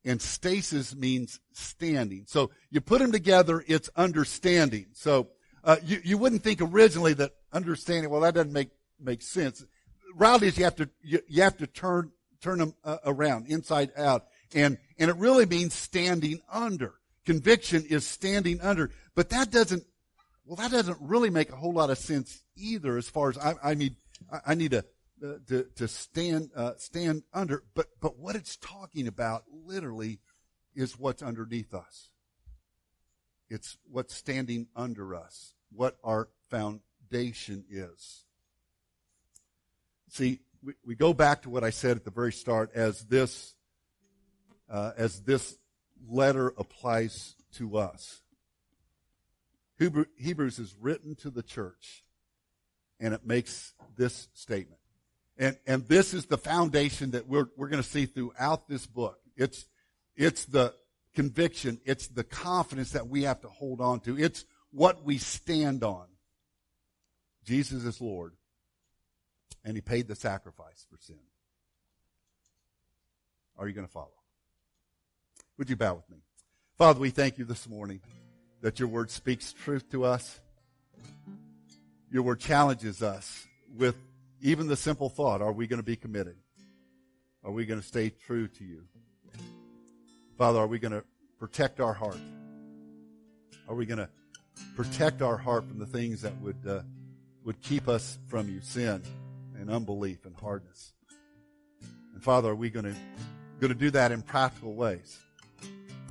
and 0.04 0.22
stasis 0.22 0.96
means 0.96 1.40
standing. 1.52 2.26
So 2.28 2.52
you 2.72 2.82
put 2.82 3.00
them 3.00 3.12
together, 3.12 3.64
it's 3.68 3.90
understanding. 3.96 4.88
So 4.94 5.30
uh, 5.64 5.78
you, 5.84 6.02
you 6.04 6.18
wouldn't 6.18 6.42
think 6.42 6.62
originally 6.62 7.14
that 7.16 7.32
understanding, 7.52 8.10
well, 8.10 8.22
that 8.22 8.34
doesn't 8.34 8.54
make, 8.54 8.70
make 9.00 9.22
sense. 9.22 9.64
Reality 10.16 10.48
is 10.48 10.58
you 10.58 10.64
have 10.64 10.76
to, 10.78 10.90
you, 11.04 11.20
you 11.28 11.44
have 11.44 11.58
to 11.58 11.68
turn, 11.68 12.12
turn 12.42 12.60
them 12.60 12.76
uh, 12.84 12.98
around, 13.06 13.48
inside 13.48 13.92
out. 13.98 14.26
And, 14.54 14.78
and 14.98 15.10
it 15.10 15.18
really 15.18 15.46
means 15.46 15.74
standing 15.74 16.42
under. 16.52 16.96
Conviction 17.26 17.86
is 17.90 18.06
standing 18.08 18.62
under. 18.62 18.92
But 19.16 19.30
that 19.30 19.52
doesn't, 19.52 19.84
well, 20.46 20.56
that 20.56 20.72
doesn't 20.72 20.98
really 21.02 21.30
make 21.30 21.52
a 21.52 21.56
whole 21.56 21.74
lot 21.74 21.90
of 21.90 21.98
sense 21.98 22.42
either 22.56 22.98
as 22.98 23.10
far 23.10 23.30
as 23.30 23.38
I, 23.38 23.56
I 23.64 23.74
need, 23.74 23.96
I, 24.46 24.56
need 24.56 24.72
to 24.72 24.84
uh, 25.22 25.34
to, 25.48 25.66
to 25.76 25.88
stand, 25.88 26.50
uh, 26.56 26.72
stand 26.78 27.24
under. 27.34 27.64
But, 27.74 27.88
but 28.00 28.18
what 28.18 28.38
it's 28.38 28.56
talking 28.56 29.06
about 29.06 29.44
literally 29.52 30.20
is 30.76 30.98
what's 30.98 31.22
underneath 31.22 31.74
us. 31.74 32.10
It's 33.50 33.78
what's 33.92 34.16
standing 34.16 34.68
under 34.78 35.14
us, 35.16 35.56
what 35.72 35.98
our 36.06 36.30
foundation 36.50 37.66
is. 37.70 38.24
See, 40.10 40.40
we, 40.64 40.74
we 40.86 40.96
go 40.96 41.14
back 41.14 41.44
to 41.44 41.50
what 41.50 41.64
I 41.64 41.70
said 41.70 41.98
at 41.98 42.06
the 42.06 42.12
very 42.12 42.32
start 42.32 42.72
as 42.76 43.02
this, 43.06 43.54
uh, 44.70 44.92
as 44.98 45.22
this 45.22 45.58
letter 46.08 46.54
applies 46.58 47.36
to 47.54 47.78
us. 47.78 48.22
Hebrew, 49.78 50.06
Hebrews 50.18 50.60
is 50.60 50.76
written 50.80 51.16
to 51.16 51.30
the 51.30 51.44
church 51.44 52.04
and 53.00 53.14
it 53.14 53.26
makes 53.26 53.74
this 53.96 54.28
statement. 54.34 54.80
And, 55.38 55.58
and 55.66 55.88
this 55.88 56.14
is 56.14 56.26
the 56.26 56.38
foundation 56.38 57.12
that 57.12 57.28
we're, 57.28 57.48
we're 57.56 57.70
going 57.70 57.82
to 57.82 57.90
see 57.90 58.06
throughout 58.06 58.68
this 58.68 58.86
book. 58.86 59.20
It's, 59.38 59.66
it's 60.18 60.44
the 60.46 60.74
conviction. 61.16 61.80
It's 61.86 62.08
the 62.08 62.26
confidence 62.26 62.92
that 62.92 63.08
we 63.08 63.24
have 63.24 63.40
to 63.42 63.48
hold 63.48 63.80
on 63.80 64.02
to. 64.02 64.20
It's 64.20 64.44
what 64.72 65.06
we 65.06 65.18
stand 65.18 65.84
on. 65.84 66.08
Jesus 67.46 67.86
is 67.86 68.02
Lord. 68.02 68.34
And 69.64 69.76
he 69.76 69.82
paid 69.82 70.08
the 70.08 70.16
sacrifice 70.16 70.86
for 70.90 70.98
sin. 71.00 71.20
Are 73.58 73.68
you 73.68 73.74
going 73.74 73.86
to 73.86 73.92
follow? 73.92 74.08
Would 75.58 75.70
you 75.70 75.76
bow 75.76 75.96
with 75.96 76.10
me? 76.10 76.24
Father, 76.78 77.02
we 77.02 77.10
thank 77.10 77.38
you 77.38 77.44
this 77.44 77.68
morning 77.68 78.00
that 78.62 78.80
your 78.80 78.88
word 78.88 79.12
speaks 79.12 79.52
truth 79.52 79.90
to 79.92 80.06
us. 80.06 80.40
Your 82.10 82.24
word 82.24 82.40
challenges 82.40 83.04
us 83.04 83.46
with 83.76 83.98
even 84.42 84.68
the 84.68 84.78
simple 84.78 85.10
thought, 85.10 85.42
are 85.42 85.52
we 85.52 85.68
going 85.68 85.82
to 85.82 85.86
be 85.86 85.98
committed? 85.98 86.38
Are 87.44 87.52
we 87.52 87.66
going 87.66 87.82
to 87.82 87.86
stay 87.86 88.10
true 88.10 88.48
to 88.48 88.64
you? 88.64 88.84
Father, 90.38 90.60
are 90.60 90.68
we 90.68 90.80
going 90.80 90.94
to 90.94 91.04
protect 91.38 91.82
our 91.82 91.94
heart? 91.94 92.20
Are 93.68 93.76
we 93.76 93.86
going 93.86 94.00
to 94.00 94.10
protect 94.78 95.22
our 95.22 95.36
heart 95.36 95.68
from 95.68 95.80
the 95.80 95.86
things 95.86 96.22
that 96.22 96.40
would, 96.42 96.66
uh, 96.66 96.82
would 97.44 97.62
keep 97.62 97.90
us 97.90 98.18
from 98.28 98.48
you, 98.48 98.62
sin 98.62 99.04
and 99.60 99.70
unbelief 99.70 100.26
and 100.26 100.36
hardness? 100.36 100.94
And 102.14 102.24
Father, 102.24 102.50
are 102.50 102.56
we 102.56 102.70
going 102.70 102.86
to, 102.86 102.96
going 103.60 103.74
to 103.74 103.80
do 103.80 103.92
that 103.92 104.12
in 104.12 104.22
practical 104.22 104.74
ways? 104.74 105.20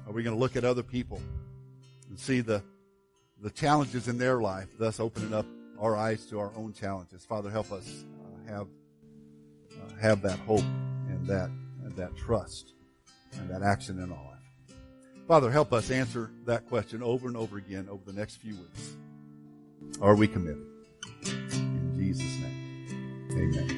Are 0.07 0.12
we 0.12 0.22
going 0.22 0.34
to 0.34 0.40
look 0.40 0.57
at 0.57 0.64
other 0.64 0.82
people 0.82 1.20
and 2.09 2.18
see 2.18 2.40
the, 2.40 2.62
the 3.40 3.51
challenges 3.51 4.09
in 4.09 4.18
their 4.18 4.40
life, 4.40 4.68
thus 4.78 5.01
opening 5.01 5.34
up 5.34 5.46
our 5.80 5.96
eyes 5.96 6.26
to 6.26 6.40
our 6.40 6.53
own 6.57 6.72
challenges. 6.72 7.24
Father, 7.24 7.51
help 7.51 7.70
us 7.72 8.05
uh, 8.49 8.53
have 8.53 8.66
uh, 9.72 10.01
have 10.01 10.22
that 10.22 10.38
hope 10.40 10.64
and 11.09 11.26
that 11.26 11.51
and 11.84 11.94
that 11.96 12.16
trust 12.16 12.74
and 13.34 13.49
that 13.49 13.62
action 13.62 13.99
in 14.03 14.11
our 14.11 14.24
life. 14.24 14.76
Father, 15.26 15.51
help 15.51 15.72
us 15.72 15.90
answer 15.90 16.30
that 16.46 16.66
question 16.68 17.03
over 17.03 17.28
and 17.28 17.36
over 17.36 17.59
again 17.59 17.86
over 17.90 18.03
the 18.05 18.12
next 18.12 18.36
few 18.36 18.55
weeks. 18.55 18.92
Are 20.01 20.16
we 20.16 20.26
committed? 20.26 20.64
In 21.24 21.92
Jesus' 21.96 22.38
name, 22.38 22.58
amen. 23.39 23.68